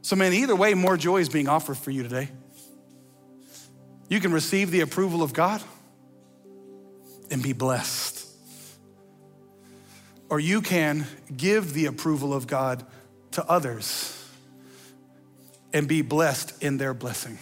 So, 0.02 0.16
man, 0.16 0.34
either 0.34 0.56
way, 0.56 0.74
more 0.74 0.96
joy 0.96 1.18
is 1.18 1.30
being 1.30 1.50
offered 1.50 1.78
for 1.78 1.92
you 1.92 2.04
today. 2.04 2.30
You 4.10 4.22
can 4.22 4.32
receive 4.32 4.72
the 4.72 4.80
approval 4.82 5.22
of 5.22 5.34
God 5.34 5.62
and 7.30 7.44
be 7.44 7.52
blessed. 7.52 8.26
Or 10.30 10.40
you 10.40 10.62
can 10.62 11.06
give 11.36 11.74
the 11.74 11.88
approval 11.88 12.34
of 12.34 12.48
God 12.48 12.86
to 13.32 13.46
others 13.46 14.14
and 15.74 15.88
be 15.88 16.02
blessed 16.02 16.64
in 16.64 16.78
their 16.78 16.94
blessing. 16.94 17.38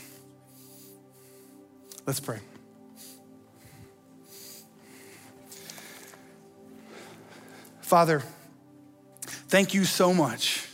Let's 2.08 2.20
pray. 2.20 2.40
Father, 7.86 8.24
thank 9.48 9.76
you 9.76 9.86
so 9.86 10.12
much 10.12 10.68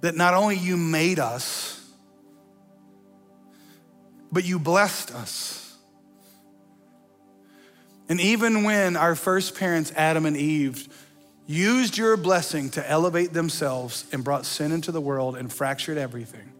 that 0.00 0.16
not 0.16 0.32
only 0.32 0.56
you 0.56 0.78
made 0.78 1.18
us, 1.18 1.78
but 4.32 4.46
you 4.46 4.58
blessed 4.58 5.14
us. 5.14 5.76
And 8.08 8.18
even 8.18 8.64
when 8.64 8.96
our 8.96 9.14
first 9.14 9.58
parents, 9.58 9.92
Adam 9.94 10.24
and 10.24 10.38
Eve, 10.38 10.88
used 11.46 11.98
your 11.98 12.16
blessing 12.16 12.70
to 12.70 12.90
elevate 12.90 13.34
themselves 13.34 14.06
and 14.10 14.24
brought 14.24 14.46
sin 14.46 14.72
into 14.72 14.90
the 14.90 15.02
world 15.02 15.36
and 15.36 15.52
fractured 15.52 15.98
everything, 15.98 16.50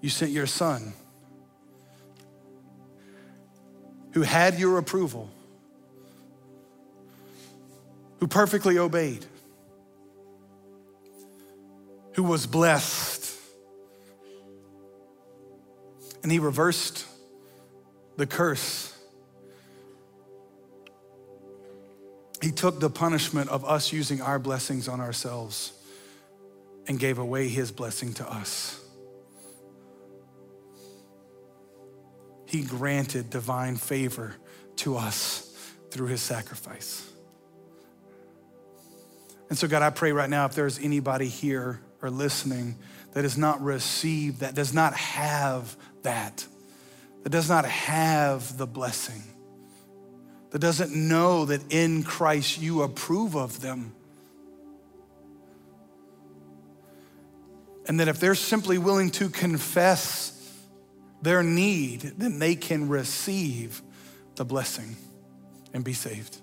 you 0.00 0.08
sent 0.10 0.32
your 0.32 0.48
son 0.48 0.94
who 4.14 4.22
had 4.22 4.58
your 4.58 4.78
approval 4.78 5.30
who 8.24 8.28
perfectly 8.28 8.78
obeyed, 8.78 9.22
who 12.14 12.22
was 12.22 12.46
blessed. 12.46 13.38
And 16.22 16.32
he 16.32 16.38
reversed 16.38 17.04
the 18.16 18.26
curse. 18.26 18.98
He 22.40 22.50
took 22.50 22.80
the 22.80 22.88
punishment 22.88 23.50
of 23.50 23.62
us 23.66 23.92
using 23.92 24.22
our 24.22 24.38
blessings 24.38 24.88
on 24.88 25.02
ourselves 25.02 25.74
and 26.88 26.98
gave 26.98 27.18
away 27.18 27.48
his 27.48 27.70
blessing 27.70 28.14
to 28.14 28.26
us. 28.26 28.82
He 32.46 32.62
granted 32.62 33.28
divine 33.28 33.76
favor 33.76 34.34
to 34.76 34.96
us 34.96 35.54
through 35.90 36.06
his 36.06 36.22
sacrifice. 36.22 37.10
And 39.48 39.58
so, 39.58 39.68
God, 39.68 39.82
I 39.82 39.90
pray 39.90 40.12
right 40.12 40.30
now 40.30 40.46
if 40.46 40.54
there's 40.54 40.78
anybody 40.78 41.28
here 41.28 41.80
or 42.02 42.10
listening 42.10 42.76
that 43.12 43.22
has 43.24 43.38
not 43.38 43.62
received 43.62 44.40
that, 44.40 44.54
does 44.54 44.74
not 44.74 44.94
have 44.94 45.76
that, 46.02 46.46
that 47.22 47.30
does 47.30 47.48
not 47.48 47.64
have 47.64 48.56
the 48.58 48.66
blessing, 48.66 49.22
that 50.50 50.58
doesn't 50.60 50.94
know 50.94 51.44
that 51.46 51.72
in 51.72 52.02
Christ 52.02 52.60
you 52.60 52.82
approve 52.82 53.34
of 53.34 53.60
them. 53.60 53.94
And 57.86 58.00
that 58.00 58.08
if 58.08 58.18
they're 58.18 58.34
simply 58.34 58.78
willing 58.78 59.10
to 59.12 59.28
confess 59.28 60.30
their 61.20 61.42
need, 61.42 62.00
then 62.16 62.38
they 62.38 62.54
can 62.54 62.88
receive 62.88 63.82
the 64.36 64.44
blessing 64.44 64.96
and 65.72 65.84
be 65.84 65.92
saved. 65.92 66.38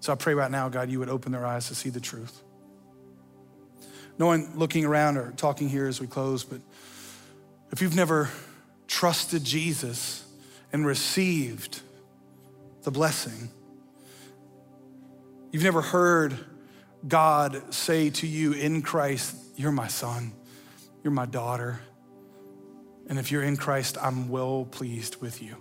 So 0.00 0.12
I 0.12 0.16
pray 0.16 0.34
right 0.34 0.50
now, 0.50 0.68
God, 0.68 0.90
you 0.90 0.98
would 1.00 1.08
open 1.08 1.32
their 1.32 1.46
eyes 1.46 1.68
to 1.68 1.74
see 1.74 1.90
the 1.90 2.00
truth. 2.00 2.42
No 4.18 4.26
one 4.26 4.50
looking 4.56 4.84
around 4.84 5.16
or 5.16 5.32
talking 5.32 5.68
here 5.68 5.86
as 5.86 6.00
we 6.00 6.06
close, 6.06 6.44
but 6.44 6.60
if 7.70 7.82
you've 7.82 7.94
never 7.94 8.30
trusted 8.86 9.44
Jesus 9.44 10.24
and 10.72 10.84
received 10.86 11.80
the 12.82 12.90
blessing, 12.90 13.50
you've 15.52 15.62
never 15.62 15.82
heard 15.82 16.36
God 17.06 17.72
say 17.72 18.10
to 18.10 18.26
you 18.26 18.52
in 18.52 18.82
Christ, 18.82 19.36
You're 19.56 19.72
my 19.72 19.88
son, 19.88 20.32
you're 21.04 21.12
my 21.12 21.26
daughter. 21.26 21.80
And 23.08 23.18
if 23.18 23.30
you're 23.32 23.42
in 23.42 23.56
Christ, 23.56 23.96
I'm 24.02 24.28
well 24.28 24.66
pleased 24.70 25.16
with 25.22 25.42
you. 25.42 25.56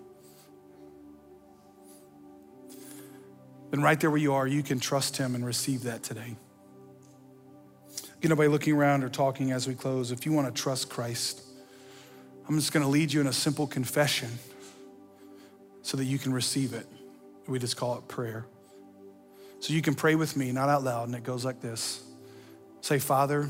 Then 3.72 3.82
right 3.82 3.99
there 3.99 4.09
where 4.09 4.20
you 4.20 4.34
are, 4.34 4.47
you 4.47 4.63
can 4.63 4.80
trust 4.80 5.18
Him 5.18 5.36
and 5.36 5.45
receive 5.45 5.84
that 5.84 6.03
today. 6.03 6.36
Again, 8.18 8.30
nobody 8.30 8.49
looking 8.49 8.76
around 8.76 9.03
or 9.03 9.09
talking 9.09 9.51
as 9.51 9.68
we 9.68 9.76
close. 9.76 10.11
If 10.11 10.26
you 10.26 10.32
want 10.32 10.53
to 10.53 10.61
trust 10.61 10.89
Christ, 10.89 11.43
I'm 12.47 12.55
just 12.55 12.72
going 12.72 12.84
to 12.84 12.89
lead 12.89 13.11
you 13.11 13.22
in 13.22 13.28
a 13.28 13.34
simple 13.34 13.68
confession 13.68 14.30
so 15.82 15.97
that 15.97 16.05
you 16.05 16.18
can 16.18 16.34
receive 16.34 16.74
it. 16.74 16.88
We 17.47 17.59
just 17.59 17.78
call 17.78 17.97
it 17.97 18.07
prayer. 18.07 18.45
So 19.59 19.74
you 19.74 19.82
can 19.82 19.95
pray 19.95 20.15
with 20.15 20.36
me, 20.36 20.51
not 20.51 20.70
out 20.70 20.84
loud, 20.84 21.07
and 21.07 21.15
it 21.15 21.24
goes 21.24 21.45
like 21.45 21.61
this 21.61 22.03
Say, 22.82 22.99
Father, 22.99 23.49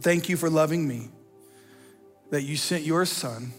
thank 0.00 0.28
you 0.28 0.36
for 0.36 0.50
loving 0.50 0.86
me, 0.86 1.08
that 2.30 2.42
you 2.42 2.56
sent 2.56 2.84
your 2.84 3.04
son, 3.06 3.52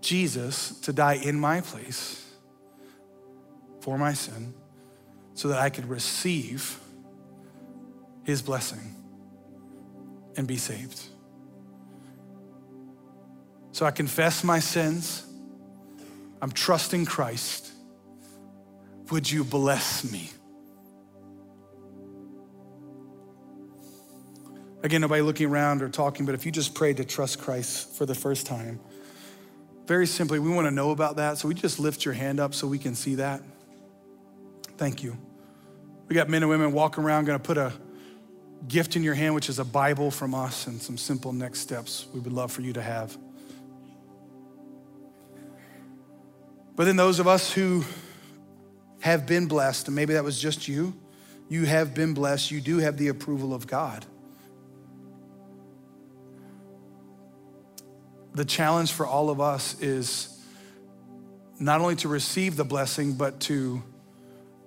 Jesus, 0.00 0.78
to 0.80 0.92
die 0.92 1.14
in 1.14 1.38
my 1.38 1.60
place 1.60 2.25
for 3.86 3.96
my 3.96 4.12
sin 4.12 4.52
so 5.34 5.46
that 5.46 5.60
I 5.60 5.70
could 5.70 5.88
receive 5.88 6.76
his 8.24 8.42
blessing 8.42 8.80
and 10.36 10.44
be 10.44 10.56
saved. 10.56 11.00
So 13.70 13.86
I 13.86 13.92
confess 13.92 14.42
my 14.42 14.58
sins. 14.58 15.24
I'm 16.42 16.50
trusting 16.50 17.04
Christ. 17.04 17.70
Would 19.12 19.30
you 19.30 19.44
bless 19.44 20.10
me? 20.10 20.30
Again, 24.82 25.00
nobody 25.00 25.22
looking 25.22 25.48
around 25.48 25.80
or 25.80 25.88
talking, 25.88 26.26
but 26.26 26.34
if 26.34 26.44
you 26.44 26.50
just 26.50 26.74
prayed 26.74 26.96
to 26.96 27.04
trust 27.04 27.38
Christ 27.38 27.96
for 27.96 28.04
the 28.04 28.16
first 28.16 28.46
time, 28.46 28.80
very 29.86 30.08
simply, 30.08 30.40
we 30.40 30.50
want 30.50 30.66
to 30.66 30.72
know 30.72 30.90
about 30.90 31.16
that. 31.18 31.38
So 31.38 31.46
we 31.46 31.54
just 31.54 31.78
lift 31.78 32.04
your 32.04 32.14
hand 32.14 32.40
up 32.40 32.52
so 32.52 32.66
we 32.66 32.80
can 32.80 32.96
see 32.96 33.14
that. 33.14 33.42
Thank 34.76 35.02
you. 35.02 35.16
We 36.08 36.14
got 36.14 36.28
men 36.28 36.42
and 36.42 36.50
women 36.50 36.72
walking 36.72 37.02
around, 37.02 37.24
going 37.24 37.38
to 37.38 37.42
put 37.42 37.58
a 37.58 37.72
gift 38.68 38.96
in 38.96 39.02
your 39.02 39.14
hand, 39.14 39.34
which 39.34 39.48
is 39.48 39.58
a 39.58 39.64
Bible 39.64 40.10
from 40.10 40.34
us 40.34 40.66
and 40.66 40.80
some 40.80 40.96
simple 40.96 41.32
next 41.32 41.60
steps 41.60 42.06
we 42.12 42.20
would 42.20 42.32
love 42.32 42.52
for 42.52 42.62
you 42.62 42.72
to 42.74 42.82
have. 42.82 43.16
But 46.74 46.84
then, 46.84 46.96
those 46.96 47.20
of 47.20 47.26
us 47.26 47.50
who 47.52 47.84
have 49.00 49.26
been 49.26 49.46
blessed, 49.46 49.88
and 49.88 49.96
maybe 49.96 50.14
that 50.14 50.24
was 50.24 50.38
just 50.40 50.68
you, 50.68 50.94
you 51.48 51.64
have 51.64 51.94
been 51.94 52.12
blessed, 52.12 52.50
you 52.50 52.60
do 52.60 52.78
have 52.78 52.98
the 52.98 53.08
approval 53.08 53.54
of 53.54 53.66
God. 53.66 54.04
the 58.36 58.44
challenge 58.44 58.92
for 58.92 59.06
all 59.06 59.30
of 59.30 59.40
us 59.40 59.80
is 59.80 60.28
not 61.58 61.80
only 61.80 61.96
to 61.96 62.06
receive 62.06 62.54
the 62.56 62.64
blessing, 62.64 63.14
but 63.14 63.40
to 63.40 63.82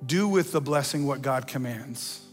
do 0.05 0.27
with 0.27 0.51
the 0.51 0.61
blessing 0.61 1.05
what 1.05 1.21
God 1.21 1.47
commands. 1.47 2.25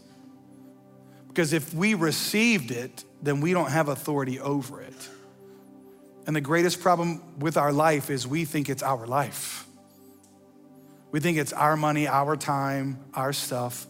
Because 1.27 1.53
if 1.53 1.73
we 1.73 1.93
received 1.93 2.71
it, 2.71 3.03
then 3.21 3.41
we 3.41 3.53
don't 3.53 3.69
have 3.69 3.89
authority 3.89 4.39
over 4.39 4.81
it. 4.81 5.09
And 6.25 6.35
the 6.35 6.41
greatest 6.41 6.81
problem 6.81 7.21
with 7.39 7.57
our 7.57 7.71
life 7.71 8.09
is 8.09 8.27
we 8.27 8.43
think 8.43 8.69
it's 8.69 8.83
our 8.83 9.05
life. 9.05 9.65
We 11.11 11.19
think 11.19 11.37
it's 11.37 11.53
our 11.53 11.77
money, 11.77 12.07
our 12.07 12.35
time, 12.35 12.99
our 13.13 13.31
stuff. 13.31 13.85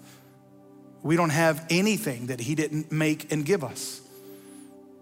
We 1.01 1.15
don't 1.15 1.31
have 1.31 1.65
anything 1.69 2.27
that 2.27 2.39
He 2.39 2.53
didn't 2.53 2.91
make 2.91 3.31
and 3.31 3.45
give 3.45 3.63
us. 3.63 4.01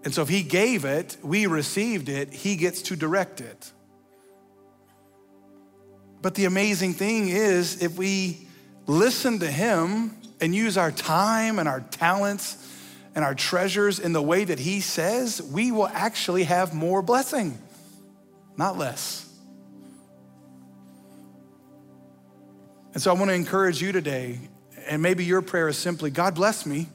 And 0.04 0.14
so 0.14 0.22
if 0.22 0.28
He 0.28 0.42
gave 0.42 0.84
it, 0.84 1.16
we 1.22 1.46
received 1.46 2.08
it, 2.08 2.32
He 2.32 2.56
gets 2.56 2.82
to 2.82 2.96
direct 2.96 3.40
it. 3.40 3.72
But 6.22 6.36
the 6.36 6.46
amazing 6.46 6.94
thing 6.94 7.28
is, 7.28 7.82
if 7.82 7.98
we 7.98 8.45
listen 8.86 9.38
to 9.40 9.50
Him 9.50 10.16
and 10.40 10.54
use 10.54 10.76
our 10.76 10.92
time 10.92 11.58
and 11.58 11.68
our 11.68 11.80
talents 11.80 12.62
and 13.14 13.24
our 13.24 13.34
treasures 13.34 13.98
in 13.98 14.12
the 14.12 14.22
way 14.22 14.44
that 14.44 14.58
He 14.58 14.80
says, 14.80 15.40
we 15.42 15.72
will 15.72 15.88
actually 15.88 16.44
have 16.44 16.74
more 16.74 17.02
blessing, 17.02 17.58
not 18.56 18.76
less. 18.76 19.22
And 22.92 23.02
so 23.02 23.10
I 23.10 23.14
want 23.14 23.30
to 23.30 23.34
encourage 23.34 23.82
you 23.82 23.92
today, 23.92 24.38
and 24.86 25.02
maybe 25.02 25.24
your 25.24 25.42
prayer 25.42 25.68
is 25.68 25.76
simply, 25.76 26.10
God 26.10 26.34
bless 26.34 26.64
me. 26.64 26.88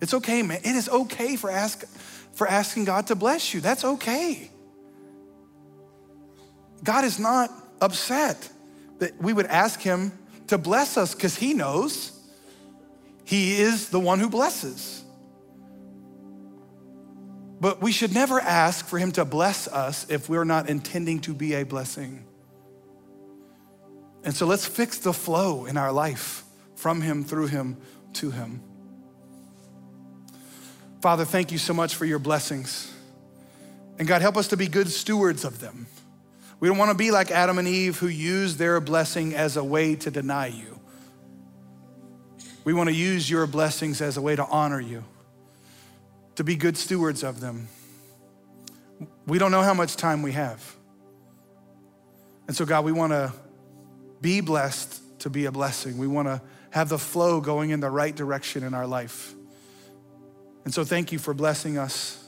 It's 0.00 0.14
okay, 0.14 0.42
man. 0.42 0.60
It 0.62 0.76
is 0.76 0.88
okay 0.88 1.36
for, 1.36 1.50
ask, 1.50 1.84
for 2.34 2.46
asking 2.46 2.84
God 2.84 3.08
to 3.08 3.14
bless 3.14 3.52
you. 3.52 3.60
That's 3.60 3.84
okay. 3.84 4.50
God 6.82 7.04
is 7.04 7.18
not 7.18 7.50
upset 7.80 8.48
that 8.98 9.20
we 9.20 9.32
would 9.32 9.46
ask 9.46 9.80
Him 9.80 10.12
to 10.50 10.58
bless 10.58 10.96
us 10.96 11.14
because 11.14 11.36
He 11.36 11.54
knows 11.54 12.12
He 13.24 13.60
is 13.60 13.88
the 13.88 14.00
one 14.00 14.20
who 14.20 14.28
blesses. 14.28 15.04
But 17.60 17.82
we 17.82 17.92
should 17.92 18.14
never 18.14 18.40
ask 18.40 18.86
for 18.86 18.98
Him 18.98 19.12
to 19.12 19.24
bless 19.24 19.66
us 19.68 20.06
if 20.08 20.28
we're 20.28 20.44
not 20.44 20.68
intending 20.68 21.20
to 21.20 21.34
be 21.34 21.54
a 21.54 21.64
blessing. 21.64 22.24
And 24.24 24.34
so 24.34 24.46
let's 24.46 24.66
fix 24.66 24.98
the 24.98 25.12
flow 25.12 25.66
in 25.66 25.76
our 25.76 25.92
life 25.92 26.44
from 26.76 27.00
Him, 27.00 27.24
through 27.24 27.48
Him, 27.48 27.76
to 28.14 28.30
Him. 28.30 28.62
Father, 31.00 31.24
thank 31.24 31.52
you 31.52 31.58
so 31.58 31.72
much 31.72 31.94
for 31.94 32.04
your 32.04 32.18
blessings. 32.18 32.92
And 33.98 34.06
God, 34.06 34.22
help 34.22 34.36
us 34.36 34.48
to 34.48 34.56
be 34.56 34.66
good 34.66 34.88
stewards 34.88 35.44
of 35.44 35.60
them. 35.60 35.86
We 36.60 36.68
don't 36.68 36.76
want 36.76 36.90
to 36.90 36.96
be 36.96 37.10
like 37.10 37.30
Adam 37.30 37.58
and 37.58 37.66
Eve 37.66 37.98
who 37.98 38.06
used 38.06 38.58
their 38.58 38.80
blessing 38.80 39.34
as 39.34 39.56
a 39.56 39.64
way 39.64 39.96
to 39.96 40.10
deny 40.10 40.46
you. 40.48 40.78
We 42.64 42.74
want 42.74 42.90
to 42.90 42.94
use 42.94 43.28
your 43.28 43.46
blessings 43.46 44.02
as 44.02 44.18
a 44.18 44.20
way 44.20 44.36
to 44.36 44.44
honor 44.44 44.80
you, 44.80 45.02
to 46.36 46.44
be 46.44 46.56
good 46.56 46.76
stewards 46.76 47.24
of 47.24 47.40
them. 47.40 47.68
We 49.26 49.38
don't 49.38 49.50
know 49.50 49.62
how 49.62 49.72
much 49.72 49.96
time 49.96 50.22
we 50.22 50.32
have. 50.32 50.76
And 52.46 52.54
so, 52.54 52.66
God, 52.66 52.84
we 52.84 52.92
want 52.92 53.12
to 53.12 53.32
be 54.20 54.42
blessed 54.42 55.00
to 55.20 55.30
be 55.30 55.46
a 55.46 55.52
blessing. 55.52 55.96
We 55.96 56.06
want 56.06 56.28
to 56.28 56.42
have 56.70 56.90
the 56.90 56.98
flow 56.98 57.40
going 57.40 57.70
in 57.70 57.80
the 57.80 57.90
right 57.90 58.14
direction 58.14 58.62
in 58.62 58.74
our 58.74 58.86
life. 58.86 59.34
And 60.64 60.74
so 60.74 60.84
thank 60.84 61.12
you 61.12 61.18
for 61.18 61.32
blessing 61.32 61.78
us. 61.78 62.22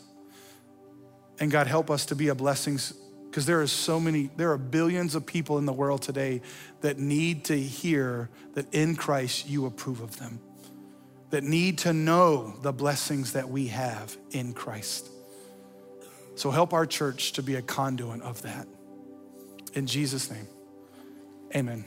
And 1.38 1.50
God, 1.50 1.66
help 1.66 1.90
us 1.90 2.06
to 2.06 2.16
be 2.16 2.28
a 2.28 2.34
blessing 2.34 2.78
because 3.32 3.46
there 3.46 3.62
are 3.62 3.66
so 3.66 3.98
many, 3.98 4.28
there 4.36 4.52
are 4.52 4.58
billions 4.58 5.14
of 5.14 5.24
people 5.24 5.56
in 5.56 5.64
the 5.64 5.72
world 5.72 6.02
today 6.02 6.42
that 6.82 6.98
need 6.98 7.46
to 7.46 7.58
hear 7.58 8.28
that 8.52 8.66
in 8.74 8.94
Christ 8.94 9.48
you 9.48 9.64
approve 9.64 10.02
of 10.02 10.18
them, 10.18 10.38
that 11.30 11.42
need 11.42 11.78
to 11.78 11.94
know 11.94 12.54
the 12.60 12.74
blessings 12.74 13.32
that 13.32 13.48
we 13.48 13.68
have 13.68 14.14
in 14.32 14.52
Christ. 14.52 15.08
So 16.34 16.50
help 16.50 16.74
our 16.74 16.84
church 16.84 17.32
to 17.32 17.42
be 17.42 17.54
a 17.54 17.62
conduit 17.62 18.20
of 18.20 18.42
that. 18.42 18.68
In 19.72 19.86
Jesus' 19.86 20.30
name. 20.30 20.46
Amen. 21.56 21.86